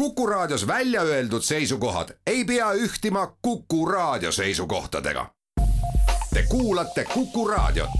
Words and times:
Kuku 0.00 0.26
Raadios 0.26 0.66
välja 0.66 1.02
öeldud 1.02 1.42
seisukohad 1.42 2.08
ei 2.26 2.44
pea 2.44 2.72
ühtima 2.72 3.36
Kuku 3.42 3.86
Raadio 3.86 4.32
seisukohtadega. 4.32 5.26
Te 6.34 6.42
kuulate 6.48 7.04
Kuku 7.04 7.48
Raadiot. 7.48 7.90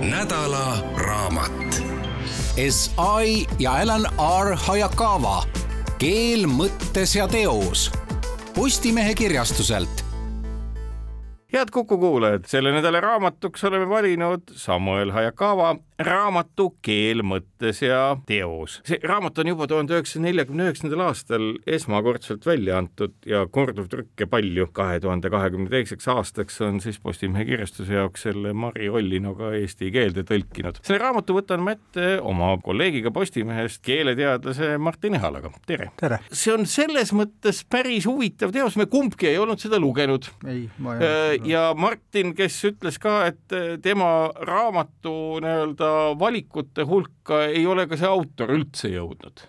nädala 0.00 0.84
raamat. 0.96 1.82
S.I 2.70 3.46
ja 3.58 3.72
Alan 3.72 4.06
R 4.42 4.56
Hayakawa 4.56 5.46
Keel 5.98 6.46
mõttes 6.46 7.16
ja 7.16 7.28
teos 7.28 7.90
Postimehe 8.54 9.14
kirjastuselt 9.14 10.09
head 11.52 11.70
Kuku 11.72 11.98
kuulajad, 11.98 12.44
selle 12.46 12.72
nädala 12.72 13.00
raamatuks 13.00 13.64
oleme 13.64 13.88
valinud 13.88 14.42
Samuel 14.52 15.10
Hayakawa 15.10 15.76
raamatu 16.04 16.70
Keel 16.82 17.22
mõttes 17.26 17.82
ja 17.84 18.16
teos. 18.26 18.78
see 18.88 19.00
raamat 19.04 19.38
on 19.42 19.50
juba 19.52 19.66
tuhande 19.68 19.94
üheksasaja 19.96 20.24
neljakümne 20.24 20.68
üheksandal 20.68 21.02
aastal 21.08 21.46
esmakordselt 21.68 22.46
välja 22.46 22.78
antud 22.80 23.14
ja 23.26 23.44
korduvtrükke 23.46 24.26
palju. 24.30 24.68
kahe 24.72 25.00
tuhande 25.00 25.30
kahekümne 25.30 25.70
teiseks 25.70 26.08
aastaks 26.08 26.60
on 26.64 26.80
siis 26.80 27.00
Postimehe 27.00 27.44
kirjastuse 27.44 27.94
jaoks 27.94 28.24
selle 28.28 28.52
Mari 28.52 28.88
Ollino 28.88 29.34
ka 29.36 29.52
eesti 29.58 29.90
keelde 29.92 30.24
tõlkinud. 30.28 30.80
selle 30.82 31.00
raamatu 31.02 31.36
võtan 31.36 31.64
ma 31.64 31.76
ette 31.76 32.16
oma 32.22 32.52
kolleegiga 32.64 33.10
Postimehest, 33.10 33.82
keeleteadlase 33.84 34.78
Martin 34.78 35.18
Ehalaga, 35.20 35.52
tere! 35.66 35.90
tere! 36.00 36.20
see 36.32 36.54
on 36.54 36.66
selles 36.66 37.12
mõttes 37.16 37.62
päris 37.68 38.08
huvitav 38.08 38.54
teos, 38.56 38.76
me 38.80 38.86
kumbki 38.86 39.28
ei 39.32 39.38
olnud 39.38 39.60
seda 39.60 39.80
lugenud. 39.80 40.30
ei, 40.46 40.64
ma 40.78 40.96
ei 40.96 41.04
olnud 41.04 41.50
ja 41.50 41.68
Martin, 41.76 42.34
kes 42.36 42.56
ütles 42.72 42.96
ka, 43.02 43.20
et 43.30 43.58
tema 43.82 44.30
raamatu 44.46 45.40
nii-öelda 45.42 45.89
valikute 46.18 46.84
hulka 46.88 47.44
ei 47.48 47.64
ole 47.66 47.86
ka 47.90 47.98
see 48.00 48.08
autor 48.10 48.52
üldse 48.56 48.92
jõudnud. 48.92 49.46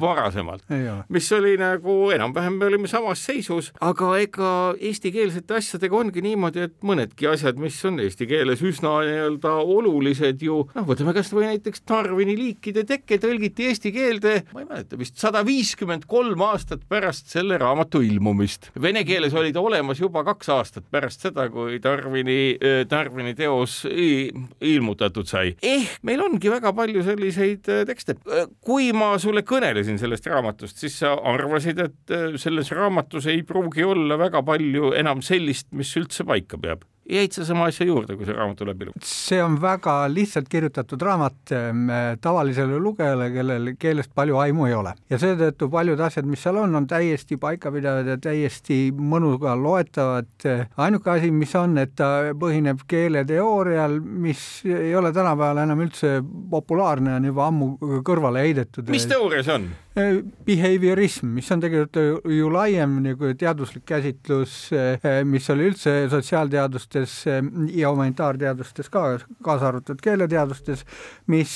Varasemalt, 0.00 0.64
mis 1.08 1.32
oli 1.32 1.56
nagu 1.60 1.96
enam-vähem 2.14 2.58
me 2.58 2.66
olime 2.66 2.88
samas 2.88 3.22
seisus, 3.24 3.72
aga 3.80 4.10
ega 4.20 4.50
eestikeelsete 4.80 5.56
asjadega 5.56 5.96
ongi 5.96 6.22
niimoodi, 6.24 6.66
et 6.68 6.76
mõnedki 6.86 7.28
asjad, 7.30 7.58
mis 7.60 7.78
on 7.88 8.00
eesti 8.04 8.28
keeles 8.28 8.62
üsna 8.66 8.98
nii-öelda 9.06 9.54
olulised 9.62 10.42
ju, 10.44 10.62
noh, 10.74 10.86
võtame 10.88 11.14
kas 11.16 11.32
või 11.34 11.48
näiteks 11.50 11.84
Darwini 11.88 12.36
liikide 12.38 12.84
tekke 12.88 13.18
tõlgiti 13.22 13.70
eesti 13.70 13.92
keelde, 13.94 14.34
ma 14.52 14.64
ei 14.64 14.68
mäleta, 14.68 14.98
vist 15.00 15.20
sada 15.20 15.42
viiskümmend 15.46 16.06
kolm 16.10 16.44
aastat 16.46 16.84
pärast 16.88 17.32
selle 17.32 17.58
raamatu 17.60 18.02
ilmumist. 18.04 18.70
Vene 18.82 19.04
keeles 19.08 19.34
oli 19.36 19.54
ta 19.56 19.64
olemas 19.64 20.00
juba 20.02 20.24
kaks 20.26 20.52
aastat 20.52 20.88
pärast 20.92 21.24
seda, 21.24 21.48
kui 21.52 21.80
Darwini, 21.82 22.56
äh, 22.60 22.82
Darwini 22.90 23.34
teos 23.38 23.82
ilmutatud 23.86 25.28
sai. 25.28 25.54
ehk 25.62 26.02
meil 26.06 26.22
ongi 26.24 26.50
väga 26.52 26.72
palju 26.76 27.04
selliseid 27.06 27.72
äh, 27.72 27.84
tekste. 27.88 28.16
kui 28.64 28.92
ma 28.92 29.14
sulle 29.22 29.45
kõnelesin 29.48 30.00
sellest 30.00 30.26
raamatust, 30.30 30.80
siis 30.82 30.98
sa 31.02 31.14
arvasid, 31.32 31.80
et 31.82 32.14
äh, 32.14 32.36
selles 32.40 32.72
raamatus 32.74 33.30
ei 33.32 33.42
pruugi 33.46 33.86
olla 33.86 34.18
väga 34.20 34.42
palju 34.46 34.92
enam 34.98 35.22
sellist, 35.24 35.70
mis 35.76 35.94
üldse 35.98 36.26
paika 36.28 36.60
peab 36.60 36.84
jäid 37.10 37.36
sa 37.36 37.44
sama 37.46 37.68
asja 37.70 37.86
juurde, 37.86 38.16
kui 38.16 38.26
see 38.26 38.34
raamatu 38.36 38.66
läbi 38.68 38.88
luges? 38.88 39.10
see 39.28 39.38
on 39.42 39.58
väga 39.62 39.94
lihtsalt 40.10 40.48
kirjutatud 40.50 41.02
raamat 41.02 41.52
ähm, 41.54 41.86
tavalisele 42.20 42.80
lugejale, 42.82 43.30
kellel 43.34 43.72
keelest 43.78 44.12
palju 44.14 44.40
aimu 44.42 44.66
ei 44.66 44.74
ole 44.74 44.94
ja 45.12 45.20
seetõttu 45.22 45.70
paljud 45.72 46.00
asjad, 46.08 46.26
mis 46.28 46.42
seal 46.42 46.60
on, 46.62 46.74
on 46.78 46.88
täiesti 46.90 47.38
paikapidavad 47.40 48.10
ja 48.10 48.18
täiesti 48.18 48.80
mõnuga 48.96 49.54
loetavad. 49.58 50.48
ainuke 50.76 51.10
asi, 51.10 51.30
mis 51.30 51.54
on, 51.58 51.78
et 51.78 51.94
ta 51.96 52.32
põhineb 52.38 52.84
keeleteoorial, 52.88 53.98
mis 54.00 54.42
ei 54.66 54.94
ole 54.96 55.12
tänapäeval 55.14 55.62
enam 55.64 55.82
üldse 55.86 56.18
populaarne, 56.50 57.16
on 57.20 57.30
juba 57.30 57.50
ammu 57.50 58.00
kõrvale 58.06 58.46
heidetud. 58.46 58.90
mis 58.90 59.06
teooria 59.10 59.46
see 59.46 59.60
on? 59.60 59.68
Behaviorism, 59.96 61.30
mis 61.32 61.46
on 61.54 61.62
tegelikult 61.62 62.26
ju 62.28 62.50
laiem 62.52 62.98
nagu 63.00 63.30
teaduslik 63.40 63.86
käsitlus, 63.88 64.68
äh, 64.76 65.22
mis 65.24 65.46
oli 65.54 65.70
üldse 65.70 65.94
sotsiaalteadustes 66.12 67.14
äh, 67.32 67.38
ja 67.72 67.88
humanitaarteadustes 67.94 68.90
ka, 68.92 69.06
kaasa 69.46 69.70
arvatud 69.70 70.02
keeleteadustes, 70.04 70.84
mis 71.32 71.54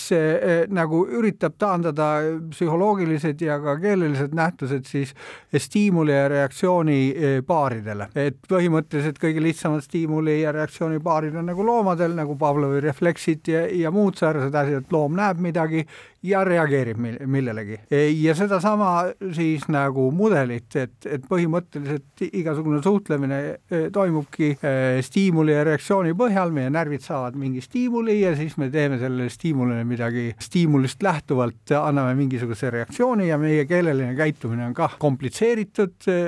nagu 0.73 1.03
üritab 1.19 1.59
taandada 1.61 2.07
psühholoogilised 2.51 3.43
ja 3.45 3.59
ka 3.61 3.77
keelelised 3.83 4.33
nähtused 4.37 4.89
siis 4.89 5.13
stiimuli 5.53 6.15
ja 6.15 6.29
reaktsiooni 6.33 7.43
paaridele. 7.47 8.09
et 8.15 8.39
põhimõtteliselt 8.49 9.21
kõige 9.21 9.43
lihtsamad 9.45 9.85
stiimuli 9.85 10.41
ja 10.41 10.53
reaktsiooni 10.57 11.01
paarid 11.05 11.37
on 11.37 11.51
nagu 11.53 11.67
loomadel, 11.67 12.17
nagu 12.17 12.39
Pavlovi 12.41 12.81
refleksid 12.81 13.53
ja, 13.53 13.67
ja 13.69 13.93
muud 13.93 14.17
säärased 14.17 14.55
asjad, 14.55 14.89
loom 14.91 15.19
näeb 15.21 15.45
midagi 15.45 15.85
ja 16.23 16.45
reageerib 16.45 16.99
millelegi. 17.27 17.79
ja 18.23 18.35
sedasama 18.35 19.05
siis 19.33 19.67
nagu 19.73 20.11
mudelit, 20.13 20.69
et, 20.77 21.07
et 21.07 21.25
põhimõtteliselt 21.29 22.25
igasugune 22.29 22.83
suhtlemine 22.85 23.39
e, 23.41 23.81
toimubki 23.93 24.51
e, 24.53 24.73
stiimuli 25.05 25.55
ja 25.55 25.65
reaktsiooni 25.65 26.13
põhjal, 26.19 26.53
meie 26.53 26.71
närvid 26.73 27.05
saavad 27.05 27.39
mingi 27.41 27.65
stiimuli 27.65 28.19
ja 28.21 28.35
siis 28.37 28.59
me 28.61 28.69
teeme 28.71 28.99
sellele 29.01 29.31
stiimulile 29.33 29.85
midagi 29.89 30.27
stiimulist 30.43 31.03
lähtuvalt, 31.03 31.73
anname 31.81 32.15
mingisuguse 32.19 32.71
reaktsiooni 32.75 33.31
ja 33.31 33.39
meie 33.41 33.65
keeleline 33.69 34.13
käitumine 34.19 34.67
on 34.69 34.77
kah 34.77 34.99
komplitseeritud 35.01 36.09
e, 36.11 36.19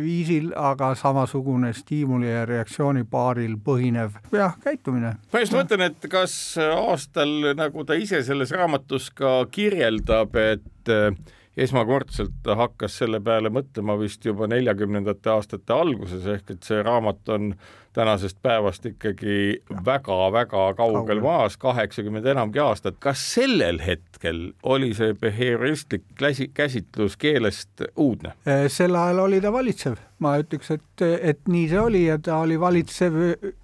viisil, 0.00 0.52
aga 0.56 0.94
samasugune 0.96 1.74
stiimuli 1.76 2.30
ja 2.30 2.46
reaktsiooni 2.48 3.04
paaril 3.10 3.58
põhinev 3.60 4.16
jah, 4.32 4.56
käitumine. 4.64 5.16
ma 5.32 5.44
just 5.44 5.56
mõtlen, 5.56 5.90
et 5.90 6.08
kas 6.12 6.40
aastal, 6.56 7.52
nagu 7.58 7.84
ta 7.84 8.00
ise 8.00 8.24
selles 8.24 8.56
raamatus 8.56 9.10
ka 9.12 9.41
kirjeldab, 9.50 10.36
et 10.36 10.92
äh, 10.92 11.14
esmakordselt 11.56 12.48
hakkas 12.56 12.96
selle 13.02 13.20
peale 13.20 13.50
mõtlema 13.52 13.98
vist 14.00 14.24
juba 14.24 14.48
neljakümnendate 14.48 15.30
aastate 15.34 15.74
alguses, 15.76 16.24
ehk 16.26 16.54
et 16.54 16.68
see 16.68 16.80
raamat 16.82 17.28
on 17.34 17.52
tänasest 17.92 18.38
päevast 18.42 18.86
ikkagi 18.88 19.60
väga-väga 19.84 20.62
kaugel 20.78 21.20
maas, 21.20 21.58
kaheksakümmend 21.60 22.26
enamgi 22.26 22.62
aastat. 22.64 22.96
kas 22.98 23.20
sellel 23.34 23.82
hetkel 23.84 24.52
oli 24.62 24.94
see 24.96 25.12
behavioristlik 25.12 26.06
käsitlus 26.54 27.18
keelest 27.20 27.84
uudne? 27.96 28.32
Äh, 28.48 28.64
sel 28.72 28.96
ajal 28.96 29.26
oli 29.26 29.40
ta 29.40 29.52
valitsev 29.52 30.00
ma 30.22 30.36
ütleks, 30.40 30.70
et, 30.74 31.02
et 31.02 31.40
nii 31.50 31.68
see 31.70 31.80
oli 31.80 32.04
ja 32.06 32.18
ta 32.22 32.38
oli 32.42 32.58
valitsev 32.60 33.18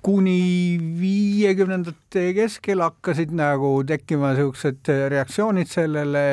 kuni 0.04 0.78
viiekümnendate 0.98 2.32
keskel 2.36 2.82
hakkasid 2.82 3.32
nagu 3.36 3.70
tekkima 3.86 4.32
niisugused 4.34 4.91
reaktsioonid 5.12 5.70
sellele 5.70 6.24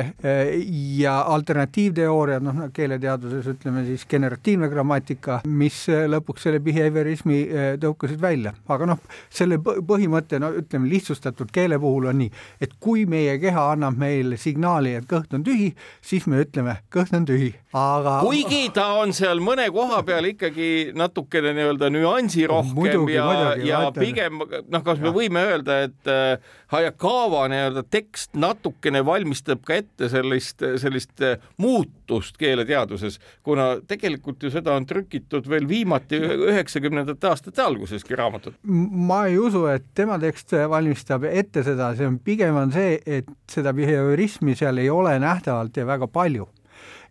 ja 0.97 1.15
alternatiivteooriad, 1.35 2.45
noh, 2.45 2.61
keeleteaduses 2.75 3.49
ütleme 3.55 3.85
siis 3.87 4.05
generatiivne 4.09 4.69
grammatika, 4.71 5.41
mis 5.45 5.85
lõpuks 5.89 6.47
selle 6.47 6.61
behaviorismi 6.65 7.41
tõukasid 7.81 8.21
välja. 8.21 8.55
aga 8.67 8.89
noh, 8.93 9.01
selle 9.29 9.59
põhimõte, 9.61 10.39
no 10.41 10.51
ütleme 10.55 10.89
lihtsustatud 10.91 11.51
keele 11.53 11.79
puhul 11.81 12.09
on 12.11 12.21
nii, 12.23 12.31
et 12.61 12.77
kui 12.79 13.05
meie 13.09 13.37
keha 13.41 13.69
annab 13.75 13.99
meile 13.99 14.39
signaali, 14.41 14.95
et 14.99 15.07
kõht 15.09 15.33
on 15.35 15.43
tühi, 15.45 15.71
siis 16.01 16.27
me 16.31 16.41
ütleme, 16.45 16.79
kõht 16.93 17.13
on 17.15 17.27
tühi, 17.27 17.51
aga 17.75 18.19
kuigi 18.23 18.69
ta 18.75 18.87
on 19.01 19.13
seal 19.15 19.41
mõne 19.43 19.67
koha 19.75 20.01
peal 20.07 20.14
peal 20.15 20.29
ikkagi 20.29 20.69
natukene 20.95 21.51
nii-öelda 21.55 21.89
nüansirohkem 21.93 23.09
ja, 23.11 23.27
ja 23.59 23.81
pigem 23.95 24.39
noh, 24.41 24.83
kas 24.85 25.01
me 25.03 25.11
võime 25.15 25.43
öelda, 25.49 25.81
et 25.89 26.11
äh, 26.11 26.53
Hayakawa 26.73 27.45
nii-öelda 27.51 27.85
tekst 27.91 28.33
natukene 28.39 29.03
valmistab 29.05 29.63
ka 29.67 29.79
ette 29.81 30.09
sellist, 30.11 30.63
sellist 30.81 31.23
äh, 31.25 31.37
muutust 31.61 32.39
keeleteaduses, 32.41 33.19
kuna 33.45 33.75
tegelikult 33.87 34.43
ju 34.43 34.53
seda 34.53 34.75
on 34.77 34.87
trükitud 34.89 35.49
veel 35.51 35.67
viimati 35.69 36.19
üheksakümnendate 36.21 37.31
aastate 37.31 37.65
alguseski 37.65 38.17
raamatut. 38.17 38.57
ma 38.63 39.25
ei 39.29 39.39
usu, 39.41 39.65
et 39.71 39.91
tema 39.97 40.19
tekst 40.21 40.55
valmistab 40.69 41.27
ette 41.29 41.65
seda, 41.65 41.93
see 41.97 42.07
on 42.07 42.19
pigem 42.23 42.55
on 42.59 42.73
see, 42.75 42.99
et 43.05 43.29
seda 43.51 43.75
behaviorismi 43.75 44.55
seal 44.57 44.79
ei 44.81 44.89
ole 44.89 45.17
nähtavalt 45.19 45.77
ja 45.77 45.87
väga 45.87 46.07
palju 46.11 46.47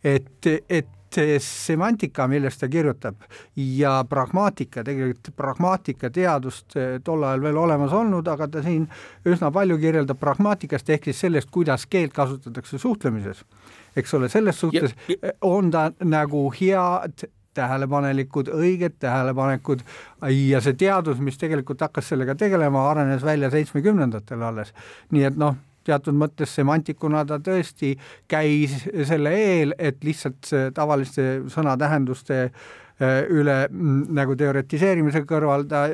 et, 0.05 0.46
et 0.69 0.88
see 1.14 1.37
semantika, 1.43 2.26
millest 2.31 2.61
ta 2.62 2.69
kirjutab 2.70 3.22
ja 3.56 3.96
pragmaatika, 4.08 4.84
tegelikult 4.87 5.34
pragmaatika 5.37 6.11
teadust 6.14 6.76
eh, 6.76 6.99
tol 7.05 7.25
ajal 7.25 7.44
veel 7.44 7.61
olemas 7.61 7.94
olnud, 7.94 8.28
aga 8.28 8.49
ta 8.49 8.64
siin 8.64 8.88
üsna 9.28 9.52
palju 9.55 9.78
kirjeldab 9.82 10.20
pragmaatikast 10.20 10.90
ehk 10.90 11.11
siis 11.11 11.25
sellest, 11.26 11.50
kuidas 11.55 11.87
keelt 11.90 12.14
kasutatakse 12.16 12.78
suhtlemises. 12.78 13.44
eks 13.96 14.14
ole, 14.14 14.28
selles 14.28 14.61
suhtes 14.61 14.94
ja, 15.08 15.32
on 15.43 15.70
ta 15.70 15.90
nagu 16.02 16.49
head 16.61 17.28
tähelepanelikud, 17.55 18.49
õiged 18.50 18.96
tähelepanekud 18.99 19.84
ja 20.31 20.60
see 20.60 20.75
teadus, 20.78 21.20
mis 21.22 21.38
tegelikult 21.38 21.84
hakkas 21.87 22.10
sellega 22.10 22.34
tegelema, 22.34 22.88
arenes 22.90 23.22
välja 23.22 23.50
seitsmekümnendatel 23.50 24.43
alles. 24.43 24.75
nii 25.14 25.31
et 25.31 25.38
noh 25.38 25.55
teatud 25.84 26.16
mõttes 26.19 26.54
semantikuna 26.56 27.25
ta 27.28 27.40
tõesti 27.44 27.94
käis 28.31 28.84
selle 29.08 29.34
eel, 29.36 29.76
et 29.78 30.02
lihtsalt 30.04 30.50
tavaliste 30.75 31.44
sõnatähenduste 31.52 32.48
üle 33.34 33.56
nagu 34.14 34.36
teoretiseerimise 34.38 35.25
kõrval 35.26 35.64
ta 35.66 35.88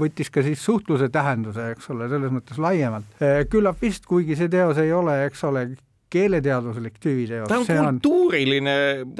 võttis 0.00 0.30
ka 0.32 0.40
siis 0.44 0.62
suhtluse 0.64 1.10
tähenduse, 1.12 1.72
eks 1.74 1.90
ole, 1.92 2.08
selles 2.08 2.32
mõttes 2.32 2.60
laiemalt. 2.62 3.18
küllap 3.52 3.82
vist, 3.82 4.06
kuigi 4.08 4.38
see 4.40 4.48
teos 4.48 4.80
ei 4.80 4.92
ole, 4.96 5.18
eks 5.26 5.44
ole, 5.44 5.66
keeleteaduslik 6.10 6.98
tüviteos. 7.02 7.48
ta 7.48 7.58
on 7.60 7.66
see 7.66 7.78
kultuuriline 7.78 8.76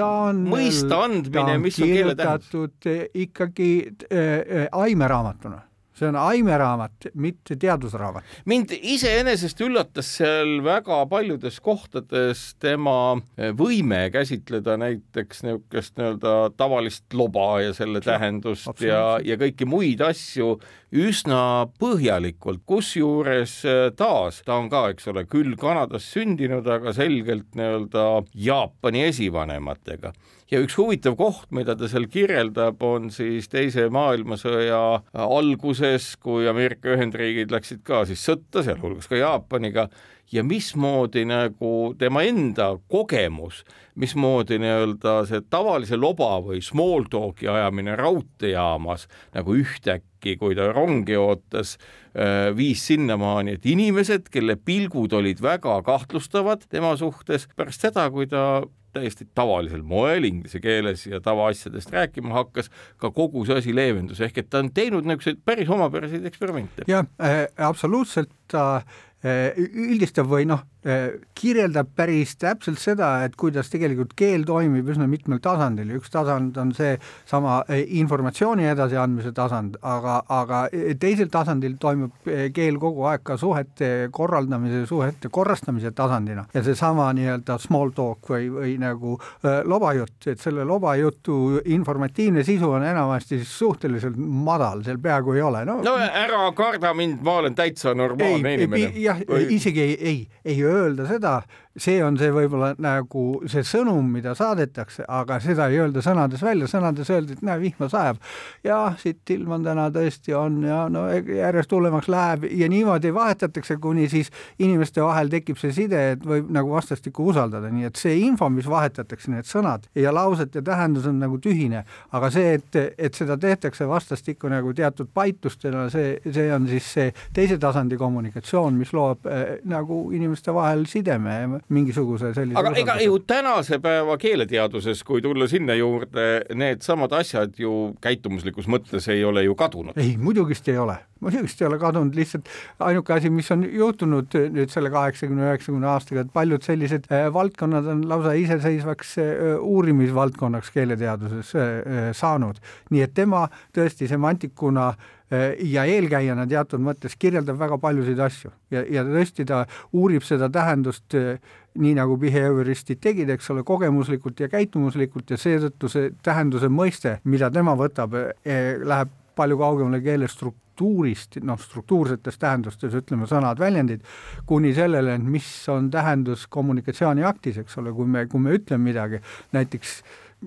on, 0.06 0.42
mõiste 0.50 0.94
andmine, 0.94 1.58
mis 1.62 1.80
on 1.82 1.92
keele 1.92 2.14
tähendus. 2.18 2.90
ikkagi 3.26 3.70
äh, 4.06 4.68
aimeraamatuna 4.72 5.62
see 5.96 6.08
on 6.10 6.18
aimeraamat, 6.20 7.10
mitte 7.14 7.56
teadusraamat. 7.60 8.24
mind 8.44 8.74
iseenesest 8.76 9.60
üllatas 9.64 10.10
seal 10.18 10.60
väga 10.64 11.02
paljudes 11.10 11.60
kohtades 11.64 12.54
tema 12.60 13.16
võime 13.36 14.06
käsitleda 14.12 14.76
näiteks 14.80 15.44
niisugust 15.46 15.96
nii-öelda 15.96 16.34
tavalist 16.56 17.16
loba 17.16 17.62
ja 17.64 17.74
selle 17.76 18.02
tähendust 18.04 18.82
ja, 18.84 19.18
ja 19.24 19.38
kõiki 19.40 19.68
muid 19.68 20.04
asju 20.04 20.56
üsna 20.96 21.66
põhjalikult, 21.80 22.62
kusjuures 22.68 23.58
eh, 23.66 23.82
taas 23.96 24.40
ta 24.46 24.60
on 24.60 24.70
ka, 24.72 24.86
eks 24.92 25.10
ole, 25.10 25.26
küll 25.28 25.56
Kanadas 25.58 26.06
sündinud, 26.14 26.66
aga 26.70 26.94
selgelt 26.96 27.56
nii-öelda 27.58 28.06
Jaapani 28.46 29.06
esivanematega 29.08 30.12
ja 30.50 30.60
üks 30.62 30.76
huvitav 30.78 31.16
koht, 31.18 31.48
mida 31.54 31.76
ta 31.78 31.88
seal 31.90 32.06
kirjeldab, 32.10 32.82
on 32.84 33.10
siis 33.14 33.48
Teise 33.50 33.88
maailmasõja 33.92 34.82
alguses, 35.26 36.12
kui 36.22 36.46
Ameerika 36.50 36.94
Ühendriigid 36.94 37.54
läksid 37.54 37.82
ka 37.86 38.04
siis 38.08 38.22
sõtta, 38.26 38.62
sealhulgas 38.66 39.10
ka 39.10 39.18
Jaapaniga, 39.18 39.88
ja 40.32 40.42
mismoodi 40.44 41.24
nagu 41.28 41.94
tema 41.98 42.22
enda 42.26 42.72
kogemus, 42.90 43.62
mismoodi 43.94 44.58
nii-öelda 44.62 45.20
see 45.28 45.42
tavalise 45.50 45.98
loba 45.98 46.36
või 46.44 46.62
small 46.64 47.06
talk'i 47.10 47.48
ajamine 47.50 47.94
raudteejaamas 47.98 49.06
nagu 49.36 49.54
ühtäkki, 49.54 50.36
kui 50.40 50.56
ta 50.58 50.72
rongi 50.72 51.16
ootas, 51.20 51.76
äh, 52.10 52.50
viis 52.56 52.82
sinnamaani, 52.90 53.56
et 53.56 53.66
inimesed, 53.70 54.30
kelle 54.34 54.58
pilgud 54.58 55.14
olid 55.14 55.42
väga 55.42 55.78
kahtlustavad 55.86 56.66
tema 56.70 56.96
suhtes, 56.98 57.46
pärast 57.56 57.86
seda, 57.86 58.10
kui 58.10 58.26
ta 58.30 58.64
täiesti 58.96 59.28
tavalisel 59.36 59.82
moel 59.86 60.28
inglise 60.28 60.60
keeles 60.64 61.06
ja 61.06 61.20
tavaasjadest 61.24 61.92
rääkima 61.94 62.34
hakkas, 62.34 62.70
ka 63.02 63.10
kogu 63.14 63.44
see 63.46 63.60
asi 63.60 63.74
leevendus, 63.76 64.20
ehk 64.24 64.42
et 64.42 64.50
ta 64.50 64.62
on 64.64 64.72
teinud 64.74 65.06
niisuguseid 65.06 65.42
päris 65.44 65.70
omapäraseid 65.72 66.26
eksperimente. 66.26 66.86
jah 66.90 67.06
äh,, 67.20 67.44
absoluutselt 67.68 68.54
äh, 68.54 68.84
üldistab 69.26 70.28
või 70.30 70.46
noh, 70.46 70.62
Äh, 70.86 71.16
kirjeldab 71.34 71.88
päris 71.98 72.36
täpselt 72.38 72.78
seda, 72.78 73.08
et 73.26 73.34
kuidas 73.34 73.66
tegelikult 73.72 74.12
keel 74.14 74.44
toimib 74.46 74.86
üsna 74.92 75.08
mitmel 75.10 75.40
tasandil, 75.42 75.88
üks 75.96 76.12
tasand 76.14 76.54
on 76.62 76.68
seesama 76.76 77.56
äh, 77.66 77.80
informatsiooni 77.98 78.68
edasiandmise 78.70 79.32
tasand, 79.34 79.80
aga, 79.82 80.20
aga 80.30 80.60
äh, 80.70 80.92
teisel 81.02 81.26
tasandil 81.32 81.74
toimub 81.82 82.30
keel 82.54 82.78
kogu 82.78 83.08
aeg 83.10 83.24
ka 83.26 83.34
suhete 83.40 83.88
korraldamise, 84.14 84.84
suhete 84.86 85.30
korrastamise 85.34 85.90
tasandina. 85.90 86.44
Ja 86.54 86.62
seesama 86.62 87.08
nii-öelda 87.18 87.58
small 87.64 87.90
talk 87.96 88.30
või, 88.30 88.46
või 88.54 88.76
nagu 88.78 89.16
äh, 89.18 89.64
lobajutt, 89.66 90.30
et 90.30 90.44
selle 90.44 90.62
lobajutu 90.70 91.64
informatiivne 91.64 92.46
sisu 92.46 92.70
on 92.78 92.86
enamasti 92.86 93.40
suhteliselt 93.42 94.22
madal, 94.22 94.86
seal 94.86 95.02
peaaegu 95.02 95.34
ei 95.34 95.42
ole. 95.48 95.64
No, 95.66 95.80
no 95.82 95.96
ära 95.98 96.46
karda 96.54 96.94
mind, 96.94 97.26
ma 97.26 97.40
olen 97.42 97.58
täitsa 97.58 97.96
normaalne 97.98 98.54
ei, 98.54 98.62
inimene. 98.62 98.94
jah 99.02 99.15
või..., 99.24 99.46
isegi 99.56 99.82
ei, 99.82 99.96
ei, 100.00 100.18
ei 100.44 100.62
öelda 100.66 101.06
seda, 101.08 101.38
see 101.80 102.00
on 102.04 102.16
see 102.18 102.30
võib-olla 102.32 102.72
nagu 102.82 103.24
see 103.50 103.64
sõnum, 103.66 104.06
mida 104.12 104.34
saadetakse, 104.36 105.04
aga 105.08 105.38
seda 105.44 105.68
ei 105.70 105.80
öelda 105.82 106.02
sõnades 106.04 106.42
välja, 106.44 106.68
sõnades 106.70 107.10
öeldi, 107.12 107.36
et 107.36 107.44
näe, 107.46 107.58
vihma 107.60 107.88
sajab. 107.92 108.20
jah, 108.64 108.96
siit 109.00 109.30
ilm 109.34 109.56
on 109.58 109.66
täna 109.66 109.88
tõesti 109.94 110.34
on 110.36 110.62
ja 110.64 110.86
no 110.92 111.06
järjest 111.12 111.72
hullemaks 111.72 112.08
läheb. 112.12 112.46
Ja 112.56 112.68
niimoodi 112.72 113.12
vahetatakse, 113.14 113.76
kuni 113.82 114.08
siis 114.12 114.30
inimeste 114.58 115.02
vahel 115.04 115.30
tekib 115.32 115.60
see 115.60 115.74
side, 115.76 116.02
et 116.16 116.24
võib 116.26 116.50
nagu 116.54 116.72
vastastikku 116.72 117.28
usaldada, 117.32 117.70
nii 117.72 117.90
et 117.90 118.00
see 118.00 118.16
info, 118.24 118.48
mis 118.52 118.68
vahetatakse, 118.70 119.30
need 119.32 119.48
sõnad 119.48 119.86
ja 119.96 120.12
lausete 120.14 120.62
tähendus 120.64 121.06
on 121.10 121.20
nagu 121.20 121.38
tühine, 121.42 121.84
aga 122.16 122.30
see, 122.32 122.56
et, 122.58 122.80
et 122.98 123.14
seda 123.16 123.36
tehtakse 123.40 123.88
vastastikku 123.88 124.50
nagu 124.52 124.72
teatud 124.76 125.10
paitustena, 125.14 125.86
see, 125.92 126.16
see 126.24 126.48
on 126.54 126.68
siis 126.70 126.88
see 126.96 127.12
teise 127.36 127.58
tasandi 127.60 127.98
kommunikatsioon, 128.00 128.76
mis 128.78 128.92
loob 128.96 129.28
äh, 129.28 129.56
nagu 129.68 130.06
inimeste 130.16 130.54
vahel 130.54 130.86
sideme 130.90 131.36
mingisuguse 131.68 132.32
sellise 132.34 132.60
aga 132.60 132.72
ega 132.78 132.96
ju 133.02 133.18
tänase 133.26 133.78
päeva 133.82 134.16
keeleteaduses, 134.20 135.02
kui 135.06 135.22
tulla 135.24 135.48
sinna 135.50 135.74
juurde, 135.74 136.26
needsamad 136.54 137.12
asjad 137.18 137.58
ju 137.58 137.72
käitumuslikus 138.04 138.68
mõttes 138.70 139.08
ei 139.12 139.24
ole 139.24 139.46
ju 139.46 139.56
kadunud. 139.58 139.98
ei, 139.98 140.14
muidugist 140.20 140.68
ei 140.70 140.78
ole, 140.78 140.98
muidugist 141.20 141.62
ei 141.62 141.68
ole 141.68 141.80
kadunud, 141.82 142.14
lihtsalt 142.14 142.50
ainuke 142.86 143.16
asi, 143.16 143.30
mis 143.30 143.50
on 143.54 143.66
juhtunud 143.66 144.38
nüüd 144.54 144.72
selle 144.72 144.92
kaheksakümne, 144.94 145.48
üheksakümne 145.50 145.90
aastaga, 145.90 146.26
et 146.26 146.32
paljud 146.34 146.66
sellised 146.66 147.10
äh, 147.10 147.26
valdkonnad 147.34 147.90
on 147.94 148.06
lausa 148.08 148.36
iseseisvaks 148.38 149.16
äh, 149.22 149.44
uurimisvaldkonnaks 149.58 150.70
keeleteaduses 150.76 151.54
äh, 151.58 152.08
saanud. 152.16 152.62
nii 152.90 153.02
et 153.02 153.14
tema 153.14 153.46
tõesti 153.74 154.08
semantikuna 154.10 154.88
äh, 154.94 155.12
Äh, 155.15 155.15
ja 155.58 155.84
eelkäijana 155.90 156.46
teatud 156.46 156.82
mõttes 156.82 157.16
kirjeldab 157.18 157.58
väga 157.58 157.78
paljusid 157.82 158.20
asju. 158.22 158.50
Ja, 158.70 158.84
ja 158.86 159.02
tõesti 159.06 159.46
ta 159.48 159.64
uurib 159.92 160.22
seda 160.26 160.48
tähendust 160.52 161.16
äh, 161.18 161.40
nii 161.76 161.96
nagu 161.98 162.16
behavioristid 162.20 163.00
tegid, 163.02 163.30
eks 163.34 163.50
ole, 163.50 163.64
kogemuslikult 163.66 164.40
ja 164.40 164.48
käitumuslikult 164.52 165.34
ja 165.34 165.40
seetõttu 165.40 165.90
see 165.92 166.12
tähenduse 166.24 166.70
mõiste, 166.72 167.18
mida 167.24 167.50
tema 167.50 167.74
võtab, 167.78 168.14
äh, 168.16 168.76
läheb 168.82 169.10
palju 169.36 169.58
kaugemale 169.60 170.00
keele 170.00 170.28
struktuurist, 170.32 171.36
noh, 171.44 171.58
struktuursetes 171.60 172.38
tähendustes, 172.40 172.94
ütleme, 172.96 173.26
sõnad, 173.28 173.58
väljendid, 173.60 174.06
kuni 174.48 174.72
sellele, 174.76 175.18
et 175.18 175.26
mis 175.26 175.48
on 175.72 175.90
tähendus 175.92 176.46
kommunikatsiooniaktis, 176.52 177.60
eks 177.64 177.82
ole, 177.82 177.92
kui 177.96 178.08
me, 178.08 178.24
kui 178.30 178.40
me 178.40 178.56
ütleme 178.56 178.92
midagi, 178.92 179.20
näiteks 179.56 179.98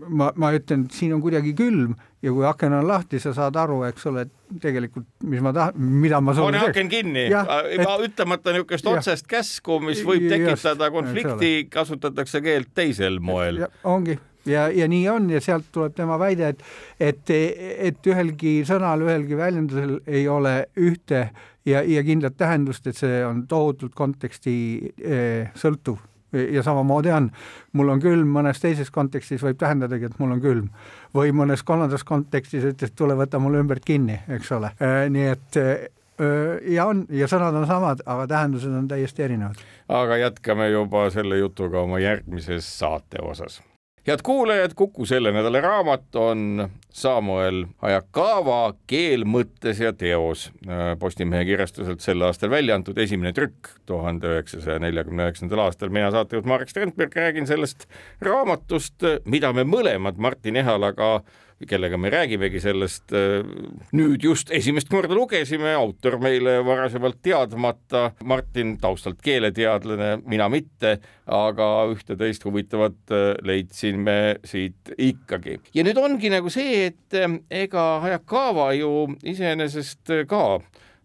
ma, 0.07 0.30
ma 0.36 0.51
ütlen, 0.56 0.86
et 0.88 0.96
siin 0.96 1.13
on 1.16 1.22
kuidagi 1.24 1.54
külm 1.57 1.96
ja 2.24 2.31
kui 2.36 2.46
aken 2.48 2.75
on 2.80 2.88
lahti, 2.88 3.19
sa 3.24 3.34
saad 3.36 3.57
aru, 3.60 3.81
eks 3.88 4.07
ole, 4.12 4.25
et 4.28 4.62
tegelikult 4.63 5.07
mis 5.30 5.44
ma 5.44 5.54
tahan, 5.56 5.78
mida 6.01 6.22
ma 6.24 6.36
soovin. 6.38 6.57
pane 6.57 6.72
aken 6.74 6.92
kinni, 6.92 7.28
ütlemata 8.06 8.56
niisugust 8.56 8.90
otsest 8.92 9.30
käsku, 9.30 9.80
mis 9.84 10.01
võib 10.06 10.28
tekitada 10.31 10.90
just, 10.90 10.98
konflikti, 10.98 11.54
kasutatakse 11.72 12.42
keelt 12.46 12.74
teisel 12.75 13.22
moel. 13.24 13.66
ongi. 13.84 14.19
Ja, 14.48 14.69
ja 14.72 14.88
nii 14.90 15.04
on 15.12 15.28
ja 15.30 15.42
sealt 15.44 15.68
tuleb 15.75 15.94
tema 15.98 16.16
väide, 16.18 16.54
et, 16.54 16.62
et, 17.00 17.31
et 17.90 18.07
ühelgi 18.07 18.62
sõnal, 18.66 19.04
ühelgi 19.06 19.38
väljendusel 19.38 19.98
ei 20.07 20.24
ole 20.31 20.54
ühte 20.80 21.28
ja, 21.68 21.84
ja 21.84 22.03
kindlat 22.08 22.38
tähendust, 22.39 22.88
et 22.88 22.98
see 22.98 23.20
on 23.27 23.44
tohutult 23.51 23.94
konteksti 24.00 24.56
eh, 25.03 25.51
sõltuv 25.60 26.00
ja 26.33 26.63
samamoodi 26.63 27.12
on. 27.12 27.29
mul 27.74 27.89
on 27.89 28.01
külm, 28.01 28.33
mõnes 28.33 28.62
teises 28.62 28.91
kontekstis 28.91 29.43
võib 29.43 29.59
tähendadagi, 29.59 30.05
et 30.05 30.19
mul 30.19 30.36
on 30.38 30.41
külm. 30.41 30.67
või 31.15 31.31
mõnes 31.33 31.63
kolmandas 31.63 32.03
kontekstis 32.03 32.65
ütles, 32.74 32.91
tule 32.95 33.15
võta 33.17 33.39
mul 33.39 33.62
ümbert 33.62 33.86
kinni, 33.86 34.19
eks 34.27 34.51
ole. 34.51 34.74
Äh, 34.81 35.07
nii 35.09 35.27
et 35.31 35.57
äh, 35.57 35.88
ja 36.67 36.86
on, 36.86 37.05
ja 37.09 37.27
sõnad 37.31 37.55
on 37.55 37.67
samad, 37.67 38.03
aga 38.05 38.27
tähendused 38.27 38.74
on 38.75 38.88
täiesti 38.88 39.24
erinevad. 39.24 39.63
aga 39.88 40.17
jätkame 40.17 40.69
juba 40.69 41.09
selle 41.09 41.38
jutuga 41.38 41.81
oma 41.81 42.00
järgmises 42.00 42.67
saate 42.79 43.21
osas 43.21 43.62
head 44.08 44.22
kuulajad, 44.24 44.74
Kuku 44.75 45.06
selle 45.06 45.32
nädala 45.32 45.62
raamat 45.62 46.15
on 46.15 46.70
Samuel 46.89 47.65
Hayakawa 47.84 48.74
Keel 48.88 49.25
mõttes 49.27 49.82
ja 49.84 49.91
teos. 49.94 50.50
Postimehe 51.00 51.46
kirjastuselt 51.46 52.01
sel 52.03 52.22
aastal 52.25 52.50
välja 52.50 52.75
antud 52.75 52.98
esimene 52.98 53.34
trükk 53.34 53.74
tuhande 53.89 54.36
üheksasaja 54.36 54.79
neljakümne 54.79 55.27
üheksandal 55.27 55.65
aastal. 55.65 55.89
mina 55.89 56.12
saatejuht 56.12 56.46
Marek 56.46 56.70
Strandberg 56.70 57.15
räägin 57.15 57.48
sellest 57.48 57.88
raamatust, 58.22 59.03
mida 59.25 59.53
me 59.53 59.63
mõlemad 59.63 60.18
Martin 60.18 60.56
Ehalaga 60.56 61.22
kellega 61.68 61.98
me 61.98 62.10
räägimegi 62.10 62.62
sellest, 62.63 63.12
äh, 63.13 63.44
nüüd 63.96 64.24
just 64.24 64.51
esimest 64.56 64.89
korda 64.92 65.16
lugesime, 65.16 65.74
autor 65.75 66.20
meile 66.22 66.60
varasemalt 66.66 67.20
teadmata, 67.25 68.12
Martin 68.24 68.78
taustalt 68.80 69.22
keeleteadlane, 69.24 70.20
mina 70.30 70.50
mitte, 70.50 70.98
aga 71.25 71.70
ühte-teist 71.92 72.46
huvitavat 72.48 73.16
äh, 73.16 73.32
leidsime 73.44 74.38
siit 74.48 74.94
ikkagi. 74.98 75.60
ja 75.74 75.84
nüüd 75.88 76.00
ongi 76.00 76.32
nagu 76.32 76.51
see, 76.54 76.86
et 76.92 77.18
äh, 77.18 77.39
ega 77.66 77.88
Hayakawa 78.06 78.72
ju 78.80 78.94
iseenesest 79.28 80.16
ka 80.30 80.44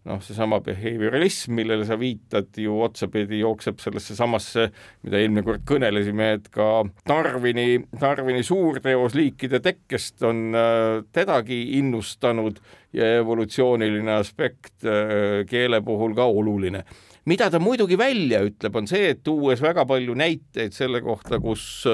noh, 0.05 0.19
seesama 0.21 0.59
behavioralism, 0.65 1.55
millele 1.57 1.85
sa 1.87 1.97
viitad, 1.99 2.51
ju 2.61 2.77
otsapidi 2.85 3.39
jookseb 3.41 3.79
sellesse 3.81 4.17
samasse, 4.17 4.67
mida 5.05 5.21
eelmine 5.21 5.43
kord 5.45 5.65
kõnelesime, 5.67 6.29
et 6.37 6.49
ka 6.53 6.83
Darwini, 7.09 7.79
Darwini 8.01 8.43
suurteos 8.45 9.17
liikide 9.17 9.61
tekkest 9.65 10.25
on 10.27 10.45
äh, 10.57 10.99
tedagi 11.15 11.61
innustanud 11.79 12.61
ja 12.95 13.15
evolutsiooniline 13.21 14.19
aspekt 14.19 14.85
äh, 14.85 15.41
keele 15.49 15.81
puhul 15.85 16.15
ka 16.17 16.29
oluline. 16.29 16.85
Mida 17.25 17.49
ta 17.49 17.57
muidugi 17.57 17.97
välja 17.97 18.43
ütleb, 18.45 18.75
on 18.77 18.85
see, 18.85 19.09
et 19.15 19.23
tuues 19.25 19.63
väga 19.63 19.87
palju 19.89 20.13
näiteid 20.13 20.75
selle 20.77 21.01
kohta, 21.01 21.39
kus 21.41 21.87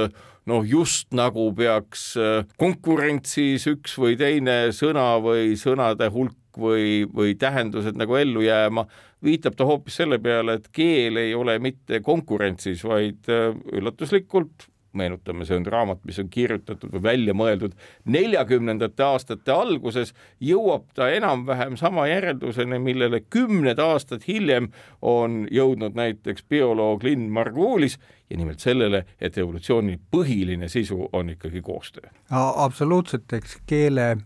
noh, 0.51 0.65
just 0.67 1.13
nagu 1.15 1.45
peaks 1.55 2.09
konkurentsis 2.59 3.69
üks 3.71 3.95
või 4.01 4.17
teine 4.19 4.73
sõna 4.75 5.13
või 5.23 5.53
sõnade 5.55 6.11
hulk 6.11 6.40
või, 6.57 7.05
või 7.15 7.35
tähendused 7.39 7.97
nagu 7.99 8.15
ellu 8.15 8.43
jääma, 8.45 8.85
viitab 9.23 9.55
ta 9.55 9.65
hoopis 9.69 10.01
selle 10.01 10.19
peale, 10.19 10.57
et 10.57 10.69
keel 10.73 11.17
ei 11.21 11.33
ole 11.37 11.59
mitte 11.59 12.01
konkurentsis, 12.05 12.83
vaid 12.87 13.29
üllatuslikult 13.71 14.71
meenutame, 14.93 15.45
see 15.45 15.55
on 15.55 15.65
raamat, 15.65 16.01
mis 16.07 16.19
on 16.19 16.29
kirjutatud 16.31 16.91
või 16.91 17.03
välja 17.03 17.35
mõeldud 17.37 17.75
neljakümnendate 18.11 19.03
aastate 19.05 19.53
alguses, 19.53 20.13
jõuab 20.43 20.89
ta 20.97 21.09
enam-vähem 21.15 21.77
sama 21.79 22.07
järelduseni, 22.09 22.79
millele 22.83 23.21
kümned 23.31 23.79
aastad 23.79 24.25
hiljem 24.27 24.71
on 25.01 25.45
jõudnud 25.51 25.95
näiteks 25.97 26.43
bioloog 26.49 27.05
Lynn 27.07 27.31
Margulis 27.31 27.97
ja 28.29 28.39
nimelt 28.39 28.63
sellele, 28.63 29.05
et 29.19 29.37
evolutsiooni 29.37 29.99
põhiline 30.11 30.69
sisu 30.71 31.07
on 31.13 31.35
ikkagi 31.35 31.61
koostöö. 31.61 32.11
absoluutselt, 32.31 33.31
eks 33.33 33.57
keele 33.65 34.17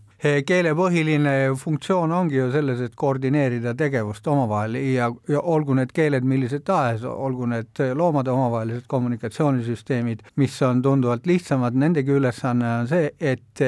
keele 0.46 0.72
põhiline 0.78 1.34
funktsioon 1.58 2.12
ongi 2.12 2.38
ju 2.38 2.50
selles, 2.54 2.80
et 2.84 2.96
koordineerida 2.98 3.74
tegevust 3.78 4.26
omavahel 4.30 4.78
ja, 4.80 5.10
ja 5.28 5.42
olgu 5.42 5.76
need 5.78 5.92
keeled 5.96 6.26
millised 6.28 6.64
tahes, 6.66 7.04
olgu 7.06 7.48
need 7.50 7.82
loomade 7.96 8.32
omavahelised 8.32 8.86
kommunikatsioonisüsteemid, 8.90 10.26
mis 10.36 10.56
on 10.66 10.82
tunduvalt 10.82 11.26
lihtsamad, 11.26 11.76
nendegi 11.78 12.16
ülesanne 12.16 12.72
on 12.80 12.90
see, 12.90 13.10
et 13.20 13.64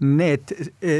need, 0.00 0.52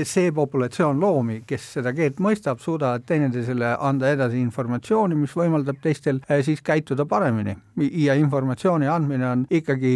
see 0.06 0.32
populatsioon 0.34 1.00
loomi, 1.00 1.40
kes 1.46 1.66
seda 1.78 1.92
keelt 1.96 2.20
mõistab, 2.22 2.60
suudavad 2.62 3.04
teineteisele 3.08 3.74
anda 3.82 4.10
edasi 4.14 4.38
informatsiooni, 4.42 5.16
mis 5.18 5.34
võimaldab 5.36 5.80
teistel 5.82 6.20
eh, 6.28 6.42
siis 6.46 6.62
käituda 6.64 7.06
paremini. 7.08 7.56
Ja 7.98 8.14
informatsiooni 8.18 8.88
andmine 8.90 9.26
on 9.28 9.46
ikkagi 9.50 9.94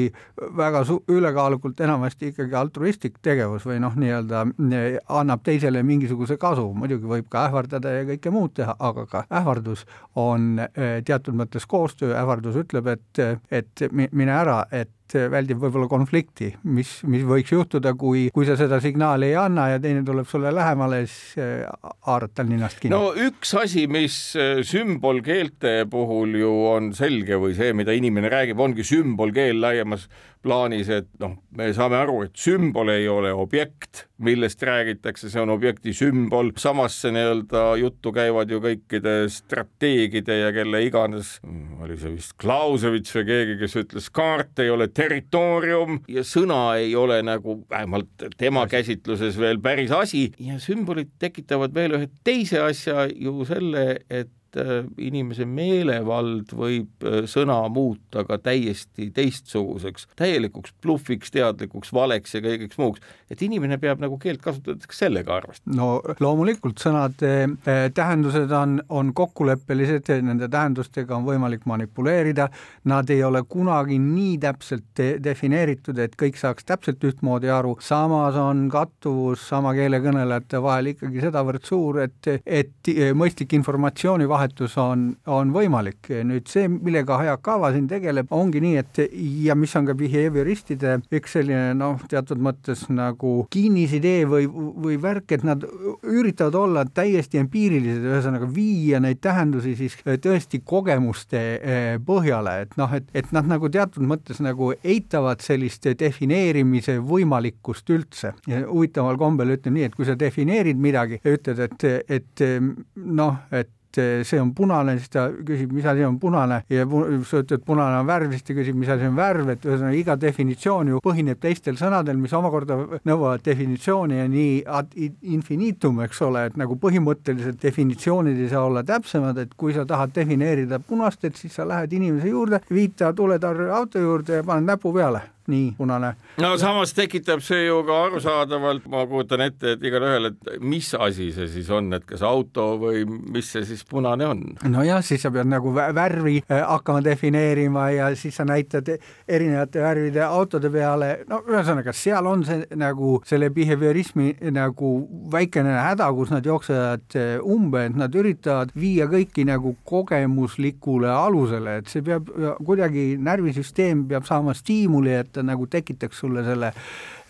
väga 0.59 0.85
su-, 0.89 1.01
ülekaalukult 1.15 1.81
enamasti 1.85 2.33
ikkagi 2.33 2.59
altruistlik 2.59 3.21
tegevus 3.23 3.67
või 3.69 3.79
noh, 3.83 3.95
nii-öelda 3.99 4.45
eh, 4.49 4.98
annab 5.09 5.43
teisele 5.47 5.83
mingisuguse 5.83 6.37
kasu, 6.41 6.67
muidugi 6.75 7.09
võib 7.09 7.29
ka 7.31 7.47
ähvardada 7.49 7.93
ja 7.95 8.05
kõike 8.13 8.33
muud 8.35 8.55
teha, 8.59 8.77
aga 8.79 9.07
ka 9.07 9.25
ähvardus 9.41 9.85
on 10.19 10.59
eh, 10.65 11.01
teatud 11.05 11.39
mõttes 11.39 11.67
koostöö, 11.67 12.15
ähvardus 12.19 12.59
ütleb, 12.65 12.87
et, 12.95 13.23
et 13.51 13.89
mine 13.93 14.35
ära, 14.35 14.63
et 14.73 14.93
väldib 15.17 15.61
võib-olla 15.63 15.89
konflikti, 15.91 16.51
mis, 16.69 16.99
mis 17.09 17.25
võiks 17.27 17.53
juhtuda, 17.53 17.95
kui, 17.99 18.29
kui 18.35 18.49
sa 18.49 18.57
seda 18.59 18.81
signaali 18.85 19.31
ei 19.31 19.37
anna 19.41 19.69
ja 19.73 19.83
teine 19.83 20.05
tuleb 20.07 20.29
sulle 20.29 20.53
lähemale, 20.55 21.03
siis 21.07 21.39
äh, 21.43 21.93
haarad 22.07 22.35
tal 22.37 22.51
ninast 22.51 22.81
kinni. 22.83 22.95
no 22.97 23.13
üks 23.29 23.55
asi, 23.59 23.87
mis 23.91 24.19
äh, 24.39 24.63
sümbolkeelte 24.67 25.87
puhul 25.91 26.39
ju 26.41 26.55
on 26.73 26.93
selge 26.97 27.41
või 27.41 27.57
see, 27.59 27.73
mida 27.77 27.97
inimene 27.97 28.33
räägib, 28.33 28.61
ongi 28.61 28.87
sümbolkeel 28.87 29.61
laiemas 29.63 30.09
plaanis, 30.43 30.89
et 30.93 31.09
noh, 31.21 31.35
me 31.59 31.69
saame 31.75 31.99
aru, 31.99 32.23
et 32.29 32.39
sümbol 32.39 32.93
ei 32.93 33.09
ole 33.11 33.33
objekt, 33.35 34.05
millest 34.23 34.63
räägitakse, 34.67 35.31
see 35.31 35.43
on 35.43 35.53
objekti 35.55 35.93
sümbol, 35.97 36.53
samas 36.61 36.97
see 37.03 37.13
nii-öelda 37.15 37.65
juttu 37.81 38.13
käivad 38.15 38.51
ju 38.53 38.61
kõikide 38.63 39.17
strateegide 39.33 40.39
ja 40.41 40.53
kelle 40.55 40.83
iganes, 40.87 41.37
oli 41.83 41.99
see 41.99 42.15
vist 42.15 42.37
Clausewitz 42.41 43.15
või 43.19 43.27
keegi, 43.33 43.59
kes 43.63 43.77
ütles, 43.83 44.11
kaart 44.15 44.63
ei 44.63 44.71
ole 44.75 44.89
territoorium 44.99 46.01
ja 46.11 46.25
sõna 46.27 46.63
ei 46.81 46.95
ole 46.99 47.21
nagu 47.27 47.61
vähemalt 47.71 48.27
tema 48.39 48.67
käsitluses 48.71 49.39
veel 49.39 49.61
päris 49.63 49.93
asi. 49.95 50.29
Ja 50.43 50.59
sümbolid 50.63 51.15
tekitavad 51.23 51.75
veel 51.75 51.99
ühe 51.99 52.11
teise 52.27 52.63
asja 52.65 53.07
ju 53.13 53.45
selle, 53.49 54.01
et 54.11 54.33
Äh, 54.57 54.87
inimese 55.05 55.45
meelevald 55.45 56.55
võib 56.57 57.05
äh, 57.05 57.27
sõna 57.29 57.59
muuta 57.69 58.23
ka 58.25 58.39
täiesti 58.41 59.11
teistsuguseks, 59.13 60.07
täielikuks 60.17 60.73
blufiks, 60.81 61.29
teadlikuks 61.35 61.93
valeks 61.93 62.33
ja 62.33 62.41
kõigeks 62.41 62.79
muuks. 62.81 63.03
et 63.29 63.43
inimene 63.45 63.77
peab 63.77 64.01
nagu 64.01 64.17
keelt 64.17 64.41
kasutades 64.41 64.89
ka 64.89 64.97
sellega 64.97 65.35
arvestama. 65.37 65.77
no 65.77 65.89
loomulikult 66.25 66.81
sõnade 66.81 67.33
äh, 67.45 67.91
tähendused 67.93 68.55
on, 68.57 68.79
on 68.89 69.11
kokkuleppelised, 69.13 70.09
nende 70.25 70.49
tähendustega 70.49 71.19
on 71.19 71.29
võimalik 71.29 71.69
manipuleerida, 71.69 72.49
nad 72.89 73.13
ei 73.13 73.21
ole 73.29 73.45
kunagi 73.45 74.01
nii 74.01 74.39
täpselt 74.47 74.89
de 74.97 75.11
defineeritud, 75.21 76.01
et 76.01 76.17
kõik 76.17 76.41
saaks 76.41 76.65
täpselt 76.65 77.05
ühtmoodi 77.05 77.53
aru, 77.53 77.77
samas 77.85 78.41
on 78.41 78.65
kattuvus 78.73 79.45
sama 79.53 79.77
keele 79.77 80.01
kõnelejate 80.01 80.65
vahel 80.65 80.95
ikkagi 80.95 81.29
sedavõrd 81.29 81.69
suur, 81.69 82.01
et, 82.09 82.33
et 82.47 82.95
mõistlik 83.13 83.53
informatsioonivahetus 83.61 84.38
vahetus 84.39 84.77
on, 84.79 85.11
on 85.27 85.51
võimalik. 85.55 86.09
nüüd 86.29 86.49
see, 86.51 86.69
millega 86.71 87.19
Hayakawa 87.19 87.73
siin 87.75 87.89
tegeleb, 87.91 88.31
ongi 88.35 88.63
nii, 88.63 88.77
et 88.81 89.01
ja 89.45 89.57
mis 89.59 89.75
on 89.79 89.89
ka 89.89 89.97
behavioristide 89.99 90.99
üks 91.19 91.35
selline 91.39 91.75
noh, 91.79 91.99
teatud 92.11 92.41
mõttes 92.43 92.87
nagu 92.93 93.35
kinnisidee 93.53 94.27
või, 94.31 94.49
või 94.49 94.99
värk, 95.03 95.35
et 95.37 95.47
nad 95.47 95.65
üritavad 96.07 96.59
olla 96.59 96.85
täiesti 96.87 97.41
empiirilised, 97.43 98.05
ühesõnaga 98.07 98.49
viia 98.55 99.01
neid 99.03 99.23
tähendusi 99.25 99.75
siis 99.79 99.99
tõesti 100.05 100.63
kogemuste 100.65 101.43
eh, 101.59 101.89
põhjale, 102.05 102.59
et 102.67 102.77
noh, 102.81 102.93
et, 102.95 103.09
et 103.17 103.33
nad 103.37 103.49
nagu 103.49 103.71
teatud 103.73 104.07
mõttes 104.07 104.43
nagu 104.45 104.73
eitavad 104.79 105.43
sellist 105.45 105.89
defineerimise 105.99 106.99
võimalikkust 107.05 107.91
üldse 107.95 108.35
huvitaval 108.49 109.19
kombel 109.21 109.57
ütlen 109.57 109.77
nii, 109.79 109.89
et 109.89 109.99
kui 109.99 110.07
sa 110.09 110.17
defineerid 110.19 110.79
midagi 110.81 111.21
ja 111.25 111.35
ütled, 111.35 111.65
et, 111.69 111.89
et 112.19 112.47
noh, 112.95 113.43
et 113.55 113.73
et 113.89 113.99
eh, 113.99 114.25
see 114.25 114.41
on 114.41 114.51
punane, 114.55 114.99
siis 114.99 115.13
ta 115.13 115.29
küsib, 115.33 115.73
mis 115.73 115.87
asi 115.89 116.05
on 116.05 116.19
punane 116.21 116.61
ja 116.69 116.85
sa 117.29 117.41
ütled, 117.43 117.63
punane 117.67 118.01
on 118.03 118.09
värv, 118.09 118.35
siis 118.35 118.45
ta 118.45 118.57
küsib, 118.57 118.77
mis 118.79 118.91
asi 118.93 119.07
on 119.09 119.17
värv, 119.17 119.49
et 119.55 119.65
ühesõnaga 119.65 119.97
iga 119.97 120.17
definitsioon 120.21 120.93
ju 120.93 121.01
põhineb 121.05 121.41
teistel 121.41 121.79
sõnadel, 121.81 122.19
mis 122.21 122.35
omakorda 122.37 122.77
nõuavad 123.09 123.45
definitsiooni 123.47 124.21
ja 124.21 124.27
nii 124.29 124.53
ad 124.81 124.93
infinitum, 124.99 126.03
eks 126.05 126.21
ole, 126.29 126.45
et 126.51 126.61
nagu 126.61 126.77
põhimõtteliselt 126.81 127.63
definitsioonid 127.63 128.39
ei 128.45 128.53
saa 128.53 128.67
olla 128.69 128.85
täpsemad, 128.87 129.41
et 129.41 129.57
kui 129.57 129.73
sa 129.77 129.87
tahad 129.89 130.13
defineerida 130.15 130.83
punast, 130.85 131.25
et 131.25 131.41
siis 131.41 131.57
sa 131.57 131.67
lähed 131.69 131.97
inimese 131.97 132.29
juurde, 132.29 132.63
viita 132.71 133.15
tuletarre 133.17 133.73
auto 133.73 134.05
juurde 134.05 134.43
ja 134.43 134.47
paned 134.47 134.69
näpu 134.69 134.93
peale 134.93 135.25
nii 135.49 135.73
punane. 135.79 136.15
no 136.43 136.53
samas 136.61 136.93
tekitab 136.97 137.43
see 137.45 137.67
ju 137.67 137.81
ka 137.87 137.99
arusaadavalt, 138.07 138.87
ma 138.91 139.05
kujutan 139.09 139.45
ette, 139.47 139.75
et 139.77 139.85
igalühel, 139.85 140.31
et 140.33 140.61
mis 140.61 140.91
asi 140.95 141.31
see 141.35 141.49
siis 141.51 141.71
on, 141.75 141.93
et 141.97 142.05
kas 142.09 142.23
auto 142.27 142.71
või 142.81 143.05
mis 143.07 143.49
see 143.53 143.65
siis 143.69 143.85
punane 143.89 144.27
on? 144.29 144.45
nojah, 144.69 145.03
siis 145.05 145.23
sa 145.25 145.33
pead 145.35 145.51
nagu 145.51 145.73
värvi 145.75 146.39
äh, 146.45 146.63
hakkama 146.63 147.03
defineerima 147.05 147.89
ja 147.95 148.11
siis 148.17 148.37
sa 148.39 148.47
näitad 148.49 148.91
erinevate 149.29 149.83
värvide 149.83 150.25
autode 150.27 150.71
peale, 150.73 151.11
no 151.31 151.41
ühesõnaga, 151.49 151.95
seal 151.97 152.29
on 152.29 152.45
see 152.49 152.67
nagu 152.79 153.19
selle 153.29 153.51
behaviorismi 153.55 154.35
nagu 154.55 154.93
väikene 155.33 155.79
häda, 155.81 156.11
kus 156.17 156.33
nad 156.35 156.47
jooksevad 156.47 157.19
äh, 157.19 157.35
umbe, 157.43 157.87
et 157.89 157.99
nad 157.99 158.15
üritavad 158.15 158.73
viia 158.79 159.09
kõiki 159.11 159.47
nagu 159.49 159.75
kogemuslikule 159.89 161.11
alusele, 161.13 161.79
et 161.81 161.93
see 161.93 162.05
peab 162.05 162.29
kuidagi, 162.65 163.11
närvisüsteem 163.23 164.07
peab 164.11 164.27
saama 164.29 164.55
stiimuli, 164.57 165.15
et 165.23 165.38
ta 165.39 165.47
nagu 165.47 165.69
tekitaks 165.71 166.23
sulle 166.25 166.45
selle 166.47 166.73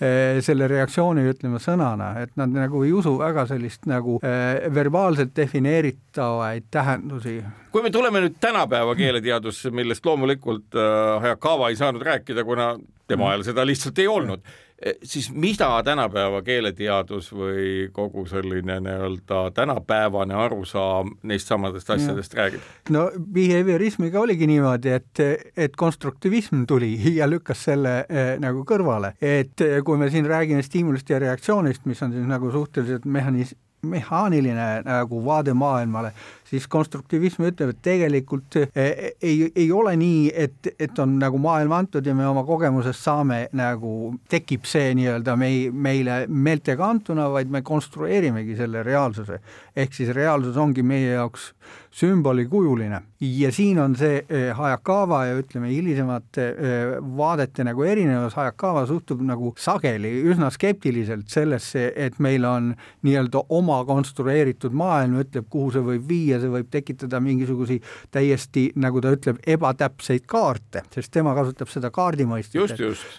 eh, 0.00 0.40
selle 0.44 0.68
reaktsiooni, 0.70 1.26
ütleme 1.32 1.60
sõnana, 1.62 2.14
et 2.22 2.34
nad 2.40 2.52
nagu 2.54 2.82
ei 2.86 2.92
usu 2.96 3.14
väga 3.20 3.46
sellist 3.50 3.88
nagu 3.90 4.18
äh, 4.24 4.68
verbaalselt 4.74 5.34
defineeritavaid 5.36 6.70
tähendusi. 6.74 7.40
kui 7.72 7.84
me 7.84 7.92
tuleme 7.94 8.24
nüüd 8.24 8.38
tänapäeva 8.40 8.94
keeleteadusse, 8.98 9.70
millest 9.70 10.06
loomulikult 10.06 10.78
äh, 10.78 11.18
Hayakawa 11.24 11.68
ei 11.72 11.76
saanud 11.76 12.02
rääkida, 12.02 12.44
kuna 12.44 12.72
tema 13.08 13.30
ajal 13.32 13.46
seda 13.52 13.66
lihtsalt 13.66 13.98
ei 13.98 14.08
olnud 14.08 14.42
Eh, 14.42 14.67
siis 15.02 15.32
mida 15.34 15.82
tänapäeva 15.84 16.42
keeleteadus 16.42 17.32
või 17.34 17.88
kogu 17.92 18.26
selline 18.30 18.78
nii-öelda 18.80 19.40
tänapäevane 19.54 20.34
arusaam 20.34 21.10
neist 21.22 21.50
samadest 21.50 21.90
asjadest 21.90 22.34
ja. 22.34 22.42
räägib? 22.42 22.68
no 22.94 23.08
behaviorismiga 23.34 24.20
oligi 24.20 24.46
niimoodi, 24.46 24.94
et, 24.94 25.22
et 25.56 25.76
konstruktivism 25.76 26.62
tuli 26.68 26.92
ja 27.18 27.26
lükkas 27.30 27.64
selle 27.70 27.98
eh, 28.08 28.34
nagu 28.38 28.62
kõrvale, 28.68 29.14
et 29.20 29.66
eh, 29.66 29.80
kui 29.84 29.98
me 29.98 30.10
siin 30.14 30.26
räägime 30.30 30.62
stiimulist 30.62 31.10
ja 31.10 31.18
reaktsioonist, 31.18 31.86
mis 31.90 32.02
on 32.02 32.14
siis 32.14 32.28
nagu 32.30 32.50
suhteliselt 32.54 33.04
mehanis-, 33.06 33.56
mehaaniline 33.82 34.68
nagu 34.86 35.24
vaade 35.24 35.54
maailmale, 35.54 36.12
siis 36.48 36.66
konstruktivism 36.70 37.44
ütleb, 37.50 37.72
et 37.74 37.80
tegelikult 37.84 38.56
eh, 38.60 39.12
ei, 39.20 39.48
ei 39.48 39.68
ole 39.72 39.94
nii, 40.00 40.28
et, 40.32 40.70
et 40.80 41.02
on 41.02 41.18
nagu 41.20 41.40
maailm 41.42 41.74
antud 41.76 42.06
ja 42.06 42.14
me 42.16 42.26
oma 42.28 42.44
kogemusest 42.48 43.04
saame 43.04 43.40
nagu, 43.58 44.14
tekib 44.30 44.64
see 44.68 44.94
nii-öelda 44.98 45.36
mei-, 45.40 45.68
meile 45.72 46.22
meeltega 46.28 46.88
antuna, 46.88 47.28
vaid 47.32 47.52
me 47.52 47.62
konstrueerimegi 47.66 48.56
selle 48.58 48.82
reaalsuse. 48.86 49.40
ehk 49.76 49.94
siis 49.94 50.08
reaalsus 50.14 50.56
ongi 50.56 50.82
meie 50.82 51.12
jaoks 51.14 51.52
sümbolikujuline 51.90 53.00
ja 53.20 53.52
siin 53.52 53.78
on 53.78 53.96
see 53.98 54.20
eh, 54.28 54.50
Hayakawa 54.56 55.24
ja 55.26 55.38
ütleme, 55.40 55.70
hilisemate 55.72 56.44
eh, 56.48 56.92
vaadete 57.18 57.64
nagu 57.66 57.82
erinevus, 57.82 58.36
Hayakawa 58.38 58.84
suhtub 58.86 59.22
nagu 59.26 59.52
sageli 59.58 60.12
üsna 60.30 60.50
skeptiliselt 60.54 61.28
sellesse, 61.32 61.88
et 61.96 62.18
meil 62.22 62.46
on 62.46 62.70
nii-öelda 63.06 63.42
oma 63.54 63.80
konstrueeritud 63.88 64.76
maailm, 64.76 65.18
ütleb, 65.24 65.48
kuhu 65.50 65.72
see 65.74 65.84
võib 65.90 66.06
viia, 66.08 66.37
see 66.42 66.50
võib 66.52 66.70
tekitada 66.70 67.20
mingisuguseid 67.22 67.84
täiesti, 68.14 68.68
nagu 68.80 69.02
ta 69.04 69.12
ütleb, 69.14 69.40
ebatäpseid 69.46 70.26
kaarte, 70.30 70.84
sest 70.94 71.12
tema 71.14 71.34
kasutab 71.36 71.70
seda 71.72 71.90
kaardimõistet. 71.94 72.74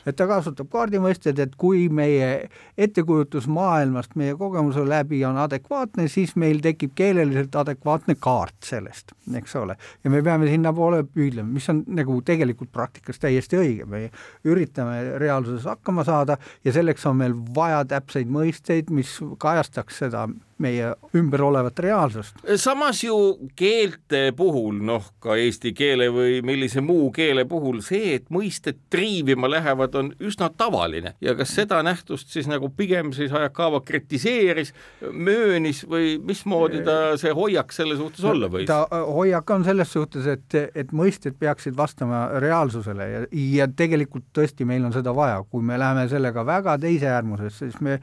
et 0.05 0.15
ta 0.15 0.27
kasutab 0.29 0.69
kaardimõistet, 0.71 1.39
et 1.39 1.55
kui 1.59 1.87
meie 1.89 2.49
ettekujutus 2.77 3.47
maailmast 3.47 4.15
meie 4.19 4.35
kogemuse 4.39 4.85
läbi 4.87 5.21
on 5.25 5.37
adekvaatne, 5.37 6.07
siis 6.07 6.35
meil 6.35 6.61
tekib 6.63 6.95
keeleliselt 6.95 7.55
adekvaatne 7.55 8.15
kaart 8.19 8.55
sellest, 8.65 9.13
eks 9.35 9.55
ole. 9.55 9.75
ja 10.03 10.09
me 10.09 10.21
peame 10.23 10.49
sinnapoole 10.49 11.03
püüdlema, 11.03 11.49
mis 11.53 11.69
on 11.69 11.83
nagu 11.87 12.21
tegelikult 12.25 12.71
praktikas 12.71 13.19
täiesti 13.19 13.59
õige, 13.59 13.85
me 13.85 14.09
üritame 14.47 15.19
reaalsuses 15.21 15.65
hakkama 15.69 16.03
saada 16.07 16.37
ja 16.63 16.73
selleks 16.75 17.05
on 17.09 17.19
meil 17.21 17.35
vaja 17.55 17.83
täpseid 17.85 18.29
mõisteid, 18.31 18.93
mis 18.93 19.17
kajastaks 19.39 20.03
seda 20.03 20.27
meie 20.59 20.93
ümber 21.15 21.41
olevat 21.41 21.79
reaalsust. 21.79 22.35
samas 22.55 23.03
ju 23.03 23.15
keelte 23.55 24.31
puhul, 24.37 24.81
noh 24.85 25.05
ka 25.23 25.37
eesti 25.39 25.73
keele 25.73 26.09
või 26.13 26.39
millise 26.45 26.81
muu 26.81 27.09
keele 27.15 27.45
puhul 27.49 27.81
see, 27.85 28.15
et 28.19 28.29
mõisted 28.33 28.79
triivima 28.89 29.49
lähevad, 29.49 29.95
on 29.95 30.11
üsna 30.19 30.49
tavaline 30.57 31.15
ja 31.21 31.35
kas 31.39 31.53
seda 31.55 31.81
nähtust 31.85 32.33
siis 32.33 32.49
nagu 32.51 32.69
pigem 32.69 33.13
siis 33.15 33.31
Hayakawa 33.31 33.81
kritiseeris, 33.85 34.73
möönis 35.11 35.83
või 35.87 36.17
mismoodi 36.23 36.83
ta 36.85 36.97
see 37.19 37.33
hoiak 37.35 37.73
selle 37.75 37.97
suhtes 37.99 38.25
olla 38.25 38.51
võis? 38.51 38.67
ta 38.69 38.81
äh, 38.85 39.05
hoiak 39.19 39.49
on 39.55 39.63
selles 39.67 39.93
suhtes, 39.95 40.27
et, 40.27 40.59
et 40.75 40.91
mõisted 40.95 41.37
peaksid 41.39 41.77
vastama 41.77 42.25
reaalsusele 42.43 43.09
ja, 43.11 43.23
ja 43.31 43.69
tegelikult 43.71 44.29
tõesti 44.35 44.67
meil 44.67 44.85
on 44.85 44.95
seda 44.95 45.15
vaja, 45.15 45.39
kui 45.49 45.63
me 45.65 45.79
läheme 45.79 46.07
sellega 46.11 46.45
väga 46.45 46.77
teise 46.81 47.09
äärmusesse, 47.13 47.69
siis 47.69 47.81
me 47.85 47.99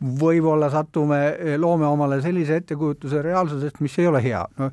võib-olla 0.00 0.68
satume, 0.70 1.20
loome 1.58 1.86
omale 1.88 2.20
sellise 2.22 2.60
ettekujutuse 2.60 3.22
reaalsusest, 3.24 3.80
mis 3.80 3.98
ei 3.98 4.06
ole 4.10 4.22
hea. 4.24 4.42
no 4.58 4.70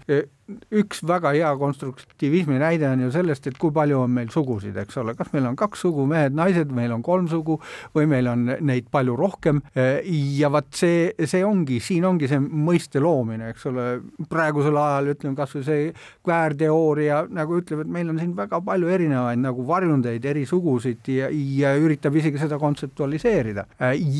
üks 0.73 1.03
väga 1.07 1.33
hea 1.35 1.51
konstruktivismi 1.59 2.59
näide 2.61 2.87
on 2.89 3.05
ju 3.05 3.11
sellest, 3.13 3.47
et 3.49 3.57
kui 3.61 3.73
palju 3.75 4.03
on 4.03 4.13
meil 4.13 4.31
sugusid, 4.33 4.77
eks 4.83 4.97
ole, 5.01 5.15
kas 5.17 5.31
meil 5.33 5.47
on 5.49 5.57
kaks 5.59 5.83
sugu, 5.85 6.05
mehed-naised, 6.09 6.71
meil 6.75 6.93
on 6.95 7.03
kolm 7.05 7.29
sugu 7.31 7.59
või 7.95 8.07
meil 8.11 8.29
on 8.31 8.45
neid 8.61 8.89
palju 8.93 9.15
rohkem? 9.19 9.61
Ja 9.73 10.51
vaat 10.53 10.71
see, 10.77 11.11
see 11.29 11.43
ongi, 11.45 11.79
siin 11.83 12.05
ongi 12.07 12.29
see 12.31 12.39
mõiste 12.41 13.01
loomine, 13.03 13.51
eks 13.53 13.67
ole, 13.71 13.87
praegusel 14.29 14.77
ajal 14.79 15.13
ütleme 15.13 15.37
kas 15.37 15.55
või 15.57 15.65
see 15.67 15.89
kväärteooria 16.25 17.23
nagu 17.33 17.59
ütleb, 17.61 17.83
et 17.83 17.93
meil 17.97 18.11
on 18.13 18.21
siin 18.21 18.33
väga 18.37 18.61
palju 18.65 18.91
erinevaid 18.93 19.41
nagu 19.43 19.65
varjundeid, 19.67 20.25
eri 20.33 20.45
sugusid 20.49 21.07
ja, 21.11 21.29
ja 21.31 21.75
üritab 21.79 22.15
isegi 22.19 22.41
seda 22.41 22.59
kontseptualiseerida. 22.61 23.67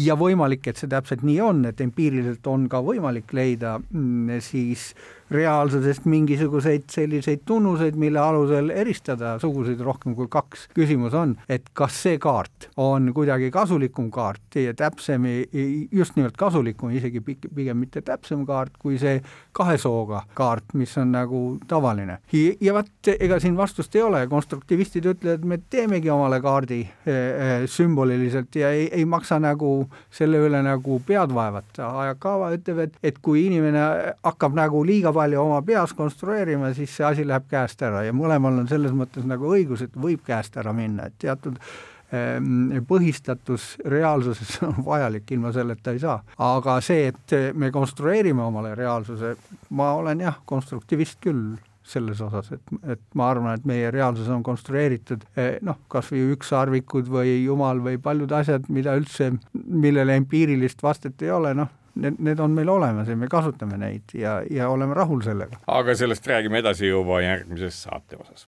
ja 0.03 0.17
võimalik, 0.19 0.67
et 0.69 0.79
see 0.79 0.91
täpselt 0.91 1.25
nii 1.25 1.39
on, 1.43 1.65
et 1.69 1.81
empiiriliselt 1.83 2.47
on 2.51 2.67
ka 2.71 2.81
võimalik 2.83 3.33
leida 3.35 3.77
mm, 3.79 4.39
siis 4.43 4.91
reaalsusest 5.31 6.05
mingisuguseid 6.05 6.89
selliseid 6.91 7.43
tunnuseid, 7.45 7.95
mille 7.99 8.19
alusel 8.19 8.69
eristada 8.69 9.37
sugusid 9.39 9.79
rohkem 9.79 10.15
kui 10.15 10.27
kaks. 10.29 10.67
küsimus 10.73 11.13
on, 11.13 11.35
et 11.49 11.69
kas 11.73 12.01
see 12.03 12.17
kaart 12.21 12.69
on 12.77 13.11
kuidagi 13.13 13.51
kasulikum 13.51 14.11
kaart 14.11 14.55
ja 14.55 14.73
täpsem, 14.73 15.25
just 15.91 16.15
nimelt 16.15 16.37
kasulikum, 16.37 16.91
isegi 16.91 17.21
pigem 17.23 17.77
mitte 17.77 18.01
täpsem 18.01 18.45
kaart 18.45 18.77
kui 18.79 18.97
see 19.01 19.21
kahe 19.53 19.77
sooga 19.77 20.23
kaart, 20.33 20.73
mis 20.73 20.97
on 20.97 21.11
nagu 21.13 21.41
tavaline. 21.67 22.19
ja 22.61 22.73
vot, 22.73 22.91
ega 23.19 23.39
siin 23.39 23.57
vastust 23.57 23.95
ei 23.95 24.01
ole, 24.01 24.25
konstruktivistid 24.27 25.05
ütlevad, 25.13 25.45
me 25.45 25.59
teemegi 25.69 26.09
omale 26.09 26.39
kaardi 26.41 26.81
e, 26.83 27.13
e, 27.13 27.49
sümboliliselt 27.67 28.55
ja 28.55 28.71
ei, 28.73 28.87
ei 28.91 29.05
maksa 29.05 29.39
nagu 29.39 29.87
selle 30.13 30.41
üle 30.47 30.61
nagu 30.65 30.99
pead 31.05 31.33
vaevata. 31.33 31.89
Ajakava 32.03 32.51
ütleb, 32.55 32.83
et, 32.87 32.97
et 33.03 33.19
kui 33.23 33.45
inimene 33.47 33.83
hakkab 34.23 34.55
nagu 34.57 34.83
liiga 34.85 35.12
palju 35.15 35.41
oma 35.41 35.61
peas 35.65 35.93
konstrueerima, 35.97 36.73
siis 36.77 36.93
see 36.97 37.07
asi 37.07 37.25
läheb 37.27 37.47
käest 37.51 37.81
ära 37.85 38.03
ja 38.07 38.13
mõlemal 38.15 38.63
on 38.63 38.69
selles 38.69 38.93
mõttes 38.95 39.25
nagu 39.27 39.51
õigus, 39.55 39.85
et 39.85 39.97
võib 39.97 40.23
käest 40.25 40.57
ära 40.59 40.73
minna, 40.75 41.07
et 41.09 41.17
teatud 41.21 41.59
ehm, 42.13 42.79
põhistatus 42.89 43.73
reaalsuses 43.93 44.57
on 44.69 44.79
vajalik, 44.85 45.29
ilma 45.35 45.53
selleta 45.55 45.93
ei 45.93 46.01
saa. 46.03 46.19
aga 46.37 46.79
see, 46.85 47.11
et 47.13 47.37
me 47.57 47.71
konstrueerime 47.71 48.43
omale 48.45 48.75
reaalsuse, 48.79 49.35
ma 49.77 49.93
olen 49.99 50.25
jah, 50.27 50.41
konstruktivist 50.45 51.21
küll 51.23 51.53
selles 51.83 52.21
osas, 52.23 52.47
et, 52.55 52.75
et 52.95 53.01
ma 53.19 53.27
arvan, 53.33 53.57
et 53.57 53.65
meie 53.67 53.91
reaalsus 53.91 54.29
on 54.31 54.43
konstrueeritud 54.45 55.25
eh, 55.35 55.57
noh, 55.65 55.81
kas 55.91 56.09
või 56.13 56.29
ükssarvikud 56.37 57.09
või 57.11 57.35
jumal 57.43 57.81
või 57.83 57.99
paljud 58.01 58.31
asjad, 58.31 58.69
mida 58.71 58.95
üldse, 58.99 59.33
millele 59.53 60.15
empiirilist 60.21 60.83
vastet 60.83 61.21
ei 61.25 61.33
ole, 61.35 61.51
noh, 61.57 61.71
need, 61.95 62.19
need 62.19 62.39
on 62.39 62.55
meil 62.55 62.69
olemas 62.69 63.09
ja 63.09 63.17
me 63.19 63.29
kasutame 63.31 63.77
neid 63.77 64.15
ja, 64.17 64.39
ja 64.49 64.69
oleme 64.69 64.95
rahul 64.97 65.21
sellega. 65.25 65.59
aga 65.67 65.95
sellest 65.95 66.27
räägime 66.27 66.61
edasi 66.63 66.89
juba 66.89 67.21
järgmises 67.21 67.83
saate 67.83 68.17
osas. 68.19 68.47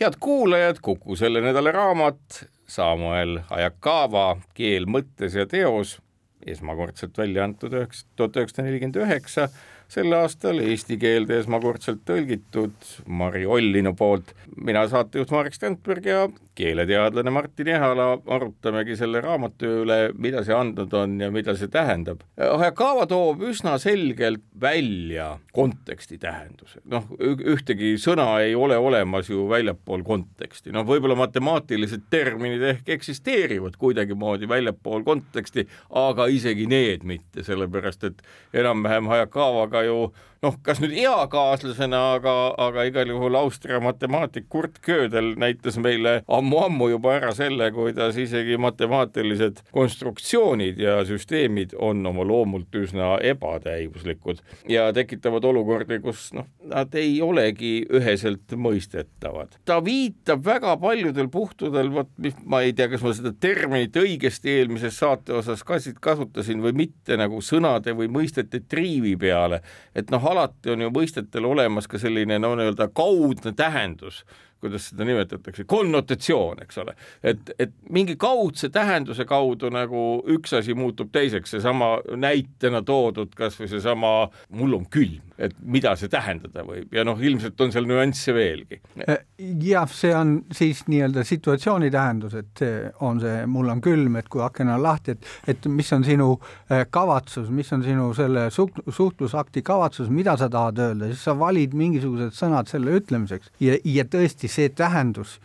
head 0.00 0.18
kuulajad, 0.20 0.80
Kuku 0.82 1.16
selle 1.16 1.40
nädala 1.44 1.72
raamat 1.72 2.44
Samuel 2.66 3.40
Hayakawa 3.50 4.36
Keel 4.54 4.88
mõttes 4.90 5.36
ja 5.38 5.46
teos, 5.46 5.98
esmakordselt 6.46 7.18
välja 7.18 7.44
antud 7.44 7.74
üheks, 7.74 8.04
tuhat 8.16 8.36
üheksasada 8.36 8.68
nelikümmend 8.68 9.00
üheksa 9.02 9.48
sel 9.92 10.12
aastal 10.18 10.58
eesti 10.62 10.98
keelde 11.00 11.38
esmakordselt 11.40 12.02
tõlgitud 12.08 12.90
Mari 13.06 13.46
Ollinu 13.46 13.94
poolt. 13.96 14.34
mina 14.56 14.86
saatejuht 14.88 15.30
Marek 15.30 15.54
Strandberg 15.54 16.06
ja 16.06 16.26
keeleteadlane 16.56 17.30
Martin 17.30 17.68
Ehala 17.68 18.06
arutamegi 18.26 18.96
selle 18.96 19.20
raamatu 19.20 19.68
üle, 19.82 19.98
mida 20.18 20.42
see 20.44 20.54
andnud 20.56 20.92
on 20.96 21.18
ja 21.20 21.30
mida 21.30 21.54
see 21.56 21.68
tähendab. 21.72 22.22
Hayakawa 22.36 23.06
toob 23.10 23.44
üsna 23.46 23.76
selgelt 23.82 24.42
välja 24.60 25.36
konteksti 25.56 26.18
tähenduse, 26.20 26.80
noh, 26.88 27.04
ühtegi 27.20 27.94
sõna 28.00 28.28
ei 28.44 28.54
ole 28.56 28.78
olemas 28.80 29.28
ju 29.30 29.46
väljapool 29.50 30.04
konteksti, 30.06 30.72
noh, 30.72 30.86
võib-olla 30.88 31.16
matemaatilised 31.20 32.08
terminid 32.10 32.64
ehk 32.72 32.88
eksisteerivad 32.96 33.76
kuidagimoodi 33.80 34.48
väljapool 34.48 35.04
konteksti, 35.06 35.66
aga 35.92 36.28
isegi 36.32 36.66
need 36.70 37.04
mitte, 37.04 37.44
sellepärast 37.44 38.08
et 38.08 38.24
enam-vähem 38.56 39.12
Hayakawaga 39.12 39.75
snakka 39.76 39.82
jo 39.82 40.10
noh, 40.44 40.56
kas 40.64 40.80
nüüd 40.82 40.94
eakaaslasena, 41.00 42.00
aga, 42.16 42.34
aga 42.66 42.84
igal 42.88 43.10
juhul 43.10 43.38
Austria 43.38 43.80
matemaatik 43.82 44.48
Kurt 44.52 44.80
Gödel 44.84 45.34
näitas 45.40 45.78
meile 45.82 46.18
ammu-ammu 46.28 46.90
juba 46.92 47.16
ära 47.16 47.32
selle, 47.36 47.70
kuidas 47.74 48.18
isegi 48.20 48.58
matemaatilised 48.60 49.62
konstruktsioonid 49.74 50.80
ja 50.82 50.98
süsteemid 51.08 51.76
on 51.78 52.04
oma 52.06 52.26
loomult 52.26 52.74
üsna 52.76 53.16
ebatäiuslikud 53.24 54.42
ja 54.70 54.88
tekitavad 54.96 55.44
olukordi, 55.44 56.00
kus 56.04 56.30
noh, 56.36 56.48
nad 56.66 56.94
ei 56.98 57.18
olegi 57.24 57.80
üheselt 57.92 58.56
mõistetavad. 58.56 59.56
ta 59.64 59.80
viitab 59.84 60.44
väga 60.44 60.76
paljudel 60.80 61.30
puhtudel, 61.32 61.92
vot 61.94 62.12
ma 62.44 62.62
ei 62.66 62.74
tea, 62.76 62.88
kas 62.92 63.04
ma 63.04 63.14
seda 63.16 63.32
terminit 63.40 63.96
õigesti 63.96 64.58
eelmises 64.58 64.98
saate 65.00 65.34
osas 65.36 65.64
kasutasin 65.64 66.62
või 66.62 66.74
mitte, 66.84 67.16
nagu 67.18 67.40
sõnade 67.44 67.94
või 67.96 68.08
mõistete 68.12 68.60
triivi 68.68 69.16
peale, 69.20 69.62
et 69.94 70.10
noh, 70.12 70.25
alati 70.26 70.74
on 70.74 70.86
ju 70.86 70.90
mõistetel 70.94 71.46
olemas 71.48 71.88
ka 71.90 72.00
selline 72.02 72.38
no 72.42 72.54
nii-öelda 72.58 72.88
kaudne 72.94 73.52
tähendus 73.56 74.24
kuidas 74.60 74.90
seda 74.90 75.06
nimetatakse, 75.06 75.66
konnotatsioon, 75.68 76.62
eks 76.64 76.80
ole, 76.82 76.96
et, 77.22 77.52
et 77.58 77.72
mingi 77.92 78.16
kaudse 78.20 78.70
tähenduse 78.72 79.26
kaudu 79.28 79.70
nagu 79.72 80.02
üks 80.32 80.56
asi 80.56 80.74
muutub 80.74 81.12
teiseks, 81.14 81.56
seesama 81.56 81.96
näitena 82.16 82.82
toodud 82.86 83.34
kas 83.36 83.58
või 83.60 83.70
seesama 83.70 84.12
mul 84.56 84.78
on 84.78 84.86
külm, 84.90 85.22
et 85.38 85.52
mida 85.60 85.92
see 86.00 86.08
tähendada 86.12 86.64
võib. 86.64 86.88
Ja 86.96 87.04
noh, 87.04 87.20
ilmselt 87.20 87.60
on 87.60 87.72
seal 87.74 87.86
nüansse 87.88 88.32
veelgi. 88.36 88.80
Äh, 89.04 89.20
jah, 89.62 89.88
see 89.92 90.14
on 90.16 90.38
siis 90.56 90.84
nii-öelda 90.88 91.24
situatsiooni 91.26 91.90
tähendus, 91.92 92.36
et 92.38 92.52
see 92.58 92.86
on 93.04 93.20
see 93.20 93.44
mul 93.50 93.68
on 93.72 93.82
külm, 93.84 94.16
et 94.20 94.30
kui 94.32 94.42
aken 94.44 94.72
on 94.72 94.82
lahti, 94.82 95.16
et, 95.16 95.30
et 95.52 95.68
mis 95.68 95.92
on 95.92 96.06
sinu 96.06 96.30
äh, 96.38 96.86
kavatsus, 96.90 97.50
mis 97.52 97.72
on 97.76 97.84
sinu 97.84 98.08
selle 98.16 98.48
suht-, 98.54 98.80
suhtlusakti 98.88 99.62
kavatsus, 99.66 100.08
mida 100.12 100.36
sa 100.40 100.48
tahad 100.52 100.80
öelda, 100.86 101.10
siis 101.12 101.24
sa 101.28 101.36
valid 101.38 101.76
mingisugused 101.76 102.34
sõnad 102.36 102.70
selle 102.70 102.96
ütlemiseks. 103.00 103.52
Ja, 103.60 103.76
ja 103.84 104.06
tõesti, 104.08 104.50
see 104.56 104.72
tähendus 104.74 105.38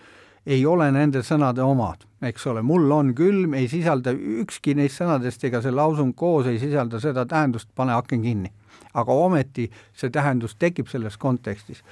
ei 0.46 0.64
ole 0.66 0.88
nende 0.94 1.22
sõnade 1.26 1.62
omad, 1.62 2.08
eks 2.26 2.48
ole, 2.50 2.64
mul 2.66 2.90
on 2.96 3.12
külm, 3.18 3.54
ei 3.58 3.68
sisalda 3.70 4.14
ükski 4.14 4.74
neist 4.78 4.98
sõnadest 4.98 5.44
ega 5.46 5.62
see 5.62 5.74
lausung 5.74 6.16
koos 6.18 6.50
ei 6.50 6.58
sisalda 6.62 7.02
seda 7.02 7.28
tähendust, 7.30 7.70
pane 7.76 7.94
aken 7.94 8.26
kinni. 8.26 8.52
aga 8.94 9.14
ometi 9.14 9.70
see 9.96 10.10
tähendus 10.10 10.56
tekib 10.60 10.88
selles 10.88 11.18
kontekstis. 11.18 11.84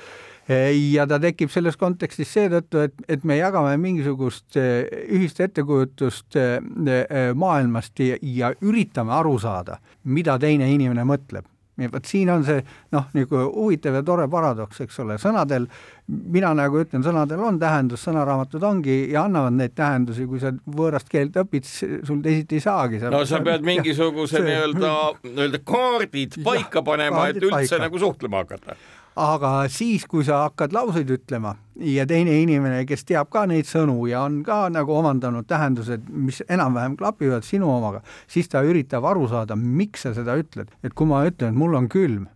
ja 0.93 1.05
ta 1.07 1.19
tekib 1.19 1.49
selles 1.49 1.77
kontekstis 1.77 2.33
seetõttu, 2.33 2.79
et, 2.79 2.93
et 3.07 3.23
me 3.23 3.37
jagame 3.37 3.77
mingisugust 3.77 4.57
eh, 4.57 4.87
ühist 5.07 5.39
ettekujutust 5.39 6.35
eh, 6.35 7.33
maailmast 7.35 7.99
ja, 7.99 8.17
ja 8.21 8.51
üritame 8.61 9.13
aru 9.13 9.37
saada, 9.39 9.77
mida 10.03 10.39
teine 10.39 10.71
inimene 10.73 11.05
mõtleb 11.05 11.45
vot 11.87 12.05
siin 12.05 12.29
on 12.33 12.43
see 12.43 12.59
noh, 12.91 13.07
nagu 13.15 13.45
huvitav 13.53 13.99
ja 13.99 14.03
tore 14.03 14.27
paradoks, 14.31 14.81
eks 14.83 14.99
ole, 15.03 15.17
sõnadel, 15.21 15.69
mina 16.07 16.51
nagu 16.57 16.81
ütlen, 16.81 17.03
sõnadel 17.05 17.41
on 17.45 17.59
tähendus, 17.61 18.03
sõnaraamatud 18.07 18.63
ongi 18.67 18.99
ja 19.13 19.23
annavad 19.29 19.55
neid 19.55 19.75
tähendusi, 19.77 20.27
kui 20.27 20.41
sa 20.43 20.51
võõrast 20.51 21.09
keelt 21.11 21.37
õpid, 21.39 21.67
sul 21.69 22.21
teisiti 22.25 22.59
ei 22.59 22.65
saagi. 22.65 23.03
no 23.09 23.23
sa 23.29 23.41
pead 23.45 23.65
mingisuguse 23.65 24.43
nii-öelda, 24.43 24.93
nii-öelda 25.29 25.63
kaardid 25.63 26.41
paika 26.43 26.83
panema, 26.83 27.29
et 27.29 27.39
üldse 27.43 27.77
paika. 27.77 27.83
nagu 27.87 28.01
suhtlema 28.01 28.43
hakata 28.43 28.75
aga 29.19 29.67
siis, 29.71 30.05
kui 30.07 30.23
sa 30.23 30.45
hakkad 30.45 30.73
lauseid 30.75 31.09
ütlema 31.11 31.55
ja 31.83 32.05
teine 32.07 32.37
inimene, 32.41 32.85
kes 32.87 33.03
teab 33.07 33.29
ka 33.33 33.45
neid 33.49 33.67
sõnu 33.67 33.97
ja 34.07 34.23
on 34.27 34.41
ka 34.47 34.61
nagu 34.71 34.95
omandanud 34.95 35.47
tähendused, 35.49 36.07
mis 36.09 36.41
enam-vähem 36.47 36.95
klapivad 36.99 37.47
sinu 37.47 37.69
omaga, 37.73 38.01
siis 38.31 38.47
ta 38.51 38.63
üritab 38.63 39.07
aru 39.09 39.27
saada, 39.31 39.59
miks 39.59 40.07
sa 40.07 40.13
seda 40.15 40.37
ütled. 40.39 40.71
et 40.83 40.95
kui 40.95 41.07
ma 41.07 41.25
ütlen, 41.27 41.51
et 41.51 41.59
mul 41.59 41.75
on 41.75 41.89
külm 41.91 42.27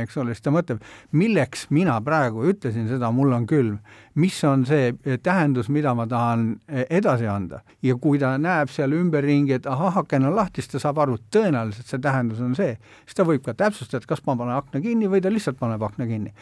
eks 0.00 0.16
ole, 0.20 0.34
siis 0.34 0.44
ta 0.44 0.52
mõtleb, 0.54 0.82
milleks 1.16 1.68
mina 1.70 1.98
praegu 2.04 2.46
ütlesin 2.50 2.88
seda, 2.90 3.10
mul 3.14 3.32
on 3.36 3.46
külm, 3.50 3.78
mis 4.18 4.36
on 4.44 4.64
see 4.68 4.92
tähendus, 5.24 5.70
mida 5.72 5.94
ma 5.96 6.06
tahan 6.08 6.46
e, 6.68 6.86
edasi 6.98 7.28
anda? 7.30 7.62
Ja 7.84 7.96
kui 8.00 8.20
ta 8.20 8.34
näeb 8.40 8.72
seal 8.72 8.92
ümberringi, 8.96 9.56
et 9.56 9.68
ahah, 9.70 10.02
aken 10.02 10.28
on 10.28 10.36
lahti, 10.36 10.62
siis 10.62 10.74
ta 10.74 10.82
saab 10.86 11.02
aru, 11.04 11.18
tõenäoliselt 11.32 11.88
see 11.88 12.02
tähendus 12.02 12.42
on 12.44 12.56
see, 12.58 12.76
siis 13.06 13.18
ta 13.18 13.26
võib 13.28 13.44
ka 13.46 13.54
täpsustada, 13.58 14.02
et 14.02 14.08
kas 14.10 14.24
ma 14.26 14.36
panen 14.40 14.56
akna 14.56 14.82
kinni 14.84 15.10
või 15.12 15.22
ta 15.24 15.32
lihtsalt 15.32 15.60
paneb 15.60 15.82
akna 15.86 16.08
kinni. 16.08 16.32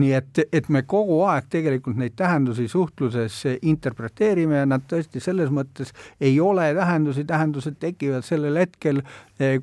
nii 0.00 0.12
et, 0.16 0.42
et 0.52 0.68
me 0.68 0.82
kogu 0.82 1.20
aeg 1.28 1.50
tegelikult 1.50 1.98
neid 2.00 2.16
tähendusi 2.18 2.68
suhtluses 2.68 3.42
interpreteerime 3.62 4.62
ja 4.62 4.68
nad 4.68 4.86
tõesti 4.90 5.22
selles 5.22 5.50
mõttes 5.54 5.94
ei 6.20 6.40
ole 6.40 6.70
tähendusi, 6.74 7.24
tähendused 7.24 7.78
tekivad 7.80 8.24
sellel 8.26 8.58
hetkel, 8.60 9.02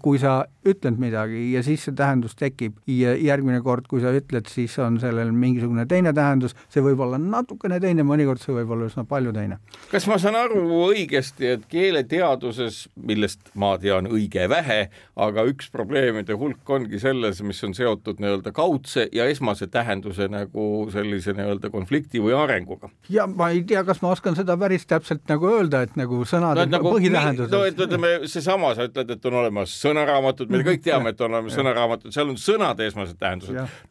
kui 0.02 0.20
sa 0.22 0.40
ütled 0.68 0.98
midagi 1.00 1.52
ja 1.54 1.62
siis 1.66 1.84
see 1.86 1.96
tähendus 1.98 2.36
tekib. 2.38 2.78
Ja 2.90 3.14
järgmine 3.38 3.62
kord, 3.66 3.88
kui 3.90 4.02
sa 4.02 4.12
ütled, 4.16 4.50
siis 4.50 4.76
on 4.82 4.98
sellel 5.02 5.32
mingisugune 5.36 5.86
teine 5.90 6.14
tähendus, 6.18 6.56
see 6.74 6.84
võib 6.84 7.02
olla 7.06 7.20
natukene 7.22 7.80
teine, 7.84 8.06
mõnikord 8.08 8.42
see 8.42 8.56
võib 8.56 8.74
olla 8.74 8.90
üsna 8.90 9.06
palju 9.08 9.34
teine. 9.36 9.60
kas 9.92 10.08
ma 10.10 10.18
saan 10.22 10.38
aru 10.40 10.64
õigesti, 10.88 11.54
et 11.58 11.68
keeleteaduses, 11.70 12.88
millest 13.08 13.52
ma 13.56 13.76
tean 13.82 14.10
õige 14.10 14.48
vähe, 14.50 14.80
aga 15.16 15.46
üks 15.50 15.70
probleemide 15.74 16.38
hulk 16.38 16.70
ongi 16.70 17.00
selles, 17.02 17.42
mis 17.46 17.62
on 17.68 17.76
seotud 17.78 18.22
nii-öelda 18.24 18.54
kaudse 18.56 19.08
ja 19.14 19.28
esmase 19.30 19.70
tähenduse 19.72 20.30
nagu 20.32 20.88
sellise 20.94 21.36
nii-öelda 21.38 21.72
konflikti 21.74 22.22
või 22.24 22.36
arenguga? 22.38 22.92
ja 23.14 23.28
ma 23.30 23.52
ei 23.54 23.64
tea, 23.68 23.84
kas 23.88 24.02
ma 24.02 24.14
oskan 24.16 24.38
seda 24.38 24.58
päris 24.58 24.88
täpselt 24.90 25.28
nagu 25.30 25.50
öelda, 25.52 25.84
et 25.86 25.96
nagu 26.00 26.24
sõnade 26.28 26.66
no, 26.66 26.78
nagu, 26.78 26.94
põhitähendused. 26.98 27.54
no 27.54 27.64
et 27.68 27.80
ütleme 27.88 28.14
seesama, 28.26 28.74
sa 28.78 28.88
ütled, 28.90 29.12
et 29.14 29.30
on 29.30 29.40
olemas 29.44 29.74
sõnaraamatud, 29.82 30.52
me 30.54 30.64
kõik 30.66 30.84
teame, 30.86 31.14
et 31.14 31.22
on 31.22 31.34
olemas 31.34 31.56
sõnaraamatud, 31.60 32.14
seal 32.16 32.32
on 32.32 32.40
sõnade 32.42 32.88
esmased 32.88 33.18
tähendused. 33.20 33.27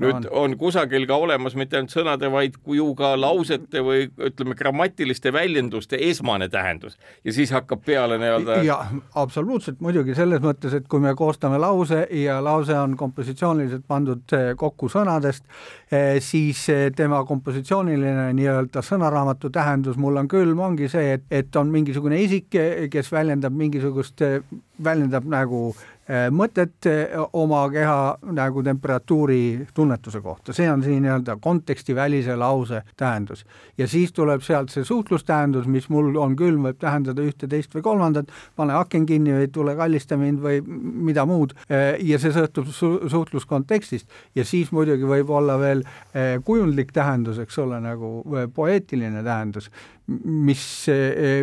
Nüüd 0.02 0.14
on. 0.14 0.28
on 0.30 0.56
kusagil 0.58 1.06
ka 1.08 1.18
olemas 1.20 1.56
mitte 1.58 1.78
ainult 1.78 1.94
sõnade, 1.94 2.30
vaid 2.32 2.56
ju 2.76 2.88
ka 2.98 3.14
lausete 3.20 3.82
või 3.84 4.08
ütleme, 4.10 4.56
grammatiliste 4.58 5.32
väljenduste 5.32 5.98
esmane 6.08 6.48
tähendus 6.52 6.96
ja 7.24 7.32
siis 7.32 7.52
hakkab 7.54 7.84
peale 7.86 8.18
nii-öelda. 8.22 8.60
ja 8.66 8.78
absoluutselt 9.14 9.80
muidugi 9.84 10.14
selles 10.14 10.42
mõttes, 10.44 10.74
et 10.76 10.88
kui 10.88 11.02
me 11.02 11.14
koostame 11.18 11.58
lause 11.60 12.06
ja 12.10 12.38
lause 12.44 12.76
on 12.78 12.96
kompositsiooniliselt 12.96 13.86
pandud 13.88 14.36
eh, 14.36 14.52
kokku 14.58 14.88
sõnadest, 14.92 15.44
eh, 15.90 16.16
siis 16.24 16.66
eh, 16.72 16.86
tema 16.96 17.22
kompositsiooniline 17.28 18.30
nii-öelda 18.36 18.82
sõnaraamatu 18.84 19.50
tähendus 19.54 19.98
mul 20.00 20.22
on 20.22 20.28
külm, 20.30 20.60
ongi 20.60 20.90
see, 20.92 21.16
et, 21.18 21.26
et 21.30 21.56
on 21.56 21.70
mingisugune 21.72 22.20
isik, 22.22 22.48
kes 22.90 23.12
väljendab 23.12 23.54
mingisugust, 23.56 24.22
väljendab 24.82 25.26
nagu 25.30 25.70
mõtet 26.30 26.86
äh, 26.86 27.14
oma 27.34 27.64
keha 27.70 28.18
nagu 28.36 28.62
temperatuuri 28.62 29.66
tunnetuse 29.74 30.20
kohta, 30.22 30.54
see 30.54 30.68
on 30.70 30.82
siin 30.84 31.02
nii-öelda 31.02 31.36
kontekstivälise 31.42 32.36
lause 32.38 32.82
tähendus. 32.96 33.44
ja 33.78 33.88
siis 33.88 34.12
tuleb 34.12 34.42
sealt 34.42 34.70
see 34.70 34.84
suhtlustähendus, 34.84 35.66
mis 35.66 35.88
mul 35.88 36.14
on 36.16 36.36
külm, 36.36 36.68
võib 36.68 36.78
tähendada 36.78 37.22
ühte, 37.22 37.48
teist 37.50 37.74
või 37.74 37.82
kolmandat, 37.82 38.30
pane 38.56 38.76
aken 38.78 39.06
kinni 39.06 39.34
või 39.34 39.50
tule 39.52 39.74
kallista 39.76 40.16
mind 40.16 40.40
või 40.42 40.62
mida 41.10 41.26
muud, 41.26 41.56
äh, 41.66 41.96
ja 41.98 42.20
see 42.22 42.30
sõltub 42.34 42.70
su 42.70 42.92
suhtluskontekstist. 43.10 44.06
Ja 44.34 44.44
siis 44.44 44.70
muidugi 44.72 45.06
võib 45.06 45.30
olla 45.30 45.58
veel 45.58 45.82
kujundlik 46.44 46.92
tähendus, 46.94 47.38
eks 47.42 47.58
ole, 47.58 47.80
nagu 47.80 48.22
poeetiline 48.54 49.22
tähendus 49.24 49.70
mis, 50.06 50.62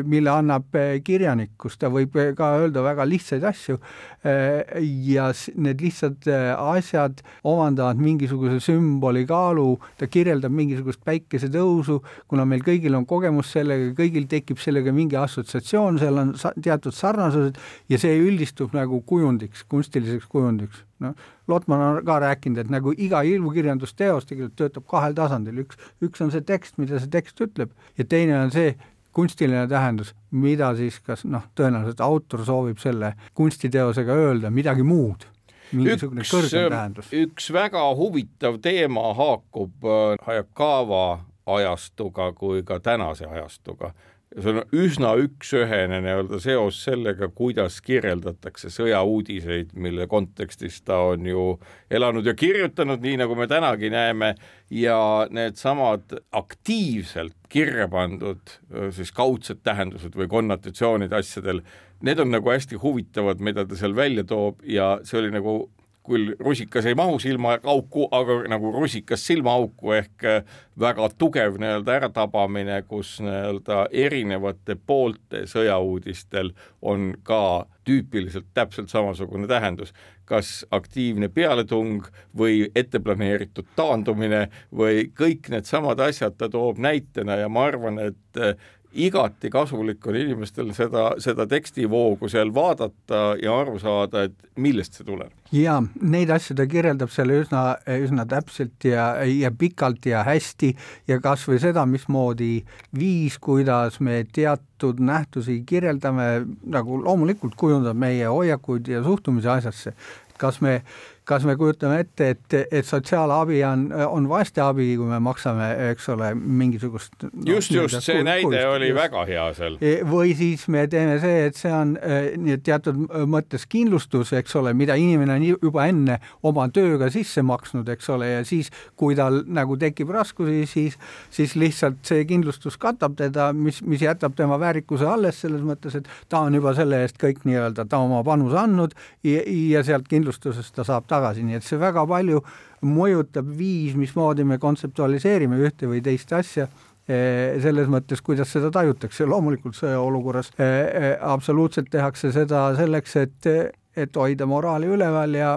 mille 0.07 0.31
annab 0.31 0.75
kirjanik, 1.03 1.51
kus 1.59 1.75
ta 1.79 1.89
võib 1.91 2.15
ka 2.37 2.53
öelda 2.61 2.83
väga 2.85 3.05
lihtsaid 3.07 3.43
asju 3.47 3.79
ja 4.23 5.25
need 5.59 5.83
lihtsad 5.83 6.29
asjad 6.55 7.19
omandavad 7.43 7.99
mingisuguse 7.99 8.61
sümboli 8.63 9.25
kaalu, 9.27 9.75
ta 9.99 10.07
kirjeldab 10.07 10.55
mingisugust 10.55 11.03
päikesetõusu, 11.03 11.99
kuna 12.31 12.47
meil 12.47 12.63
kõigil 12.63 12.95
on 12.95 13.07
kogemus 13.09 13.51
sellega, 13.51 13.91
kõigil 13.99 14.29
tekib 14.31 14.61
sellega 14.63 14.95
mingi 14.95 15.19
assotsiatsioon, 15.19 15.99
seal 15.99 16.23
on 16.23 16.33
teatud 16.63 16.95
sarnasused 16.95 17.59
ja 17.91 17.99
see 17.99 18.15
üldistub 18.23 18.75
nagu 18.77 19.03
kujundiks, 19.07 19.67
kunstiliseks 19.67 20.31
kujundiks 20.31 20.85
noh, 21.03 21.27
Lotman 21.47 21.83
on 21.85 21.99
ka 22.07 22.19
rääkinud, 22.23 22.63
et 22.63 22.71
nagu 22.71 22.93
iga 22.95 23.21
ilukirjandusteos 23.27 24.27
tegelikult 24.29 24.57
töötab 24.59 24.87
kahel 24.89 25.15
tasandil, 25.17 25.63
üks, 25.65 25.79
üks 26.03 26.23
on 26.23 26.31
see 26.33 26.45
tekst, 26.47 26.79
mida 26.81 27.01
see 27.01 27.11
tekst 27.13 27.41
ütleb 27.43 27.73
ja 27.99 28.07
teine 28.07 28.39
on 28.39 28.53
see 28.55 28.73
kunstiline 29.13 29.67
tähendus, 29.69 30.13
mida 30.31 30.71
siis 30.75 30.97
kas 31.05 31.25
noh, 31.29 31.45
tõenäoliselt 31.57 32.01
autor 32.01 32.45
soovib 32.45 32.81
selle 32.81 33.13
kunstiteosega 33.37 34.15
öelda, 34.17 34.49
midagi 34.53 34.85
muud. 34.87 35.27
Mingisugune 35.73 36.25
kõrgem 36.29 36.69
tähendus. 36.69 37.11
üks 37.17 37.49
väga 37.53 37.83
huvitav 37.97 38.59
teema 38.61 39.13
haakub 39.17 39.85
äh, 39.85 40.17
Hayakawa 40.25 41.05
ajastuga 41.45 42.31
kui 42.37 42.63
ka 42.63 42.79
tänase 42.79 43.25
ajastuga 43.25 43.93
see 44.33 44.53
on 44.53 44.61
üsna 44.73 45.13
üks-ühene 45.21 45.99
nii-öelda 46.03 46.39
seos 46.41 46.79
sellega, 46.85 47.29
kuidas 47.35 47.79
kirjeldatakse 47.85 48.71
sõjauudiseid, 48.73 49.73
mille 49.77 50.07
kontekstis 50.11 50.79
ta 50.87 50.99
on 51.11 51.27
ju 51.29 51.45
elanud 51.93 52.25
ja 52.25 52.33
kirjutanud, 52.37 53.03
nii 53.03 53.19
nagu 53.21 53.37
me 53.37 53.47
tänagi 53.51 53.91
näeme, 53.93 54.33
ja 54.73 54.97
needsamad 55.29 56.17
aktiivselt 56.33 57.37
kirja 57.53 57.87
pandud 57.91 58.57
siis 58.95 59.13
kaudsed 59.13 59.61
tähendused 59.63 60.17
või 60.17 60.29
konnotatsioonid 60.31 61.13
asjadel, 61.13 61.61
need 62.03 62.19
on 62.19 62.33
nagu 62.33 62.49
hästi 62.49 62.81
huvitavad, 62.81 63.43
mida 63.43 63.67
ta 63.67 63.77
seal 63.79 63.95
välja 63.95 64.25
toob 64.27 64.63
ja 64.65 64.97
see 65.05 65.21
oli 65.21 65.33
nagu 65.35 65.57
küll 66.03 66.33
rusikas 66.39 66.85
ei 66.85 66.95
mahu 66.95 67.19
silmaauku, 67.19 68.07
aga 68.11 68.41
nagu 68.51 68.71
rusikas 68.75 69.23
silmaauku 69.27 69.93
ehk 69.99 70.25
äh, 70.27 70.41
väga 70.79 71.09
tugev 71.17 71.59
nii-öelda 71.61 71.97
äratabamine, 71.99 72.81
kus 72.87 73.15
nii-öelda 73.23 73.85
erinevate 73.91 74.75
poolte 74.75 75.45
sõjauudistel 75.49 76.51
on 76.81 77.13
ka 77.23 77.65
tüüpiliselt 77.87 78.51
täpselt 78.53 78.91
samasugune 78.91 79.47
tähendus, 79.47 79.93
kas 80.25 80.65
aktiivne 80.71 81.27
pealetung 81.29 82.05
või 82.37 82.69
etteplaneeritud 82.75 83.73
taandumine 83.75 84.47
või 84.75 85.09
kõik 85.15 85.51
needsamad 85.51 85.99
asjad 86.03 86.37
ta 86.37 86.49
toob 86.49 86.79
näitena 86.83 87.41
ja 87.41 87.49
ma 87.51 87.67
arvan, 87.71 87.99
et 87.99 88.39
äh, 88.39 88.55
igati 88.93 89.49
kasulik 89.49 90.05
on 90.07 90.17
inimestel 90.17 90.69
seda, 90.75 91.13
seda 91.21 91.45
tekstivoogu 91.49 92.29
seal 92.29 92.51
vaadata 92.53 93.21
ja 93.41 93.55
aru 93.63 93.79
saada, 93.81 94.25
et 94.27 94.35
millest 94.61 94.99
see 94.99 95.07
tuleb. 95.07 95.31
ja 95.53 95.79
neid 96.01 96.29
asju 96.33 96.55
ta 96.57 96.67
kirjeldab 96.69 97.11
seal 97.13 97.33
üsna, 97.33 97.63
üsna 98.05 98.25
täpselt 98.29 98.85
ja, 98.87 99.07
ja 99.25 99.51
pikalt 99.51 100.05
ja 100.09 100.23
hästi 100.27 100.73
ja 101.09 101.19
kas 101.23 101.47
või 101.49 101.61
seda, 101.63 101.85
mismoodi 101.89 102.63
viis, 102.97 103.39
kuidas 103.41 103.99
me 103.99 104.23
teatud 104.33 105.01
nähtusi 105.01 105.61
kirjeldame, 105.65 106.45
nagu 106.65 107.01
loomulikult 107.03 107.57
kujundab 107.57 107.97
meie 107.97 108.29
hoiakuid 108.29 108.93
ja 108.93 109.03
suhtumise 109.05 109.49
asjasse, 109.57 109.97
kas 110.37 110.61
me 110.61 110.81
kas 111.27 111.45
me 111.47 111.55
kujutame 111.55 112.01
ette, 112.03 112.29
et, 112.33 112.55
et 112.71 112.85
sotsiaalabi 112.85 113.61
on, 113.63 113.85
on 114.09 114.27
vasteabi, 114.29 114.89
kui 114.99 115.07
me 115.07 115.19
maksame, 115.23 115.69
eks 115.91 116.09
ole, 116.11 116.33
mingisugust 116.35 117.15
no, 117.23 117.31
just, 117.47 117.71
just, 117.71 117.99
see 118.03 118.17
kul, 118.17 118.27
näide 118.27 118.49
kulust, 118.49 118.71
oli 118.75 118.89
just. 118.89 118.99
väga 118.99 119.23
hea 119.29 119.45
seal. 119.57 119.77
E, 119.79 119.93
või 120.07 120.33
siis 120.37 120.65
me 120.73 120.83
teeme 120.91 121.15
see, 121.23 121.45
et 121.47 121.59
see 121.59 121.71
on 121.71 121.95
e, 121.95 122.17
nii 122.43 122.57
et 122.57 122.65
teatud 122.67 122.99
mõttes 123.31 123.63
kindlustus, 123.71 124.33
eks 124.35 124.57
ole, 124.59 124.73
mida 124.77 124.97
inimene 124.99 125.37
on 125.37 125.45
juba 125.51 125.87
enne 125.91 126.19
oma 126.43 126.67
tööga 126.75 127.07
sisse 127.13 127.43
maksnud, 127.45 127.87
eks 127.95 128.11
ole, 128.11 128.29
ja 128.33 128.43
siis, 128.47 128.73
kui 128.99 129.15
tal 129.19 129.43
nagu 129.47 129.79
tekib 129.79 130.11
raskusi, 130.11 130.65
siis, 130.69 130.99
siis 131.31 131.55
lihtsalt 131.59 132.03
see 132.07 132.27
kindlustus 132.27 132.75
katab 132.81 133.15
teda, 133.19 133.51
mis, 133.55 133.79
mis 133.87 134.03
jätab 134.03 134.35
tema 134.35 134.59
väärikuse 134.59 135.07
alles 135.07 135.39
selles 135.45 135.63
mõttes, 135.63 135.95
et 135.99 136.11
ta 136.27 136.43
on 136.43 136.59
juba 136.59 136.75
selle 136.75 136.99
eest 137.05 137.15
kõik 137.21 137.45
nii-öelda, 137.47 137.87
ta 137.87 138.03
oma 138.03 138.19
panuse 138.27 138.59
andnud 138.59 138.95
ja, 139.23 139.39
ja 139.47 139.87
sealt 139.87 140.11
kindlustusest 140.11 140.75
ta 140.75 140.83
saab 140.87 141.07
tagasi, 141.13 141.45
nii 141.47 141.59
et 141.59 141.67
see 141.67 141.79
väga 141.81 142.05
palju 142.09 142.41
mõjutab 142.83 143.51
viis, 143.57 143.93
mismoodi 143.99 144.45
me 144.47 144.59
kontseptualiseerime 144.61 145.59
ühte 145.63 145.87
või 145.89 146.01
teist 146.03 146.33
asja 146.35 146.67
eh, 147.07 147.59
selles 147.63 147.87
mõttes, 147.91 148.23
kuidas 148.25 148.51
seda 148.51 148.71
tajutakse, 148.73 149.27
loomulikult 149.29 149.77
sõjaolukorras 149.79 150.51
eh, 150.57 150.65
eh, 150.65 151.13
absoluutselt 151.33 151.91
tehakse 151.93 152.33
seda 152.35 152.65
selleks, 152.79 153.15
et, 153.21 153.49
et 153.95 154.19
hoida 154.19 154.49
moraali 154.49 154.91
üleval 154.97 155.39
ja 155.39 155.55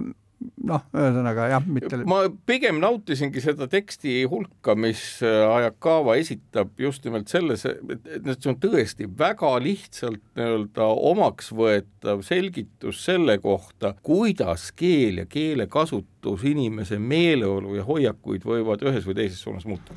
noh, 0.69 0.83
ühesõnaga 0.95 1.47
jah, 1.51 1.65
mitte 1.69 1.99
ma 2.09 2.23
pigem 2.49 2.81
nautisingi 2.83 3.41
seda 3.43 3.69
teksti 3.71 4.19
hulka, 4.31 4.75
mis 4.79 5.03
Hayakawa 5.23 6.17
esitab 6.21 6.75
just 6.81 7.07
nimelt 7.07 7.31
selles, 7.33 7.65
et 7.67 8.29
see 8.35 8.51
on 8.53 8.59
tõesti 8.61 9.09
väga 9.19 9.55
lihtsalt 9.63 10.23
nii-öelda 10.39 10.91
omaksvõetav 11.13 12.25
selgitus 12.27 13.03
selle 13.07 13.39
kohta, 13.43 13.95
kuidas 14.07 14.69
keel 14.77 15.23
ja 15.23 15.27
keelekasutus 15.31 16.45
inimese 16.49 17.01
meeleolu 17.01 17.79
ja 17.79 17.87
hoiakuid 17.89 18.47
võivad 18.47 18.85
ühes 18.87 19.09
või 19.09 19.21
teises 19.23 19.43
suunas 19.45 19.69
muuta 19.69 19.97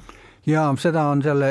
ja 0.50 0.66
seda 0.82 1.06
on 1.14 1.24
seal 1.26 1.44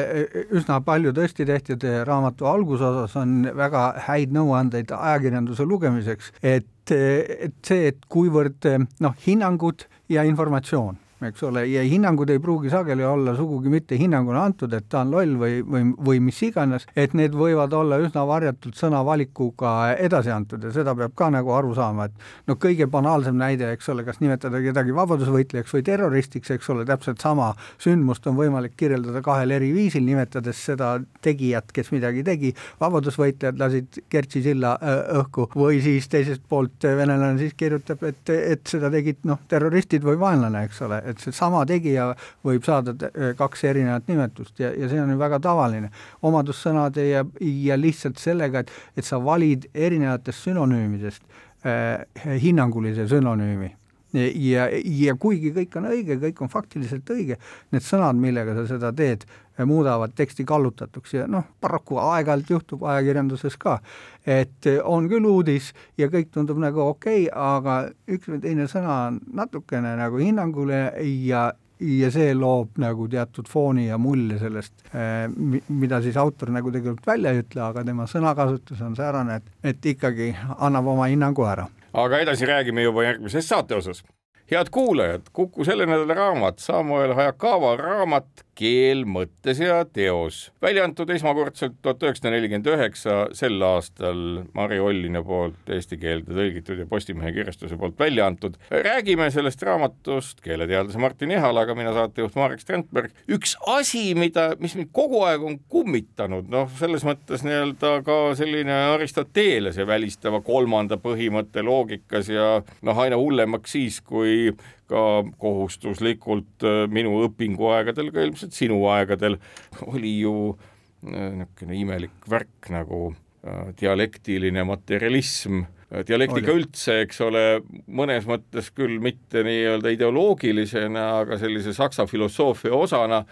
üsna 0.50 0.80
palju 0.84 1.14
tõesti 1.16 1.46
tehtud, 1.48 1.84
raamatu 2.08 2.48
algusosas 2.50 3.16
on 3.20 3.40
väga 3.56 3.88
häid 4.08 4.34
nõuandeid 4.34 4.92
ajakirjanduse 4.94 5.66
lugemiseks, 5.68 6.32
et, 6.42 6.92
et 6.92 7.58
see, 7.66 7.92
et 7.92 8.08
kuivõrd 8.10 8.70
noh, 9.04 9.20
hinnangud 9.26 9.86
ja 10.12 10.24
informatsioon 10.28 10.98
eks 11.26 11.42
ole, 11.42 11.64
ja 11.66 11.82
hinnangud 11.82 12.30
ei 12.30 12.38
pruugi 12.42 12.70
sageli 12.70 13.04
olla 13.04 13.34
sugugi 13.36 13.72
mitte 13.72 13.98
hinnanguna 13.98 14.44
antud, 14.46 14.72
et 14.76 14.86
ta 14.90 15.02
on 15.02 15.10
loll 15.14 15.34
või, 15.40 15.58
või, 15.66 15.82
või 16.06 16.20
mis 16.28 16.38
iganes, 16.46 16.86
et 16.96 17.14
need 17.18 17.34
võivad 17.34 17.74
olla 17.74 17.98
üsna 18.02 18.22
varjatult 18.28 18.78
sõnavalikuga 18.78 19.72
edasi 19.98 20.30
antud 20.34 20.62
ja 20.62 20.72
seda 20.74 20.94
peab 20.98 21.16
ka 21.18 21.30
nagu 21.34 21.50
aru 21.56 21.74
saama, 21.74 22.06
et 22.06 22.46
noh, 22.50 22.58
kõige 22.60 22.86
banaalsem 22.90 23.38
näide, 23.38 23.72
eks 23.74 23.90
ole, 23.90 24.04
kas 24.06 24.20
nimetada 24.22 24.60
kedagi 24.62 24.94
vabadusvõitlejaks 24.94 25.74
või 25.74 25.86
terroristiks, 25.90 26.52
eks 26.54 26.70
ole, 26.74 26.86
täpselt 26.88 27.22
sama 27.24 27.50
sündmust 27.82 28.26
on 28.30 28.38
võimalik 28.38 28.76
kirjeldada 28.78 29.22
kahel 29.24 29.56
eri 29.58 29.72
viisil, 29.74 30.06
nimetades 30.06 30.62
seda 30.70 30.94
tegijat, 31.24 31.72
kes 31.74 31.90
midagi 31.94 32.22
tegi, 32.26 32.54
vabadusvõitlejad 32.80 33.58
lasid 33.58 34.00
Kertši 34.08 34.44
silla 34.44 34.76
õhku 35.18 35.48
või 35.58 35.82
siis 35.82 36.06
teisest 36.10 36.44
poolt 36.48 36.86
venelane 36.86 37.38
siis 37.40 37.58
kirjutab, 37.58 38.02
et, 38.06 38.22
et 38.30 38.66
seda 38.68 38.90
tegid 38.92 39.24
noh, 39.28 39.42
terroristid 39.50 40.06
või 40.06 40.18
vaenlane, 40.20 40.64
eks 40.68 40.82
ole 40.86 41.02
et 41.08 41.22
seesama 41.22 41.64
tegija 41.68 42.10
võib 42.46 42.66
saada 42.66 42.94
kaks 43.38 43.64
erinevat 43.70 44.08
nimetust 44.10 44.60
ja, 44.62 44.72
ja 44.76 44.90
see 44.90 45.00
on 45.02 45.10
ju 45.14 45.18
väga 45.20 45.40
tavaline. 45.44 45.90
omadussõnade 46.22 47.08
ja, 47.08 47.24
ja 47.40 47.76
lihtsalt 47.76 48.18
sellega, 48.18 48.64
et, 48.64 48.72
et 48.96 49.04
sa 49.04 49.20
valid 49.24 49.68
erinevatest 49.74 50.48
sünonüümidest 50.48 51.22
äh, 51.66 52.06
hinnangulise 52.42 53.08
sünonüümi 53.08 53.74
ja, 54.14 54.68
ja 54.72 55.14
kuigi 55.20 55.52
kõik 55.56 55.76
on 55.80 55.90
õige, 55.90 56.18
kõik 56.22 56.40
on 56.44 56.52
faktiliselt 56.52 57.10
õige, 57.12 57.38
need 57.74 57.84
sõnad, 57.84 58.18
millega 58.20 58.54
sa 58.56 58.64
seda 58.70 58.92
teed, 58.96 59.26
muudavad 59.66 60.12
teksti 60.14 60.44
kallutatuks 60.46 61.14
ja 61.16 61.26
noh, 61.30 61.44
paraku 61.60 61.98
aeg-ajalt 61.98 62.50
juhtub 62.54 62.84
ajakirjanduses 62.86 63.56
ka, 63.58 63.78
et 64.26 64.68
on 64.86 65.08
küll 65.10 65.26
uudis 65.26 65.72
ja 65.98 66.06
kõik 66.12 66.30
tundub 66.34 66.60
nagu 66.62 66.84
okei 66.86 67.26
okay,, 67.26 67.32
aga 67.34 67.78
üks 68.06 68.30
või 68.30 68.42
teine 68.44 68.68
sõna 68.70 68.98
on 69.08 69.22
natukene 69.34 69.96
nagu 69.98 70.22
hinnanguline 70.22 70.92
ja 71.26 71.48
ja 71.78 72.10
see 72.10 72.32
loob 72.34 72.78
nagu 72.82 73.06
teatud 73.10 73.48
fooni 73.48 73.86
ja 73.86 73.98
mulje 74.02 74.38
sellest, 74.40 74.72
eh, 74.92 75.28
mida 75.68 76.02
siis 76.02 76.16
autor 76.18 76.50
nagu 76.54 76.72
tegelikult 76.74 77.06
välja 77.06 77.32
ei 77.32 77.44
ütle, 77.44 77.62
aga 77.62 77.84
tema 77.86 78.06
sõnakasutus 78.10 78.82
on 78.82 78.96
säärane, 78.98 79.38
et, 79.38 79.52
et 79.72 79.90
ikkagi 79.94 80.32
annab 80.58 80.90
oma 80.94 81.06
hinnangu 81.10 81.46
ära. 81.46 81.68
Aga 81.92 82.20
edasi 82.24 82.46
räägime 82.46 82.82
juba 82.82 83.04
järgmises 83.04 83.48
saate 83.48 83.74
osas 83.74 84.02
head 84.50 84.70
kuulajad, 84.70 85.22
Kuku 85.32 85.64
selle 85.64 85.86
nädala 85.86 86.14
raamat, 86.14 86.58
Samuel 86.58 87.14
Hayakawa 87.14 87.76
raamat 87.76 88.44
keel 88.58 89.04
mõttes 89.08 89.60
ja 89.62 89.78
teos. 89.86 90.48
välja 90.62 90.84
antud 90.86 91.10
esmakordselt 91.14 91.76
tuhat 91.82 92.02
üheksasada 92.02 92.34
nelikümmend 92.34 92.66
üheksa, 92.72 93.18
sel 93.36 93.62
aastal 93.62 94.44
Mari 94.56 94.80
Ollina 94.82 95.22
poolt 95.26 95.70
eesti 95.74 95.98
keelde 96.00 96.34
tõlgitud 96.34 96.82
ja 96.82 96.86
Postimehe 96.90 97.32
kirjastuse 97.36 97.78
poolt 97.78 97.98
välja 97.98 98.26
antud. 98.26 98.58
räägime 98.70 99.30
sellest 99.34 99.62
raamatust 99.62 100.42
keeleteadlase 100.44 100.98
Martin 100.98 101.34
Ehalaga, 101.36 101.74
mina 101.78 101.92
saatejuht 101.94 102.36
Marek 102.38 102.64
Strandberg. 102.64 103.14
üks 103.28 103.54
asi, 103.66 104.14
mida, 104.18 104.50
mis 104.58 104.74
mind 104.78 104.90
kogu 104.92 105.22
aeg 105.28 105.44
on 105.44 105.58
kummitanud, 105.68 106.48
noh, 106.50 106.70
selles 106.80 107.06
mõttes 107.06 107.44
nii-öelda 107.46 107.98
ka 108.06 108.18
selline 108.38 108.74
Aristotelese 108.94 109.86
välistava 109.86 110.40
kolmanda 110.44 110.98
põhimõtte 111.02 111.62
loogikas 111.62 112.32
ja 112.32 112.48
noh, 112.82 113.04
aina 113.04 113.20
hullemaks 113.20 113.76
siis, 113.78 114.00
kui 114.00 114.50
ka 114.88 115.04
kohustuslikult 115.40 116.66
äh, 116.66 116.82
minu 116.90 117.18
õpinguaegadel, 117.26 118.12
ka 118.14 118.24
ilmselt 118.26 118.56
sinu 118.56 118.80
aegadel, 118.92 119.38
oli 119.92 120.18
ju 120.22 120.34
äh, 120.54 121.32
niisugune 121.40 121.80
imelik 121.82 122.30
värk 122.30 122.70
nagu 122.74 123.10
äh, 123.10 123.74
dialektiline 123.80 124.64
materialism, 124.68 125.66
dialektika 126.08 126.52
oli. 126.52 126.62
üldse, 126.62 126.98
eks 127.06 127.22
ole, 127.24 127.44
mõnes 127.88 128.26
mõttes 128.28 128.68
küll 128.76 128.98
mitte 129.00 129.40
nii-öelda 129.46 129.94
ideoloogilisena, 129.94 131.06
aga 131.22 131.38
sellise 131.40 131.72
saksa 131.72 132.04
filosoofia 132.08 132.76
osana, 132.76 133.22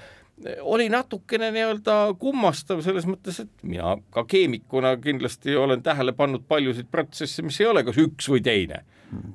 oli 0.64 0.88
natukene 0.92 1.50
nii-öelda 1.52 1.96
kummastav 2.20 2.80
selles 2.84 3.04
mõttes, 3.08 3.42
et 3.44 3.64
mina 3.64 3.94
ka 4.12 4.24
keemikuna 4.28 4.94
kindlasti 5.00 5.56
olen 5.56 5.84
tähele 5.84 6.12
pannud 6.16 6.44
paljusid 6.48 6.88
protsesse, 6.92 7.44
mis 7.44 7.60
ei 7.60 7.68
ole 7.68 7.84
kas 7.84 8.00
üks 8.00 8.28
või 8.32 8.44
teine 8.44 8.82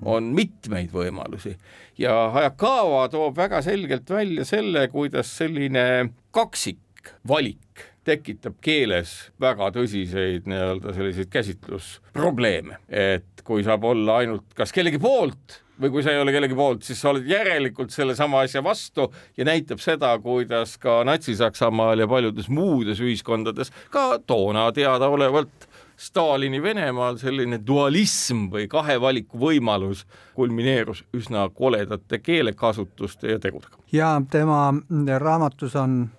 on 0.05 0.31
mitmeid 0.35 0.91
võimalusi. 0.93 1.55
Ja 1.99 2.29
Hayakawa 2.33 3.07
toob 3.13 3.37
väga 3.37 3.61
selgelt 3.65 4.09
välja 4.09 4.45
selle, 4.47 4.87
kuidas 4.91 5.31
selline 5.37 6.11
kaksikvalik 6.35 7.87
tekitab 8.07 8.57
keeles 8.61 9.13
väga 9.41 9.69
tõsiseid 9.75 10.47
nii-öelda 10.49 10.93
selliseid 10.95 11.29
käsitlusprobleeme, 11.33 12.79
et 12.89 13.43
kui 13.45 13.65
saab 13.65 13.85
olla 13.85 14.21
ainult 14.23 14.55
kas 14.57 14.73
kellegi 14.73 14.99
poolt 15.01 15.61
või 15.81 15.91
kui 15.93 16.03
sa 16.05 16.13
ei 16.13 16.21
ole 16.21 16.33
kellegi 16.33 16.57
poolt, 16.57 16.83
siis 16.85 16.99
sa 17.01 17.09
oled 17.11 17.25
järelikult 17.29 17.93
sellesama 17.93 18.43
asja 18.45 18.61
vastu 18.65 19.07
ja 19.37 19.45
näitab 19.47 19.81
seda, 19.81 20.11
kuidas 20.21 20.75
ka 20.81 21.01
Natsi-Saksamaal 21.07 22.03
ja 22.03 22.09
paljudes 22.09 22.49
muudes 22.53 23.01
ühiskondades 23.01 23.73
ka 23.93 24.19
toona 24.29 24.67
teadaolevalt 24.75 25.69
Stalini 26.01 26.63
Venemaal 26.63 27.19
selline 27.21 27.59
dualism 27.67 28.47
või 28.49 28.65
kahe 28.69 28.95
valiku 29.01 29.37
võimalus 29.37 30.01
kulmineerus 30.33 31.03
üsna 31.13 31.43
koledate 31.53 32.17
keelekasutuste 32.19 33.35
ja 33.35 33.39
tegudega. 33.39 33.77
ja 33.91 34.15
tema 34.31 34.73
raamatus 35.21 35.75
on 35.77 36.09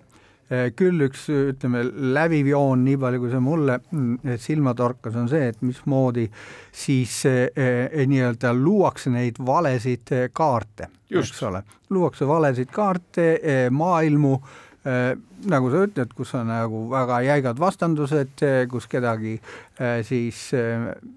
eh, 0.49 0.71
küll 0.75 1.03
üks, 1.09 1.27
ütleme, 1.27 1.83
läbiv 2.15 2.47
joon, 2.53 2.85
nii 2.87 2.97
palju 2.97 3.25
kui 3.25 3.35
see 3.35 3.43
mulle 3.43 3.79
mm, 3.91 4.39
silma 4.39 4.71
torkas, 4.73 5.19
on 5.19 5.27
see, 5.27 5.51
et 5.51 5.61
mismoodi 5.61 6.29
siis 6.71 7.19
eh, 7.27 7.45
eh, 7.51 8.07
nii-öelda 8.07 8.55
luuakse 8.55 9.11
neid 9.11 9.43
valesid 9.45 10.15
kaarte, 10.31 10.93
eks 11.11 11.43
ole, 11.51 11.65
luuakse 11.91 12.27
valesid 12.27 12.71
kaarte, 12.71 13.33
maailmu 13.71 14.37
Äh, 14.39 14.62
nagu 14.83 15.69
sa 15.71 15.83
ütled, 15.87 16.11
kus 16.15 16.33
on 16.35 16.49
nagu 16.51 16.87
väga 16.91 17.21
jäigad 17.23 17.59
vastandused, 17.59 18.33
äh, 18.43 18.65
kus 18.71 18.87
kedagi 18.91 19.37
äh, 19.37 20.01
siis 20.03 20.49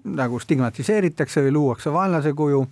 nagu 0.07 0.39
stigmatiseeritakse 0.39 1.43
või 1.47 1.57
luuakse 1.59 1.93
vaenlase 1.93 2.35
kuju. 2.37 2.65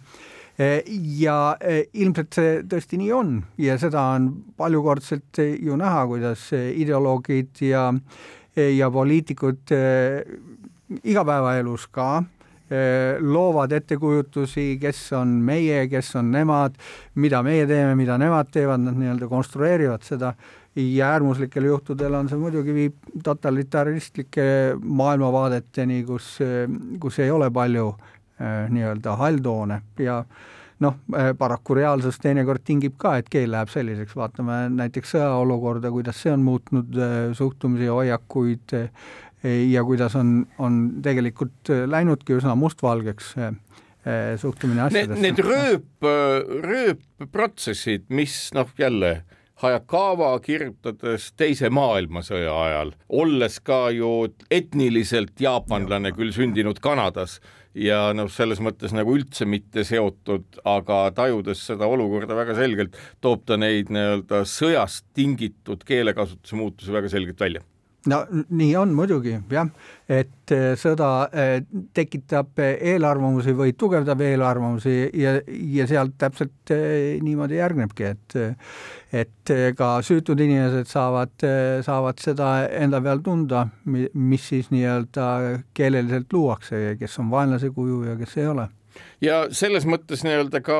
Ja 1.20 1.58
ilmselt 2.00 2.38
see 2.38 2.52
tõesti 2.72 2.96
nii 2.96 3.10
on 3.12 3.32
ja 3.60 3.74
seda 3.76 4.06
on 4.16 4.30
paljukordselt 4.56 5.42
ju 5.60 5.76
näha, 5.76 6.06
kuidas 6.08 6.46
ideoloogid 6.56 7.60
ja, 7.68 7.90
ja 8.56 8.88
poliitikud 8.88 9.74
igapäevaelus 11.04 11.90
ka 11.92 12.08
loovad 13.20 13.76
ettekujutusi, 13.76 14.78
kes 14.80 15.02
on 15.20 15.36
meie, 15.44 15.90
kes 15.92 16.16
on 16.16 16.32
nemad, 16.32 16.80
mida 17.20 17.44
meie 17.44 17.68
teeme, 17.68 17.92
mida 18.00 18.16
nemad 18.18 18.48
teevad, 18.56 18.88
nad 18.88 18.96
nii-öelda 18.96 19.28
konstrueerivad 19.28 20.08
seda 20.08 20.32
ja 20.76 21.12
äärmuslikel 21.12 21.70
juhtudel 21.70 22.14
on 22.14 22.30
see 22.30 22.40
muidugi 22.40 22.74
viib 22.76 22.98
totalitaristlike 23.24 24.76
maailmavaadeteni, 24.84 26.04
kus, 26.08 26.36
kus 27.00 27.20
ei 27.24 27.32
ole 27.32 27.50
palju 27.54 27.88
äh, 27.96 28.66
nii-öelda 28.74 29.16
halltoone 29.22 29.82
ja 30.04 30.22
noh, 30.84 30.98
äh, 31.16 31.32
paraku 31.38 31.78
reaalsus 31.80 32.20
teinekord 32.20 32.66
tingib 32.68 32.98
ka, 33.00 33.16
et 33.22 33.30
keel 33.32 33.54
läheb 33.56 33.72
selliseks, 33.72 34.18
vaatame 34.20 34.66
näiteks 34.76 35.16
sõjaolukorda, 35.16 35.92
kuidas 35.96 36.20
see 36.26 36.34
on 36.36 36.44
muutnud 36.44 37.00
äh, 37.00 37.16
suhtumisi 37.38 37.88
ja 37.88 37.96
hoiakuid 37.96 38.80
ja 39.46 39.84
kuidas 39.86 40.16
on, 40.18 40.40
on 40.58 40.78
tegelikult 41.06 41.70
läinudki 41.86 42.34
üsna 42.34 42.56
mustvalgeks 42.58 43.36
suhtumine 44.42 44.82
asjadesse. 44.88 45.22
Need, 45.22 45.42
rööp, 45.46 46.08
rööpprotsessid, 46.66 48.08
mis 48.10 48.40
noh, 48.58 48.72
jälle 48.82 49.20
Hayakawa 49.64 50.34
kirjutades 50.44 51.30
Teise 51.40 51.70
maailmasõja 51.72 52.56
ajal, 52.66 52.90
olles 53.08 53.62
ka 53.64 53.86
ju 53.96 54.10
etniliselt 54.52 55.40
jaapanlane, 55.40 56.12
küll 56.18 56.34
sündinud 56.36 56.82
Kanadas 56.84 57.38
ja 57.72 58.10
noh, 58.16 58.28
selles 58.32 58.60
mõttes 58.64 58.92
nagu 58.96 59.16
üldse 59.16 59.48
mitte 59.48 59.86
seotud, 59.88 60.60
aga 60.68 61.06
tajudes 61.16 61.64
seda 61.70 61.88
olukorda 61.88 62.36
väga 62.36 62.58
selgelt, 62.60 63.00
toob 63.24 63.46
ta 63.48 63.56
neid 63.60 63.94
nii-öelda 63.96 64.44
sõjast 64.50 65.08
tingitud 65.16 65.88
keelekasutuse 65.88 66.60
muutusi 66.60 66.96
väga 66.96 67.12
selgelt 67.16 67.40
välja 67.40 67.64
no 68.12 68.22
nii 68.32 68.76
on 68.80 68.94
muidugi 68.96 69.36
jah, 69.52 69.70
et 70.10 70.54
eh, 70.54 70.66
sõda 70.80 71.10
eh, 71.34 71.56
tekitab 71.96 72.62
eelarvamusi 72.66 73.56
või 73.58 73.74
tugevdab 73.78 74.22
eelarvamusi 74.26 74.96
ja, 75.22 75.38
ja 75.48 75.88
sealt 75.90 76.18
täpselt 76.22 76.74
niimoodi 77.26 77.60
järgnebki, 77.60 78.12
et 78.14 78.40
et 79.16 79.52
ka 79.78 79.90
süütud 80.04 80.42
inimesed 80.44 80.90
saavad, 80.92 81.46
saavad 81.86 82.20
seda 82.20 82.50
enda 82.68 83.00
peal 83.02 83.22
tunda, 83.24 83.62
mis 83.86 84.48
siis 84.50 84.68
nii-öelda 84.74 85.28
keeleliselt 85.78 86.34
luuakse, 86.36 86.98
kes 87.00 87.22
on 87.24 87.30
vaenlase 87.32 87.70
kuju 87.72 88.02
ja 88.10 88.18
kes 88.20 88.36
ei 88.42 88.50
ole. 88.52 88.68
Ja 89.24 89.46
selles 89.56 89.86
mõttes 89.88 90.24
nii-öelda 90.26 90.62
ka 90.66 90.78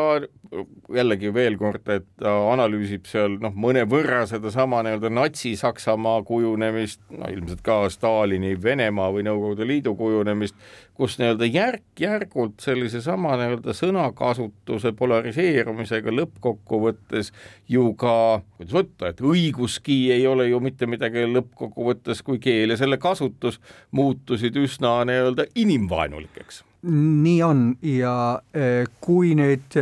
jällegi 0.94 1.32
veel 1.34 1.58
kord, 1.60 1.88
et 1.92 2.06
ta 2.22 2.32
analüüsib 2.52 3.08
seal 3.10 3.38
noh, 3.42 3.54
mõnevõrra 3.56 4.24
sedasama 4.30 4.82
nii-öelda 4.86 5.12
Natsi-Saksamaa 5.14 6.24
kujunemist, 6.28 7.02
no 7.14 7.30
ilmselt 7.32 7.64
ka 7.66 7.84
Stalini 7.94 8.56
Venemaa 8.62 9.12
või 9.14 9.26
Nõukogude 9.28 9.68
Liidu 9.68 9.96
kujunemist, 10.00 10.58
kus 10.96 11.18
nii-öelda 11.20 11.50
järk-järgult 11.50 12.62
sellise 12.64 13.02
sama 13.04 13.36
nii-öelda 13.40 13.76
sõnakasutuse 13.76 14.94
polariseerumisega 14.98 16.14
lõppkokkuvõttes 16.16 17.34
ju 17.72 17.92
ka, 18.00 18.16
kuidas 18.58 18.78
võtta, 18.80 19.12
et 19.12 19.24
õiguski 19.24 20.00
ei 20.16 20.28
ole 20.28 20.50
ju 20.52 20.62
mitte 20.64 20.88
midagi 20.90 21.26
lõppkokkuvõttes 21.32 22.24
kui 22.26 22.40
keel 22.44 22.76
ja 22.76 22.80
selle 22.80 23.00
kasutus 23.02 23.60
muutusid 23.92 24.56
üsna 24.62 25.02
nii-öelda 25.10 25.50
inimvaenulikeks. 25.56 26.64
Nii 26.86 27.40
on. 27.44 27.62
Ja 27.82 28.16
eh, 28.54 28.86
kui 29.02 29.34
nüüd 29.38 29.74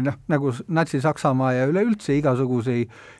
noh, 0.00 0.18
nagu 0.32 0.52
Natsi-Saksamaa 0.68 1.52
ja 1.56 1.66
üleüldse 1.70 2.16
igasuguse, 2.16 2.78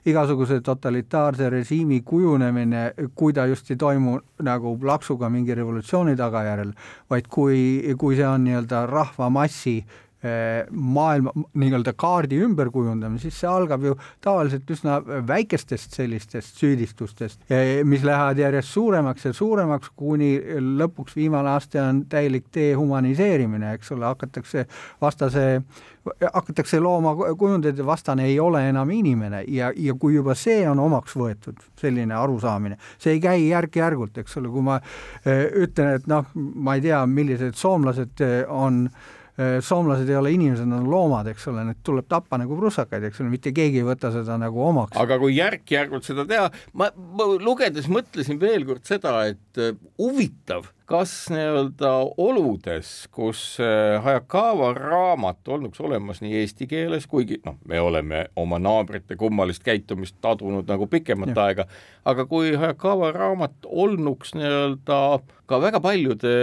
igasuguse 0.09 0.61
totalitaarse 0.65 1.51
režiimi 1.53 2.01
kujunemine, 2.07 2.85
kui 3.15 3.35
ta 3.37 3.47
just 3.51 3.71
ei 3.71 3.81
toimu 3.81 4.19
nagu 4.47 4.77
plaksuga 4.81 5.31
mingi 5.33 5.55
revolutsiooni 5.59 6.17
tagajärjel, 6.17 6.73
vaid 7.11 7.29
kui, 7.33 7.59
kui 7.99 8.17
see 8.17 8.29
on 8.29 8.47
nii-öelda 8.49 8.87
rahvamassi 8.91 9.81
Eh, 10.23 10.67
maailma 10.71 11.33
nii-öelda 11.35 11.97
kaardi 11.99 12.37
ümberkujundamine, 12.47 13.19
siis 13.19 13.41
see 13.43 13.49
algab 13.51 13.83
ju 13.83 13.97
tavaliselt 14.23 14.69
üsna 14.71 15.01
väikestest 15.27 15.97
sellistest 15.99 16.61
süüdistustest, 16.63 17.41
eh, 17.51 17.81
mis 17.83 18.05
lähevad 18.07 18.39
järjest 18.39 18.71
suuremaks 18.71 19.25
ja 19.27 19.33
suuremaks, 19.35 19.91
kuni 19.99 20.37
lõpuks 20.79 21.17
viimane 21.19 21.51
aste 21.57 21.83
on 21.83 22.05
täielik 22.07 22.47
dehumaniseerimine, 22.55 23.73
eks 23.75 23.91
ole, 23.97 24.07
hakatakse 24.13 24.69
vastase, 25.03 25.65
hakatakse 26.35 26.81
looma 26.83 27.15
kujundeid 27.38 27.79
ja 27.79 27.87
vastane 27.87 28.27
ei 28.27 28.41
ole 28.41 28.65
enam 28.69 28.91
inimene 28.91 29.45
ja, 29.49 29.71
ja 29.77 29.95
kui 29.95 30.17
juba 30.17 30.35
see 30.38 30.65
on 30.69 30.81
omaks 30.83 31.17
võetud, 31.19 31.62
selline 31.81 32.15
arusaamine, 32.19 32.79
see 32.99 33.17
ei 33.17 33.23
käi 33.23 33.49
järk-järgult, 33.49 34.19
eks 34.23 34.38
ole, 34.41 34.51
kui 34.53 34.67
ma 34.67 34.79
eh, 35.25 35.47
ütlen, 35.67 35.99
et 36.01 36.07
noh, 36.11 36.31
ma 36.35 36.77
ei 36.79 36.87
tea, 36.88 37.05
millised 37.07 37.59
soomlased 37.59 38.25
on 38.51 38.87
äh, 38.87 39.11
Äh, 39.41 39.62
soomlased 39.65 40.11
ei 40.12 40.17
ole 40.17 40.31
inimesed, 40.35 40.67
nad 40.69 40.83
on 40.83 40.91
loomad, 40.93 41.29
eks 41.33 41.47
ole, 41.49 41.62
need 41.65 41.79
tuleb 41.87 42.05
tappa 42.11 42.37
nagu 42.37 42.53
prussakaid, 42.59 43.07
eks 43.09 43.23
ole, 43.23 43.31
mitte 43.33 43.49
keegi 43.57 43.81
ei 43.81 43.87
võta 43.87 44.11
seda 44.12 44.37
nagu 44.37 44.61
omaks. 44.61 44.99
aga 45.01 45.17
kui 45.23 45.33
järk-järgult 45.38 46.05
seda 46.05 46.27
teha, 46.29 46.51
ma, 46.77 46.91
lugedes 47.41 47.88
mõtlesin 47.88 48.37
veel 48.43 48.67
kord 48.69 48.85
seda, 48.85 49.15
et 49.33 49.62
huvitav, 49.97 50.69
kas 50.92 51.12
nii-öelda 51.33 51.90
oludes, 52.20 52.90
kus 53.11 53.57
äh, 53.64 53.96
Hayakawa 54.05 54.74
raamat 54.76 55.48
olnuks 55.48 55.81
olemas 55.81 56.20
nii 56.20 56.35
eesti 56.42 56.66
keeles, 56.68 57.07
kuigi 57.09 57.38
noh, 57.46 57.57
me 57.68 57.81
oleme 57.81 58.26
oma 58.37 58.59
naabrite 58.61 59.16
kummalist 59.16 59.64
käitumist 59.64 60.18
tadunud 60.20 60.68
nagu 60.68 60.87
pikemat 60.92 61.33
ja. 61.33 61.46
aega, 61.46 61.66
aga 62.05 62.26
kui 62.28 62.52
Hayakawa 62.52 63.12
raamat 63.16 63.64
olnuks 63.64 64.35
nii-öelda 64.37 65.00
ka 65.48 65.61
väga 65.64 65.81
paljude 65.81 66.37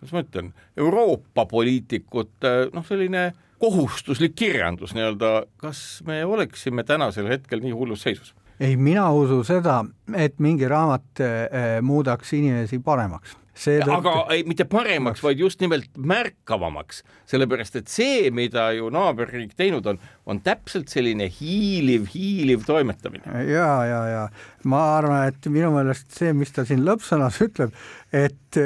kuidas 0.00 0.16
ma 0.16 0.24
ütlen, 0.24 0.52
Euroopa 0.80 1.44
poliitikute 1.50 2.70
noh, 2.72 2.86
selline 2.88 3.30
kohustuslik 3.60 4.32
kirjandus 4.32 4.96
nii-öelda, 4.96 5.44
kas 5.60 6.00
me 6.08 6.22
oleksime 6.24 6.88
tänasel 6.88 7.28
hetkel 7.28 7.60
nii 7.60 7.76
hullus 7.76 8.08
seisus? 8.08 8.32
ei, 8.60 8.76
mina 8.76 9.10
usun 9.12 9.44
seda, 9.44 9.82
et 10.16 10.40
mingi 10.40 10.68
raamat 10.68 11.20
äh, 11.24 11.78
muudaks 11.82 12.32
inimesi 12.36 12.78
paremaks. 12.84 13.36
Tõttu... 13.60 13.92
aga 13.92 14.14
ei, 14.34 14.44
mitte 14.48 14.64
paremaks, 14.70 15.22
vaid 15.24 15.40
just 15.42 15.60
nimelt 15.60 15.90
märkavamaks, 15.96 17.02
sellepärast 17.30 17.76
et 17.80 17.90
see, 17.92 18.30
mida 18.34 18.70
ju 18.76 18.88
naaberriik 18.94 19.52
teinud 19.58 19.86
on, 19.90 20.00
on 20.26 20.40
täpselt 20.44 20.92
selline 20.92 21.28
hiiliv, 21.40 22.08
hiiliv 22.14 22.64
toimetamine. 22.68 23.44
ja, 23.50 23.72
ja, 23.88 24.00
ja. 24.14 24.24
Ma 24.70 24.86
arvan, 24.98 25.28
et 25.28 25.50
minu 25.52 25.74
meelest 25.76 26.08
see, 26.16 26.32
mis 26.36 26.52
ta 26.56 26.64
siin 26.68 26.84
lõppsõnas 26.86 27.40
ütleb, 27.44 27.76
et 28.12 28.60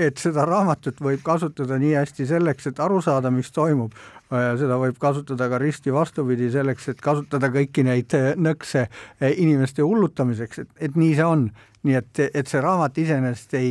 et 0.00 0.20
seda 0.22 0.46
raamatut 0.48 1.00
võib 1.02 1.20
kasutada 1.24 1.76
nii 1.80 1.92
hästi 1.98 2.24
selleks, 2.30 2.70
et 2.70 2.78
aru 2.80 3.00
saada, 3.04 3.28
mis 3.34 3.50
toimub, 3.52 3.92
seda 4.30 4.78
võib 4.78 4.98
kasutada 5.02 5.48
ka 5.50 5.58
risti 5.58 5.94
vastupidi 5.94 6.50
selleks, 6.54 6.88
et 6.92 7.00
kasutada 7.02 7.50
kõiki 7.54 7.84
neid 7.86 8.14
nõkse 8.38 8.86
inimeste 9.20 9.82
hullutamiseks, 9.82 10.62
et, 10.64 10.70
et 10.88 10.96
nii 10.98 11.16
see 11.18 11.26
on 11.26 11.50
nii 11.86 11.96
et, 11.96 12.20
et 12.36 12.48
see 12.48 12.60
raamat 12.60 12.98
iseenesest 13.00 13.54
ei, 13.58 13.70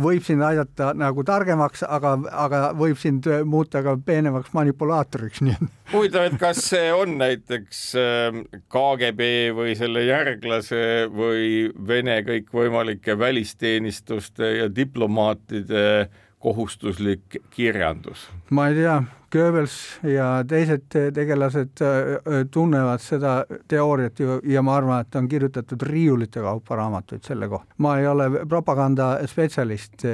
võib 0.00 0.24
sind 0.26 0.44
aidata 0.44 0.90
nagu 0.96 1.24
targemaks, 1.26 1.84
aga, 1.88 2.14
aga 2.44 2.60
võib 2.76 2.98
sind 3.00 3.28
muuta 3.48 3.82
ka 3.86 3.96
peenemaks 4.06 4.52
manipulaatoriks, 4.56 5.42
nii 5.46 5.56
et. 5.56 5.72
huvitav, 5.94 6.28
et 6.28 6.38
kas 6.40 6.60
see 6.68 6.90
on 6.92 7.16
näiteks 7.22 7.82
ähm, 8.02 8.42
KGB 8.72 9.30
või 9.56 9.76
selle 9.78 10.04
järglase 10.06 10.82
või 11.12 11.72
Vene 11.88 12.20
kõikvõimalike 12.26 13.16
välisteenistuste 13.18 14.52
ja 14.60 14.70
diplomaatide 14.72 16.10
kohustuslik 16.42 17.40
kirjandus? 17.54 18.28
ma 18.50 18.68
ei 18.70 18.82
tea 18.82 19.00
Goebbels 19.32 19.74
ja 20.06 20.44
teised 20.48 20.86
tegelased 21.14 21.80
äh, 21.82 22.44
tunnevad 22.50 23.02
seda 23.02 23.40
teooriat 23.68 24.20
ju 24.20 24.38
ja 24.46 24.62
ma 24.62 24.76
arvan, 24.78 25.02
et 25.02 25.16
on 25.18 25.26
kirjutatud 25.28 25.82
riiulite 25.82 26.40
kaupa 26.44 26.76
raamatuid 26.78 27.26
selle 27.26 27.48
kohta. 27.48 27.74
ma 27.82 27.96
ei 27.98 28.06
ole 28.06 28.28
propagandaspetsialist 28.48 30.04
äh, 30.04 30.12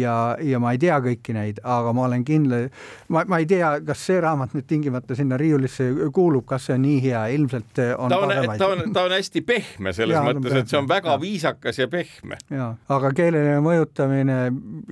ja, 0.00 0.36
ja 0.42 0.58
ma 0.58 0.72
ei 0.74 0.80
tea 0.82 0.98
kõiki 1.04 1.36
neid, 1.36 1.60
aga 1.62 1.92
ma 1.94 2.08
olen 2.08 2.24
kindel, 2.26 2.66
ma, 3.14 3.22
ma 3.30 3.38
ei 3.38 3.46
tea, 3.46 3.76
kas 3.86 4.02
see 4.10 4.18
raamat 4.20 4.56
nüüd 4.58 4.66
tingimata 4.66 5.14
sinna 5.14 5.38
riiulisse 5.38 5.88
kuulub, 6.14 6.48
kas 6.50 6.66
see 6.66 6.74
on 6.74 6.82
nii 6.82 6.98
hea, 7.06 7.22
ilmselt 7.38 7.82
äh, 7.84 7.94
on 7.94 8.10
ta 8.10 8.18
on, 8.18 8.34
ta 8.58 8.72
on, 8.74 8.84
ta 8.92 9.06
on 9.06 9.14
hästi 9.14 9.44
pehme 9.46 9.94
selles 9.94 10.18
ja, 10.18 10.24
mõttes, 10.26 10.58
et 10.64 10.74
see 10.74 10.80
on 10.80 10.90
väga 10.90 11.14
ja. 11.14 11.20
viisakas 11.22 11.78
ja 11.78 11.86
pehme. 11.92 12.40
jaa, 12.50 12.72
aga 12.98 13.14
keeleline 13.14 13.62
mõjutamine 13.62 14.40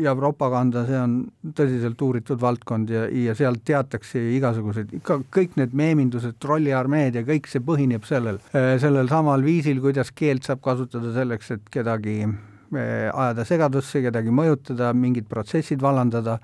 ja 0.07 0.15
propaganda, 0.19 0.87
see 0.87 1.03
on 1.03 1.19
tõsiselt 1.57 2.07
uuritud 2.07 2.41
valdkond 2.41 2.95
ja, 2.95 3.09
ja 3.11 3.35
sealt 3.57 3.65
teatakse 3.67 4.21
igasugused, 4.37 4.93
ikka 5.01 5.21
kõik 5.33 5.57
need 5.57 5.75
meemindused, 5.77 6.37
trolliarmeed 6.41 7.17
ja 7.17 7.23
kõik 7.27 7.49
see 7.49 7.63
põhineb 7.65 8.05
sellel, 8.07 8.39
äh, 8.55 8.77
sellel 8.81 9.09
samal 9.09 9.43
viisil, 9.45 9.81
kuidas 9.81 10.13
keelt 10.13 10.45
saab 10.45 10.63
kasutada 10.65 11.13
selleks, 11.15 11.51
et 11.51 11.71
kedagi 11.71 12.25
äh, 12.25 13.11
ajada 13.13 13.45
segadusse, 13.45 14.03
kedagi 14.05 14.31
mõjutada, 14.31 14.93
mingid 14.95 15.29
protsessid 15.29 15.83
vallandada 15.83 16.39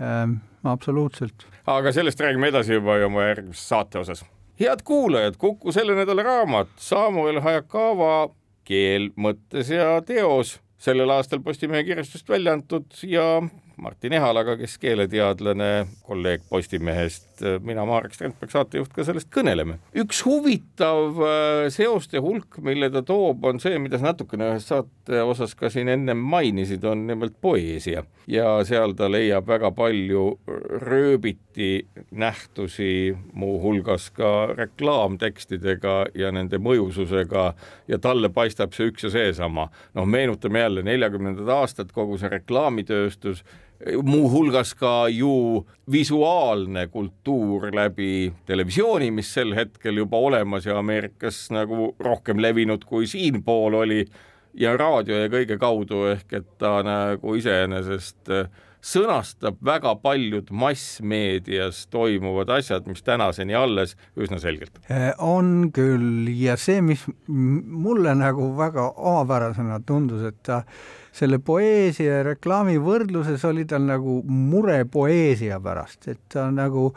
ähm,, 0.00 0.40
absoluutselt. 0.64 1.46
aga 1.66 1.92
sellest 1.92 2.20
räägime 2.20 2.48
edasi 2.48 2.78
juba 2.78 2.98
oma 3.06 3.28
järgmises 3.28 3.68
saate 3.68 3.98
osas. 3.98 4.24
head 4.60 4.82
kuulajad, 4.84 5.36
Kuku 5.36 5.72
selle 5.72 5.94
nädala 5.94 6.22
raamat 6.22 6.72
Samuel 6.76 7.40
Hayakawa 7.40 8.30
Keel 8.66 9.12
mõttes 9.16 9.70
ja 9.70 10.00
teos 10.02 10.58
sellel 10.78 11.10
aastal 11.10 11.40
Postimehe 11.40 11.84
kirjastust 11.84 12.28
välja 12.28 12.52
antud 12.56 12.90
ja 13.06 13.40
Martin 13.76 14.14
Ehalaga, 14.16 14.56
kes 14.56 14.78
keeleteadlane, 14.80 15.86
kolleeg 16.06 16.44
Postimehest, 16.48 17.42
mina, 17.64 17.84
Marek 17.84 18.14
Strandberg, 18.16 18.52
saatejuht, 18.52 18.92
ka 18.96 19.04
sellest 19.04 19.28
kõneleme. 19.34 19.76
üks 20.00 20.22
huvitav 20.24 21.20
äh, 21.20 21.66
seoste 21.74 22.22
hulk, 22.24 22.56
mille 22.64 22.88
ta 22.92 23.04
toob, 23.04 23.44
on 23.44 23.60
see, 23.60 23.76
mida 23.82 24.00
sa 24.00 24.10
natukene 24.12 24.52
ühes 24.54 24.68
saate 24.70 25.20
osas 25.20 25.52
ka 25.58 25.68
siin 25.72 25.92
ennem 25.92 26.22
mainisid, 26.24 26.84
on 26.88 27.04
nimelt 27.10 27.36
poeesia 27.40 28.06
ja 28.26 28.46
seal 28.66 28.96
ta 28.98 29.10
leiab 29.10 29.46
väga 29.48 29.70
palju 29.76 30.24
rööbiti 30.82 31.86
nähtusi, 32.10 33.16
muuhulgas 33.32 34.08
ka 34.16 34.32
reklaamtekstidega 34.56 35.96
ja 36.18 36.32
nende 36.34 36.58
mõjususega 36.62 37.46
ja 37.88 38.00
talle 38.02 38.32
paistab 38.34 38.74
see 38.74 38.90
üks 38.90 39.06
ja 39.06 39.12
seesama. 39.14 39.68
noh, 39.94 40.06
meenutame 40.08 40.64
jälle 40.64 40.82
neljakümnendad 40.82 41.48
aastad, 41.60 41.92
kogu 41.94 42.18
see 42.18 42.32
reklaamitööstus 42.32 43.44
muuhulgas 44.02 44.74
ka 44.74 45.08
ju 45.12 45.66
visuaalne 45.92 46.86
kultuur 46.86 47.68
läbi 47.74 48.32
televisiooni, 48.46 49.10
mis 49.10 49.32
sel 49.34 49.54
hetkel 49.54 50.00
juba 50.02 50.16
olemas 50.18 50.66
ja 50.66 50.78
Ameerikas 50.78 51.46
nagu 51.54 51.94
rohkem 52.00 52.40
levinud 52.42 52.84
kui 52.84 53.06
siinpool 53.06 53.74
oli 53.82 54.04
ja 54.56 54.76
raadio 54.76 55.18
ja 55.20 55.28
kõige 55.32 55.58
kaudu 55.60 56.06
ehk 56.14 56.32
et 56.40 56.48
ta 56.58 56.78
nagu 56.86 57.34
iseenesest 57.36 58.32
sõnastab 58.86 59.58
väga 59.64 59.94
paljud 60.02 60.50
massmeedias 60.54 61.84
toimuvad 61.90 62.50
asjad, 62.58 62.86
mis 62.86 63.02
tänaseni 63.06 63.56
alles 63.58 63.96
üsna 64.18 64.38
selgelt. 64.42 64.78
on 65.18 65.72
küll 65.74 66.30
ja 66.38 66.56
see, 66.60 66.80
mis 66.84 67.02
mulle 67.26 68.14
nagu 68.14 68.52
väga 68.58 68.90
omapärasena 68.96 69.80
tundus, 69.86 70.22
et 70.30 70.40
ta 70.46 70.62
selle 71.16 71.38
poeesia 71.40 72.20
ja 72.20 72.24
reklaami 72.30 72.76
võrdluses 72.82 73.44
oli 73.48 73.64
tal 73.68 73.86
nagu 73.88 74.20
mure 74.28 74.84
poeesia 74.84 75.60
pärast, 75.60 76.08
et 76.12 76.20
ta 76.32 76.50
nagu 76.52 76.90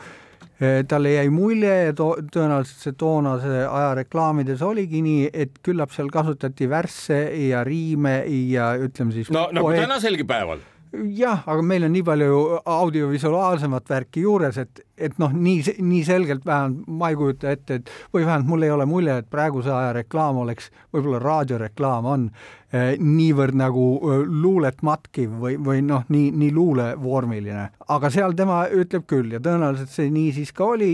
talle 0.92 1.14
jäi 1.14 1.30
mulje 1.32 1.76
ja 1.86 1.94
to, 1.96 2.10
tõenäoliselt 2.34 2.84
see 2.84 2.96
toonase 3.00 3.62
aja 3.64 3.94
reklaamides 4.02 4.60
oligi 4.66 5.00
nii, 5.06 5.30
et 5.32 5.62
küllap 5.64 5.94
seal 5.96 6.12
kasutati 6.12 6.68
värsse 6.70 7.20
ja 7.48 7.64
riime 7.64 8.18
ja 8.52 8.74
ütleme 8.76 9.16
siis 9.16 9.32
no 9.32 9.48
nagu 9.56 9.72
tänaselgi 9.72 10.28
päeval 10.28 10.60
jah, 10.94 11.44
aga 11.46 11.64
meil 11.66 11.86
on 11.86 11.94
nii 11.94 12.04
palju 12.06 12.38
audiovisuaalsemat 12.70 13.90
värki 13.90 14.24
juures, 14.24 14.58
et, 14.62 14.82
et 14.98 15.18
noh, 15.22 15.34
nii, 15.34 15.76
nii 15.86 16.02
selgelt 16.08 16.46
vähemalt 16.46 16.88
ma 17.00 17.12
ei 17.12 17.18
kujuta 17.20 17.54
ette, 17.54 17.80
et 17.80 17.92
või 18.14 18.26
vähemalt 18.26 18.50
mul 18.50 18.66
ei 18.66 18.74
ole 18.74 18.88
mulje, 18.90 19.20
et 19.22 19.30
praeguse 19.30 19.72
aja 19.74 19.94
reklaam 20.00 20.42
oleks, 20.44 20.72
võib-olla 20.94 21.22
raadioreklaam 21.24 22.10
on 22.10 22.28
eh, 22.30 22.96
niivõrd 22.98 23.58
nagu 23.60 23.88
eh, 24.00 24.24
luulet 24.26 24.82
matkiv 24.86 25.36
või, 25.44 25.58
või 25.66 25.84
noh, 25.86 26.06
nii, 26.10 26.32
nii 26.42 26.54
luulevormiline. 26.58 27.70
aga 27.88 28.14
seal 28.14 28.38
tema 28.38 28.64
ütleb 28.74 29.06
küll 29.10 29.36
ja 29.38 29.44
tõenäoliselt 29.44 29.94
see 29.94 30.10
nii 30.14 30.34
siis 30.42 30.54
ka 30.56 30.72
oli 30.74 30.94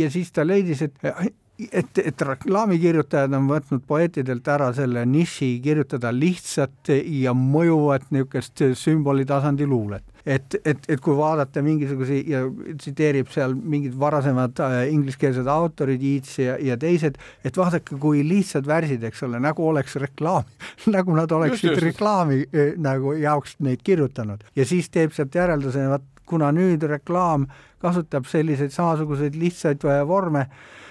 ja 0.00 0.10
siis 0.12 0.32
ta 0.32 0.46
leidis, 0.46 0.86
et 0.86 1.12
et, 1.58 1.98
et 1.98 2.22
reklaamikirjutajad 2.28 3.32
on 3.36 3.46
võtnud 3.48 3.84
poeetidelt 3.88 4.48
ära 4.48 4.68
selle 4.76 5.04
niši 5.08 5.56
kirjutada 5.64 6.12
lihtsat 6.12 6.92
ja 6.92 7.32
mõjuvat 7.36 8.10
niisugust 8.14 8.62
sümbolitasandi 8.76 9.66
luulet. 9.68 10.04
et, 10.26 10.56
et, 10.64 10.88
et 10.88 11.00
kui 11.00 11.14
vaadata 11.16 11.62
mingisuguse 11.62 12.18
ja 12.26 12.42
tsiteerib 12.78 13.30
seal 13.30 13.54
mingid 13.54 13.94
varasemad 13.98 14.58
äh, 14.60 14.76
ingliskeelsed 14.92 15.46
autorid, 15.46 16.02
Yeats 16.02 16.38
ja, 16.42 16.56
ja 16.58 16.76
teised, 16.76 17.16
et 17.44 17.56
vaadake, 17.56 17.96
kui 18.02 18.24
lihtsad 18.26 18.66
värsid, 18.66 19.04
eks 19.06 19.22
ole, 19.22 19.40
nagu 19.40 19.68
oleks 19.68 19.96
reklaam 20.02 20.44
nagu 20.96 21.14
nad 21.16 21.32
oleksid 21.32 21.70
just, 21.70 21.78
just. 21.78 21.86
reklaami 21.86 22.42
äh, 22.50 22.74
nagu 22.76 23.14
jaoks 23.16 23.56
neid 23.64 23.86
kirjutanud 23.86 24.44
ja 24.56 24.66
siis 24.66 24.90
teeb 24.90 25.14
sealt 25.16 25.34
järelduse, 25.34 25.88
vaat 25.94 26.04
kuna 26.26 26.50
nüüd 26.54 26.82
reklaam 26.90 27.46
kasutab 27.82 28.26
selliseid 28.26 28.74
samasuguseid 28.74 29.38
lihtsaid 29.38 29.86
äh, 29.86 30.02
vorme, 30.08 30.48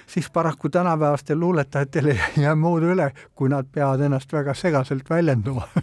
siis 0.07 0.29
paraku 0.29 0.69
tänapäevastel 0.69 1.39
luuletajatel 1.39 2.05
ei 2.05 2.19
jää 2.37 2.55
muud 2.55 2.83
üle, 2.83 3.11
kui 3.35 3.49
nad 3.49 3.67
peavad 3.71 4.01
ennast 4.05 4.33
väga 4.33 4.53
segaselt 4.53 5.09
väljenduma. 5.09 5.67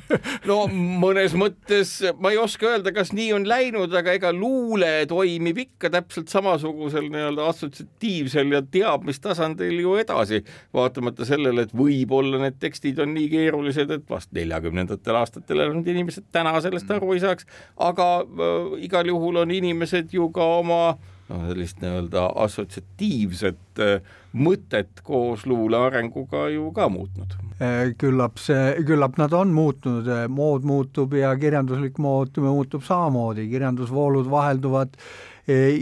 No 0.47 0.65
mõnes 0.67 1.35
mõttes 1.39 1.93
ma 2.19 2.33
ei 2.33 2.39
oska 2.41 2.67
öelda, 2.67 2.93
kas 2.95 3.13
nii 3.15 3.29
on 3.37 3.45
läinud, 3.49 3.93
aga 3.95 4.15
ega 4.17 4.33
luule 4.35 4.91
toimib 5.09 5.59
ikka 5.65 5.91
täpselt 5.93 6.33
samasugusel 6.33 7.07
nii-öelda 7.13 7.47
assotsiatiivsel 7.53 8.51
ja 8.53 8.63
teadmistasandil 8.63 9.79
ju 9.85 9.95
edasi, 10.01 10.43
vaatamata 10.75 11.27
sellele, 11.29 11.67
et 11.67 11.77
võib-olla 11.77 12.43
need 12.43 12.59
tekstid 12.63 12.99
on 13.03 13.15
nii 13.15 13.29
keerulised, 13.33 13.91
et 13.95 14.11
vast 14.11 14.33
neljakümnendatel 14.35 15.21
aastatel 15.21 15.63
elanud 15.63 15.89
inimesed 15.89 16.27
täna 16.35 16.57
sellest 16.65 16.91
aru 16.91 17.15
ei 17.15 17.23
saaks, 17.23 17.47
aga 17.79 18.11
äh, 18.23 18.77
igal 18.89 19.09
juhul 19.15 19.43
on 19.45 19.55
inimesed 19.55 20.15
ju 20.17 20.29
ka 20.35 20.49
oma 20.59 20.83
äh, 20.91 21.12
noh, 21.33 21.49
sellist 21.49 21.81
nii-öelda 21.83 22.27
assotsiatiivset 22.45 23.83
äh, 23.83 24.15
mõtet 24.33 25.03
koos 25.05 25.47
luule 25.49 25.79
arenguga 25.89 26.47
ju 26.53 26.71
ka 26.77 26.89
muutnud. 26.93 27.37
Äh, 27.59 27.93
küllap 28.01 28.41
see, 28.43 28.75
küllap 28.89 29.19
nad 29.21 29.35
on 29.37 29.53
muutnud, 29.55 30.09
äh, 30.09 30.27
mood 30.33 30.67
muutub 30.69 31.15
ja 31.19 31.33
kirjanduslik 31.41 32.01
mood 32.03 32.41
muutub 32.43 32.85
samamoodi, 32.87 33.49
kirjandusvoolud 33.53 34.31
vahelduvad 34.31 34.99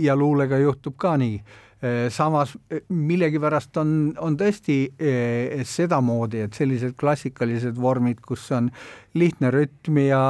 ja 0.01 0.15
luulega 0.17 0.57
juhtub 0.57 0.95
ka 0.97 1.19
nii 1.21 1.35
samas 2.13 2.55
millegipärast 2.89 3.77
on, 3.81 3.91
on 4.21 4.39
tõesti 4.41 4.77
sedamoodi, 5.69 6.43
et 6.47 6.57
sellised 6.57 6.95
klassikalised 7.01 7.77
vormid, 7.81 8.23
kus 8.25 8.47
on 8.57 8.71
lihtne 9.21 9.53
rütm 9.53 10.01
ja, 10.01 10.23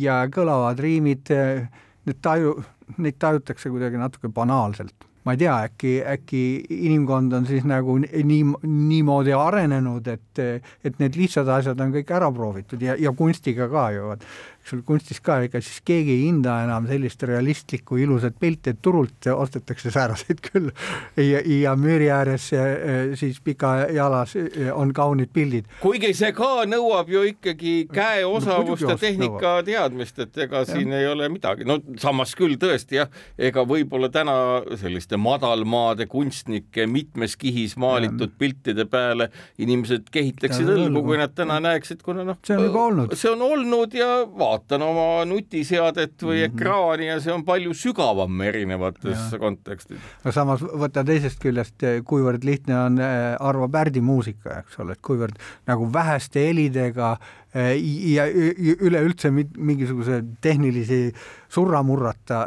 ja 0.00 0.18
kõlavad 0.32 0.80
riimid, 0.80 1.32
need 2.04 2.20
taju, 2.24 2.56
neid 2.98 3.18
tajutakse 3.18 3.72
kuidagi 3.72 4.00
natuke 4.00 4.28
banaalselt. 4.28 4.94
ma 5.24 5.32
ei 5.32 5.38
tea, 5.40 5.54
äkki, 5.64 5.90
äkki 6.04 6.40
inimkond 6.68 7.32
on 7.32 7.46
siis 7.48 7.64
nagu 7.64 7.94
nii, 7.96 8.42
niimoodi 8.68 9.32
arenenud, 9.32 10.10
et, 10.12 10.42
et 10.84 10.98
need 11.00 11.16
lihtsad 11.16 11.48
asjad 11.48 11.80
on 11.80 11.94
kõik 11.94 12.12
ära 12.12 12.28
proovitud 12.28 12.84
ja, 12.84 12.92
ja 13.00 13.12
kunstiga 13.16 13.70
ka 13.72 13.86
ju, 13.94 14.10
et 14.12 14.26
eks 14.64 14.72
ole, 14.72 14.82
kunstis 14.88 15.20
ka, 15.20 15.42
ega 15.44 15.60
siis 15.60 15.82
keegi 15.84 16.14
ei 16.14 16.22
hinda 16.24 16.54
enam 16.64 16.86
sellist 16.88 17.22
realistlikku 17.28 17.98
ilusat 18.00 18.38
pilti, 18.40 18.72
et 18.72 18.80
turult 18.82 19.26
ostetakse 19.28 19.90
sääraseid 19.92 20.40
küll 20.46 20.70
ja, 21.20 21.42
ja 21.44 21.74
müüri 21.76 22.08
ääres 22.12 22.46
eh, 22.56 23.12
siis 23.20 23.42
pikajalas 23.44 24.32
eh, 24.40 24.70
on 24.72 24.94
kaunid 24.96 25.28
pildid. 25.36 25.68
kuigi 25.82 26.14
see 26.16 26.32
ka 26.36 26.64
nõuab 26.70 27.12
ju 27.12 27.26
ikkagi 27.28 27.74
käeosavust 27.92 28.86
no, 28.86 28.94
ja 28.94 28.96
tehnika 29.02 29.36
nõuab. 29.36 29.68
teadmist, 29.68 30.22
et 30.24 30.40
ega 30.46 30.64
ja. 30.64 30.70
siin 30.70 30.96
ei 30.96 31.10
ole 31.12 31.28
midagi, 31.28 31.68
no 31.68 31.76
samas 32.00 32.32
küll 32.38 32.56
tõesti 32.60 33.02
jah, 33.02 33.12
ega 33.36 33.66
võib-olla 33.68 34.08
täna 34.14 34.36
selliste 34.80 35.20
madalmaade 35.20 36.08
kunstnike 36.08 36.88
mitmes 36.88 37.36
kihis 37.36 37.76
maalitud 37.76 38.30
ja. 38.32 38.38
piltide 38.40 38.88
peale 38.88 39.28
inimesed 39.60 40.08
kehitleksid 40.14 40.72
õlgu, 40.72 41.04
kui 41.04 41.20
nad 41.20 41.36
täna 41.36 41.60
näeksid, 41.68 42.00
kuna 42.06 42.24
noh, 42.32 42.40
see 42.46 42.56
on 42.56 42.68
juba 42.70 42.88
olnud, 42.88 43.16
see 43.18 43.32
on 43.34 43.44
olnud 43.44 44.00
ja 44.00 44.10
vaata, 44.24 44.53
vaatan 44.54 44.86
oma 44.86 45.24
nutiseadet 45.28 46.16
või 46.22 46.40
mm 46.40 46.42
-hmm. 46.42 46.54
ekraani 46.54 47.06
ja 47.10 47.20
see 47.20 47.32
on 47.34 47.44
palju 47.44 47.74
sügavam 47.74 48.40
erinevates 48.40 49.32
ja. 49.32 49.38
kontekstides. 49.38 50.02
no 50.24 50.32
samas 50.32 50.62
võta 50.62 51.04
teisest 51.04 51.40
küljest, 51.42 51.86
kuivõrd 52.04 52.44
lihtne 52.44 52.78
on 52.78 52.98
äh, 52.98 53.36
Arvo 53.40 53.68
Pärdi 53.68 54.00
muusika, 54.00 54.60
eks 54.64 54.78
ole, 54.78 54.92
et 54.92 55.02
kuivõrd 55.02 55.38
nagu 55.66 55.92
väheste 55.92 56.46
helidega 56.48 57.16
äh, 57.56 57.74
ja 58.14 58.26
üleüldse 58.80 59.30
mingisuguse 59.30 60.22
tehnilisi 60.40 61.12
surramurrata 61.48 62.44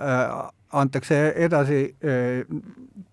antakse 0.72 1.34
edasi 1.36 1.82
eh, 2.02 2.44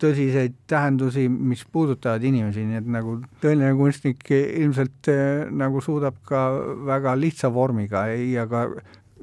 tõsiseid 0.03 0.59
tähendusi, 0.70 1.28
mis 1.28 1.64
puudutavad 1.70 2.24
inimesi, 2.24 2.64
nii 2.68 2.80
et 2.80 2.90
nagu 2.97 3.16
tõeline 3.42 3.72
kunstnik 3.78 4.26
ilmselt 4.34 5.11
eh, 5.12 5.47
nagu 5.51 5.82
suudab 5.84 6.18
ka 6.26 6.45
väga 6.88 7.14
lihtsa 7.20 7.51
vormiga 7.55 8.07
ja 8.11 8.47
ka 8.51 8.66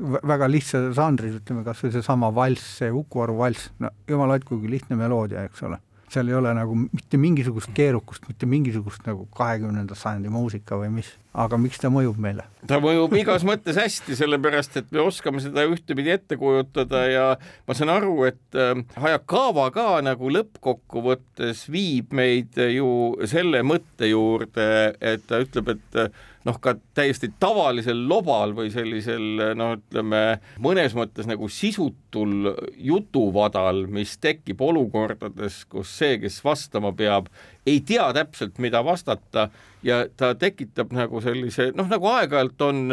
väga 0.02 0.48
lihtsa 0.50 0.88
žanris, 0.98 1.38
ütleme 1.42 1.66
kas 1.68 1.84
või 1.84 1.94
seesama 1.94 2.32
valss, 2.34 2.78
see 2.80 2.92
Uku 2.96 3.26
Aru 3.26 3.38
valss, 3.42 3.70
no 3.84 3.92
jumal 4.10 4.34
hoidku, 4.36 4.58
kui 4.62 4.72
lihtne 4.72 4.98
meloodia, 5.00 5.46
eks 5.50 5.68
ole 5.68 5.82
seal 6.12 6.30
ei 6.30 6.36
ole 6.38 6.54
nagu 6.56 6.76
mitte 6.82 7.20
mingisugust 7.22 7.72
keerukust, 7.76 8.26
mitte 8.30 8.48
mingisugust 8.50 9.06
nagu 9.08 9.28
kahekümnenda 9.38 9.96
sajandi 9.98 10.32
muusika 10.34 10.80
või 10.80 10.92
mis, 10.98 11.12
aga 11.38 11.60
miks 11.62 11.80
ta 11.82 11.92
mõjub 11.94 12.20
meile? 12.22 12.46
ta 12.68 12.82
mõjub 12.84 13.16
igas 13.20 13.46
mõttes 13.48 13.80
hästi, 13.80 14.18
sellepärast 14.20 14.76
et 14.82 14.92
me 14.92 15.04
oskame 15.06 15.44
seda 15.44 15.66
ühtepidi 15.70 16.14
ette 16.16 16.38
kujutada 16.40 17.06
ja 17.10 17.26
ma 17.68 17.78
saan 17.78 17.94
aru, 17.94 18.16
et 18.30 18.60
äh, 18.60 18.74
Hayakawa 19.02 19.70
ka 19.76 19.88
nagu 20.06 20.34
lõppkokkuvõttes 20.36 21.66
viib 21.72 22.12
meid 22.18 22.60
ju 22.76 22.92
selle 23.30 23.64
mõtte 23.68 24.12
juurde, 24.12 24.68
et 25.00 25.26
ta 25.30 25.42
ütleb, 25.44 25.76
et 25.78 26.04
noh, 26.48 26.58
ka 26.62 26.76
täiesti 26.98 27.32
tavalisel 27.42 28.06
lobal 28.10 28.56
või 28.58 28.72
sellisel 28.74 29.56
noh, 29.58 29.76
ütleme 29.78 30.22
mõnes 30.64 30.96
mõttes 30.98 31.30
nagu 31.30 31.50
sisutul 31.52 32.54
jutuvadal, 32.78 33.86
mis 33.92 34.18
tekib 34.22 34.62
olukordades, 34.66 35.64
kus 35.72 35.94
see, 36.02 36.20
kes 36.24 36.42
vastama 36.46 36.94
peab, 36.98 37.30
ei 37.66 37.82
tea 37.86 38.10
täpselt, 38.18 38.58
mida 38.64 38.84
vastata 38.86 39.50
ja 39.86 40.04
ta 40.18 40.34
tekitab 40.36 40.94
nagu 40.96 41.22
sellise 41.24 41.72
noh, 41.78 41.90
nagu 41.92 42.10
aeg-ajalt 42.12 42.70
on 42.70 42.86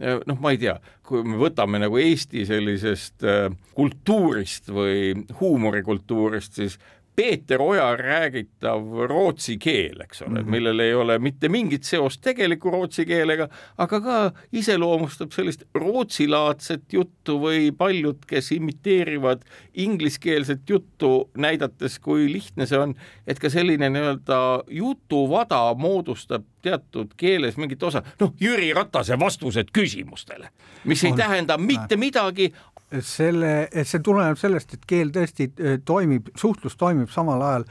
noh, 0.00 0.38
ma 0.40 0.54
ei 0.54 0.60
tea, 0.60 0.76
kui 1.06 1.24
me 1.26 1.38
võtame 1.40 1.80
nagu 1.82 1.98
Eesti 2.00 2.46
sellisest 2.48 3.26
äh, 3.26 3.48
kultuurist 3.76 4.70
või 4.72 5.26
huumorikultuurist, 5.40 6.56
siis 6.56 6.78
Peeter 7.20 7.60
Oja 7.60 7.96
räägitav 7.96 8.86
rootsi 9.08 9.58
keel, 9.60 10.00
eks 10.00 10.22
ole 10.22 10.40
-hmm. 10.40 10.50
millel 10.50 10.80
ei 10.80 10.94
ole 10.94 11.18
mitte 11.18 11.48
mingit 11.48 11.84
seost 11.84 12.20
tegeliku 12.24 12.70
rootsi 12.70 13.04
keelega, 13.06 13.48
aga 13.78 14.00
ka 14.00 14.32
iseloomustab 14.52 15.32
sellist 15.32 15.62
rootsilaadset 15.74 16.92
juttu 16.92 17.36
või 17.42 17.72
paljud, 17.76 18.24
kes 18.26 18.52
imiteerivad 18.52 19.44
ingliskeelset 19.74 20.70
juttu, 20.70 21.30
näidates, 21.36 21.98
kui 21.98 22.32
lihtne 22.32 22.66
see 22.66 22.78
on, 22.78 22.94
et 23.26 23.38
ka 23.38 23.50
selline 23.52 23.90
nii-öelda 23.92 24.40
jutuvada 24.70 25.74
moodustab 25.74 26.48
teatud 26.62 27.12
keeles 27.16 27.56
mingit 27.56 27.82
osa, 27.82 28.02
noh, 28.20 28.32
Jüri 28.40 28.72
Ratase 28.74 29.18
vastused 29.18 29.68
küsimustele, 29.78 30.48
mis 30.84 31.04
ei 31.04 31.12
on, 31.12 31.18
tähenda 31.18 31.58
mitte 31.58 31.96
midagi, 31.96 32.52
selle, 32.98 33.68
see 33.84 34.02
tuleneb 34.04 34.38
sellest, 34.40 34.74
et 34.74 34.84
keel 34.88 35.12
tõesti 35.14 35.50
äh, 35.52 35.78
toimib, 35.84 36.32
suhtlus 36.38 36.76
toimib 36.80 37.10
samal 37.14 37.48
ajal 37.52 37.70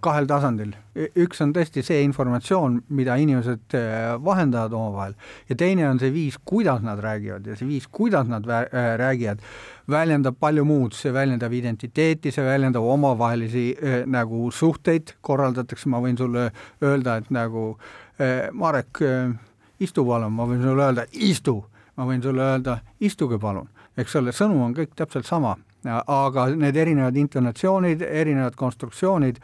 kahel 0.00 0.24
tasandil. 0.24 0.70
üks 1.20 1.42
on 1.44 1.50
tõesti 1.52 1.82
see 1.84 1.98
informatsioon, 2.06 2.78
mida 2.96 3.18
inimesed 3.20 3.74
vahendavad 4.24 4.72
omavahel 4.72 5.12
ja 5.50 5.56
teine 5.60 5.84
on 5.84 5.98
see 6.00 6.08
viis, 6.14 6.38
kuidas 6.48 6.80
nad 6.80 6.96
räägivad 7.04 7.44
ja 7.44 7.56
see 7.58 7.68
viis, 7.68 7.84
kuidas 7.92 8.24
nad 8.32 8.48
räägivad, 8.48 9.42
väljendab 9.84 10.38
palju 10.40 10.64
muud, 10.64 10.96
see 10.96 11.12
väljendab 11.12 11.52
identiteeti, 11.52 12.32
see 12.32 12.44
väljendab 12.46 12.88
omavahelisi 12.88 13.66
nagu 14.08 14.48
suhteid, 14.48 15.12
korraldatakse, 15.20 15.92
ma 15.92 16.00
võin 16.00 16.16
sulle 16.16 16.48
öelda, 16.80 17.18
et 17.20 17.28
nagu 17.28 17.74
Marek, 18.52 19.04
istu 19.80 20.06
palun, 20.08 20.32
ma 20.32 20.48
võin 20.48 20.64
sulle 20.64 20.88
öelda, 20.88 21.04
istu, 21.12 21.58
ma 22.00 22.08
võin 22.08 22.24
sulle 22.24 22.48
öelda, 22.54 22.80
istuge 23.04 23.36
palun, 23.40 23.68
eks 23.98 24.16
ole, 24.20 24.34
sõnum 24.36 24.68
on 24.68 24.76
kõik 24.76 24.94
täpselt 24.98 25.26
sama. 25.28 25.56
Aga 25.80 26.50
need 26.60 26.76
erinevad 26.76 27.16
intonatsioonid, 27.16 28.02
erinevad 28.04 28.56
konstruktsioonid 28.58 29.38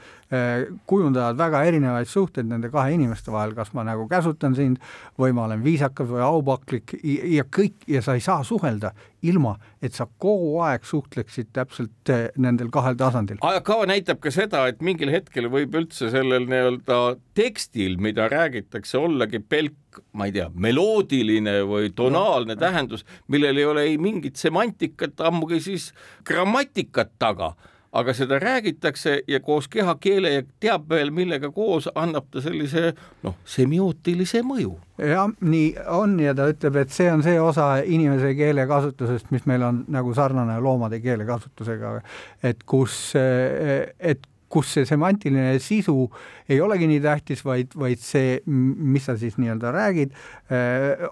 kujundavad 0.86 1.38
väga 1.38 1.62
erinevaid 1.68 2.08
suhteid 2.10 2.48
nende 2.50 2.70
kahe 2.72 2.96
inimeste 2.96 3.30
vahel, 3.30 3.54
kas 3.54 3.72
ma 3.76 3.84
nagu 3.86 4.08
käsutan 4.10 4.56
sind 4.58 4.80
või 5.20 5.34
ma 5.36 5.44
olen 5.46 5.62
viisakas 5.62 6.08
või 6.10 6.24
aupaklik 6.26 6.96
ja 7.04 7.44
kõik, 7.46 7.84
ja 7.86 8.02
sa 8.02 8.16
ei 8.18 8.24
saa 8.24 8.42
suhelda 8.46 8.90
ilma, 9.26 9.54
et 9.82 9.94
sa 9.96 10.06
kogu 10.06 10.58
aeg 10.66 10.84
suhtleksid 10.86 11.52
täpselt 11.56 12.10
eh, 12.12 12.28
nendel 12.42 12.70
kahel 12.74 12.98
tasandil. 12.98 13.38
ajakava 13.40 13.86
näitab 13.90 14.20
ka 14.22 14.32
seda, 14.34 14.66
et 14.70 14.82
mingil 14.84 15.12
hetkel 15.14 15.48
võib 15.52 15.74
üldse 15.78 16.10
sellel 16.12 16.48
nii-öelda 16.50 17.00
tekstil, 17.36 17.96
mida 18.02 18.28
räägitakse, 18.32 18.98
ollagi 18.98 19.40
pelk 19.40 20.02
ma 20.12 20.28
ei 20.28 20.34
tea, 20.34 20.50
meloodiline 20.52 21.60
või 21.68 21.92
tonaalne 21.96 22.56
tähendus, 22.60 23.06
millel 23.32 23.56
ei 23.56 23.64
ole 23.64 23.86
ei 23.92 23.96
mingit 24.00 24.36
semantikat, 24.36 25.16
ammugi 25.24 25.62
siis 25.70 25.92
grammatikat 26.26 27.14
taga 27.18 27.54
aga 27.96 28.14
seda 28.16 28.38
räägitakse 28.42 29.20
ja 29.28 29.40
koos 29.40 29.68
kehakeele 29.72 30.32
ja 30.34 30.44
teab 30.60 30.88
veel 30.90 31.10
millega 31.14 31.50
koos, 31.54 31.88
annab 31.94 32.28
ta 32.30 32.42
sellise 32.44 32.92
noh, 33.24 33.36
semiootilise 33.48 34.42
mõju. 34.46 34.74
jah, 35.00 35.32
nii 35.40 35.72
on 35.92 36.18
ja 36.20 36.34
ta 36.36 36.48
ütleb, 36.52 36.80
et 36.82 36.94
see 36.94 37.08
on 37.12 37.24
see 37.26 37.40
osa 37.40 37.76
inimese 37.84 38.34
keelekasutusest, 38.38 39.32
mis 39.34 39.48
meil 39.48 39.64
on 39.66 39.84
nagu 39.92 40.14
sarnane 40.16 40.58
loomade 40.60 41.00
keelekasutusega, 41.04 41.98
et 42.44 42.64
kus, 42.68 43.12
et 43.16 44.32
kus 44.52 44.70
see 44.76 44.86
semantiline 44.88 45.56
sisu 45.62 46.06
ei 46.48 46.60
olegi 46.62 46.86
nii 46.88 47.00
tähtis, 47.02 47.42
vaid, 47.44 47.72
vaid 47.78 48.00
see, 48.02 48.38
mis 48.46 49.08
sa 49.08 49.16
siis 49.18 49.38
nii-öelda 49.40 49.72
räägid, 49.74 50.14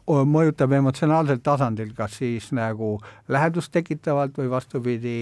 mõjutab 0.06 0.76
emotsionaalsel 0.78 1.40
tasandil, 1.44 1.90
kas 1.96 2.20
siis 2.20 2.52
nagu 2.54 2.96
lähedust 3.28 3.72
tekitavalt 3.74 4.38
või 4.38 4.52
vastupidi, 4.52 5.16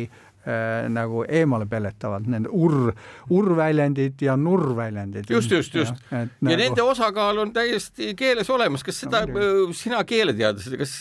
nagu 0.92 1.22
eemale 1.28 1.68
pelletavad, 1.70 2.26
need 2.26 2.48
urr, 2.50 2.90
urrväljendid 3.30 4.22
ja 4.26 4.36
nurrväljendid. 4.36 5.30
just, 5.30 5.50
just, 5.50 5.74
just. 5.74 5.94
ja, 6.10 6.24
nagu... 6.40 6.58
nende 6.58 6.82
osakaal 6.82 7.38
on 7.44 7.52
täiesti 7.54 8.12
keeles 8.18 8.50
olemas, 8.50 8.82
kas 8.82 9.02
seda 9.04 9.24
no, 9.30 9.70
sina 9.76 10.02
keeleteadlased, 10.04 10.78
kas 10.80 10.96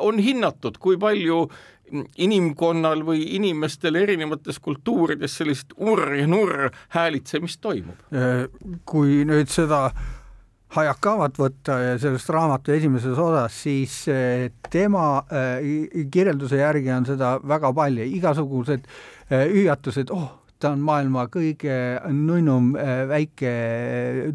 on 0.00 0.20
hinnatud, 0.22 0.80
kui 0.80 0.96
palju 1.00 1.46
inimkonnal 2.18 3.02
või 3.06 3.22
inimestel 3.36 3.98
erinevates 4.00 4.58
kultuurides 4.62 5.36
sellist 5.38 5.74
urr 5.76 6.16
ja 6.18 6.26
nurr 6.30 6.70
häälitsemist 6.96 7.60
toimub? 7.62 8.00
Äh, 8.10 8.46
kui 8.88 9.22
nüüd 9.28 9.50
seda 9.52 9.90
Hayakavat 10.74 11.36
võtta 11.38 11.76
ja 11.78 11.92
sellest 12.02 12.30
raamatu 12.34 12.72
esimeses 12.74 13.18
osas, 13.22 13.54
siis 13.62 14.00
äh, 14.10 14.48
tema 14.72 15.22
äh, 15.30 15.62
kirjelduse 16.12 16.58
järgi 16.58 16.90
on 16.92 17.06
seda 17.06 17.36
väga 17.46 17.70
palju, 17.76 18.08
igasugused 18.18 18.88
hüüatused, 19.30 20.10
oh, 20.14 20.26
ta 20.58 20.72
on 20.74 20.82
maailma 20.82 21.26
kõige 21.30 21.76
nunnum 22.14 22.72
väike 23.10 23.52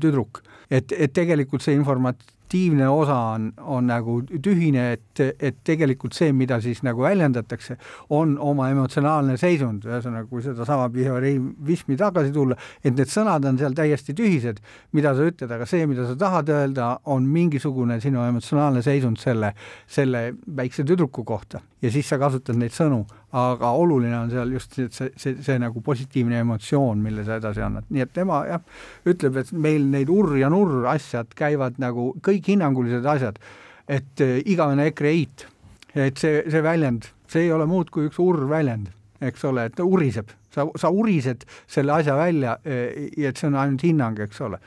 tüdruk. 0.01 0.41
et, 0.69 0.91
et 0.91 1.13
tegelikult 1.13 1.63
see 1.63 1.75
informat-, 1.75 2.25
aktiivne 2.51 2.89
osa 2.89 3.15
on, 3.15 3.53
on 3.57 3.85
nagu 3.87 4.17
tühine, 4.43 4.97
et, 4.97 5.21
et 5.39 5.55
tegelikult 5.63 6.13
see, 6.13 6.33
mida 6.35 6.57
siis 6.59 6.81
nagu 6.83 7.05
väljendatakse, 7.05 7.77
on 8.11 8.33
oma 8.43 8.67
emotsionaalne 8.73 9.37
seisund, 9.39 9.87
ühesõnaga, 9.87 10.27
kui 10.27 10.43
sedasama 10.43 10.89
behaviorismi 10.91 11.95
tagasi 11.95 12.35
tulla, 12.35 12.59
et 12.83 12.91
need 12.91 13.07
sõnad 13.07 13.47
on 13.47 13.61
seal 13.61 13.77
täiesti 13.77 14.15
tühised, 14.17 14.59
mida 14.91 15.15
sa 15.15 15.31
ütled, 15.31 15.55
aga 15.55 15.69
see, 15.69 15.87
mida 15.87 16.09
sa 16.09 16.19
tahad 16.19 16.51
öelda, 16.51 16.91
on 17.07 17.23
mingisugune 17.23 18.01
sinu 18.03 18.27
emotsionaalne 18.27 18.83
seisund 18.83 19.23
selle, 19.23 19.55
selle 19.87 20.33
väikse 20.51 20.83
tüdruku 20.83 21.23
kohta 21.23 21.63
ja 21.81 21.91
siis 21.91 22.09
sa 22.09 22.17
kasutad 22.21 22.57
neid 22.59 22.73
sõnu, 22.75 23.01
aga 23.37 23.71
oluline 23.77 24.15
on 24.17 24.31
seal 24.31 24.51
just 24.53 24.75
see, 24.77 24.89
see, 24.93 25.11
see, 25.19 25.37
see 25.43 25.57
nagu 25.61 25.81
positiivne 25.85 26.41
emotsioon, 26.43 27.01
mille 27.01 27.25
sa 27.27 27.39
edasi 27.41 27.63
annad, 27.65 27.87
nii 27.89 28.05
et 28.05 28.13
tema 28.13 28.43
jah, 28.49 28.61
ütleb, 29.09 29.39
et 29.41 29.53
meil 29.53 29.87
neid 29.93 30.11
urr 30.13 30.37
ja 30.39 30.51
nurr 30.53 30.85
asjad 30.91 31.33
käivad 31.37 31.79
nagu 31.81 32.11
kõik 32.25 32.51
hinnangulised 32.53 33.07
asjad, 33.15 33.41
et 33.89 34.23
äh, 34.23 34.37
igavene 34.45 34.91
ekreit, 34.91 35.47
et 35.95 36.21
see, 36.21 36.43
see 36.51 36.63
väljend, 36.65 37.09
see 37.31 37.47
ei 37.47 37.55
ole 37.55 37.67
muud 37.69 37.89
kui 37.93 38.09
üks 38.09 38.21
urr 38.21 38.45
väljend, 38.51 38.91
eks 39.21 39.43
ole, 39.49 39.67
et 39.69 39.75
ta 39.77 39.85
uriseb, 39.85 40.29
sa, 40.53 40.67
sa 40.77 40.93
urised 40.93 41.45
selle 41.69 41.97
asja 41.97 42.15
välja 42.19 42.59
äh, 42.61 43.09
ja 43.17 43.33
et 43.33 43.41
see 43.41 43.49
on 43.49 43.57
ainult 43.57 43.87
hinnang, 43.87 44.21
eks 44.21 44.45
ole. 44.45 44.61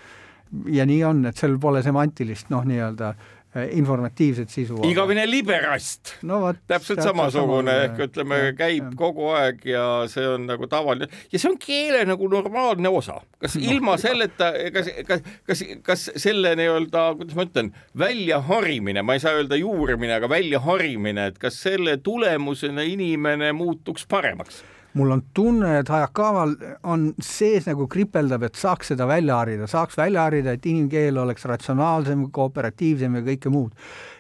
ja 0.71 0.85
nii 0.87 1.01
on, 1.07 1.25
et 1.27 1.39
seal 1.39 1.57
pole 1.59 1.81
semantilist 1.83 2.51
noh, 2.53 2.67
nii-öelda 2.67 3.15
Äh, 3.15 3.34
informatiivset 3.71 4.51
sisu. 4.51 4.81
igavene 4.89 5.27
liberast 5.31 6.17
no,. 6.27 6.41
täpselt 6.67 7.03
samasugune 7.05 7.75
ehk 7.85 8.01
ütleme, 8.09 8.41
käib 8.59 8.91
ja. 8.91 8.93
kogu 8.99 9.29
aeg 9.35 9.63
ja 9.69 9.85
see 10.11 10.27
on 10.29 10.49
nagu 10.49 10.67
tavaline 10.71 11.09
ja 11.33 11.39
see 11.39 11.53
on 11.53 11.59
keele 11.63 12.03
nagu 12.09 12.29
normaalne 12.31 12.91
osa. 12.91 13.21
kas 13.39 13.55
no. 13.59 13.65
ilma 13.71 13.97
selleta, 14.01 14.51
kas, 14.75 14.91
kas, 15.07 15.25
kas, 15.47 15.65
kas 15.87 16.07
selle 16.27 16.55
nii-öelda, 16.59 17.07
kuidas 17.21 17.39
ma 17.39 17.47
ütlen, 17.47 17.73
väljaharimine, 17.99 19.07
ma 19.07 19.17
ei 19.17 19.23
saa 19.23 19.39
öelda 19.39 19.59
juurimine, 19.61 20.19
aga 20.19 20.31
väljaharimine, 20.31 21.31
et 21.31 21.39
kas 21.43 21.61
selle 21.63 21.97
tulemusena 22.03 22.83
inimene 22.91 23.53
muutuks 23.57 24.09
paremaks? 24.11 24.65
Mul 24.95 25.11
on 25.11 25.23
tunne, 25.35 25.79
et 25.81 25.89
Hayakaval 25.91 26.55
on 26.87 27.09
sees 27.23 27.67
nagu 27.67 27.87
kripeldab, 27.91 28.47
et 28.47 28.59
saaks 28.59 28.93
seda 28.93 29.09
välja 29.11 29.41
harida, 29.41 29.67
saaks 29.71 29.99
välja 29.99 30.29
harida, 30.29 30.55
et 30.55 30.67
inimkeel 30.71 31.19
oleks 31.19 31.47
ratsionaalsem, 31.51 32.29
kooperatiivsem 32.35 33.19
ja 33.19 33.25
kõike 33.27 33.53
muud. 33.55 33.73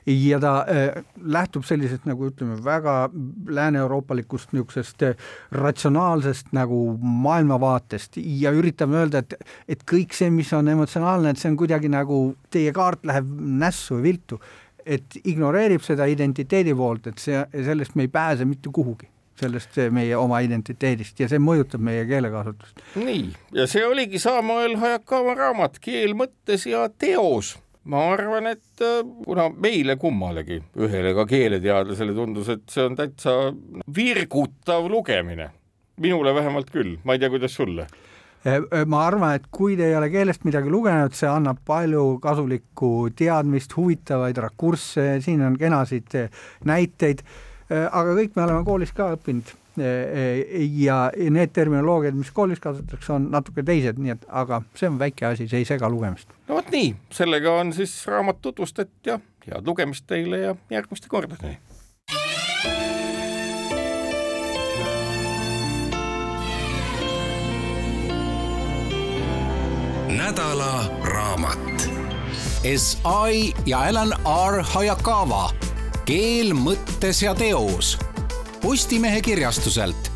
ja 0.07 0.37
ta 0.41 0.51
äh, 0.69 1.05
lähtub 1.17 1.65
sellisest 1.65 2.05
nagu 2.05 2.27
ütleme, 2.29 2.59
väga 2.65 3.09
lääne-euroopalikust 3.49 4.53
niisugusest 4.53 5.07
äh, 5.07 5.15
ratsionaalsest 5.53 6.53
nagu 6.53 6.99
maailmavaatest 7.01 8.19
ja 8.19 8.53
üritab 8.53 8.93
öelda, 8.93 9.23
et, 9.25 9.39
et 9.69 9.87
kõik 9.89 10.13
see, 10.13 10.29
mis 10.31 10.53
on 10.53 10.69
emotsionaalne, 10.69 11.33
et 11.33 11.41
see 11.41 11.55
on 11.55 11.57
kuidagi 11.57 11.89
nagu 11.89 12.21
teie 12.53 12.75
kaart 12.77 13.07
läheb 13.09 13.33
nässu 13.65 13.97
või 13.97 14.11
viltu 14.11 14.43
et 14.85 15.17
ignoreerib 15.25 15.81
seda 15.81 16.05
identiteedi 16.05 16.75
poolt, 16.77 17.07
et 17.09 17.19
see, 17.23 17.41
sellest 17.55 17.95
me 17.97 18.05
ei 18.05 18.13
pääse 18.13 18.45
mitte 18.45 18.69
kuhugi 18.69 19.14
sellest 19.41 19.79
meie 19.95 20.17
oma 20.19 20.41
identiteedist 20.45 21.19
ja 21.21 21.29
see 21.31 21.43
mõjutab 21.43 21.83
meie 21.85 22.05
keelekasutust. 22.09 22.81
nii, 23.01 23.27
ja 23.59 23.67
see 23.71 23.85
oligi 23.87 24.21
Samuel 24.23 24.79
Hayakawa 24.83 25.35
raamat 25.39 25.81
Keel 25.83 26.15
mõttes 26.19 26.69
ja 26.71 26.87
teos. 26.89 27.57
ma 27.85 28.07
arvan, 28.15 28.47
et 28.55 28.81
äh, 28.81 29.03
kuna 29.27 29.51
meile 29.51 29.99
kummalegi, 30.01 30.63
ühele 30.81 31.13
ka 31.19 31.27
keeleteadlasele 31.29 32.15
tundus, 32.17 32.49
et 32.49 32.65
see 32.73 32.87
on 32.87 32.97
täitsa 32.97 33.35
virgutav 33.97 34.89
lugemine, 34.89 35.51
minule 36.01 36.33
vähemalt 36.35 36.73
küll, 36.73 36.97
ma 37.05 37.13
ei 37.13 37.21
tea, 37.21 37.29
kuidas 37.35 37.53
sulle 37.59 37.85
äh, 38.47 38.57
äh, 38.57 38.87
ma 38.87 39.03
arvan, 39.05 39.35
et 39.37 39.51
kui 39.53 39.77
te 39.77 39.91
ei 39.91 39.99
ole 39.99 40.09
keelest 40.15 40.49
midagi 40.49 40.73
lugenud, 40.73 41.13
see 41.13 41.29
annab 41.29 41.61
palju 41.67 42.07
kasulikku 42.25 43.11
teadmist, 43.19 43.77
huvitavaid 43.77 44.41
rakursse, 44.47 45.19
siin 45.27 45.45
on 45.45 45.59
kenasid 45.61 46.17
näiteid 46.65 47.21
aga 47.71 48.17
kõik 48.19 48.35
me 48.37 48.45
oleme 48.45 48.65
koolis 48.65 48.93
ka 48.93 49.11
õppinud 49.17 49.53
äh, 49.79 49.85
äh, 49.85 50.65
ja 50.81 50.99
need 51.15 51.55
terminoloogiad, 51.57 52.17
mis 52.19 52.33
koolis 52.35 52.61
kasutatakse, 52.61 53.13
on 53.17 53.31
natuke 53.33 53.65
teised, 53.67 54.01
nii 54.01 54.17
et 54.17 54.27
aga 54.29 54.63
see 54.77 54.91
on 54.91 54.99
väike 55.01 55.29
asi, 55.31 55.49
see 55.49 55.65
ei 55.65 55.69
sega 55.69 55.89
lugemist. 55.89 56.33
no 56.49 56.61
vot 56.61 56.73
nii, 56.75 56.95
sellega 57.15 57.59
on 57.61 57.73
siis 57.77 57.95
raamat 58.11 58.43
tutvustatud 58.45 59.13
ja 59.13 59.21
head 59.47 59.67
lugemist 59.67 60.07
teile 60.07 60.45
ja 60.45 60.57
järgmiste 60.71 61.09
kordadeni. 61.09 61.59
nädala 70.15 70.85
raamat. 71.05 71.91
SI 72.65 73.55
ja 73.67 73.81
Alan 73.81 74.15
R 74.25 74.63
Hayakawa 74.63 75.74
keel 76.05 76.53
mõttes 76.57 77.23
ja 77.25 77.35
teos. 77.37 77.95
Postimehe 78.61 79.21
kirjastuselt 79.25 80.14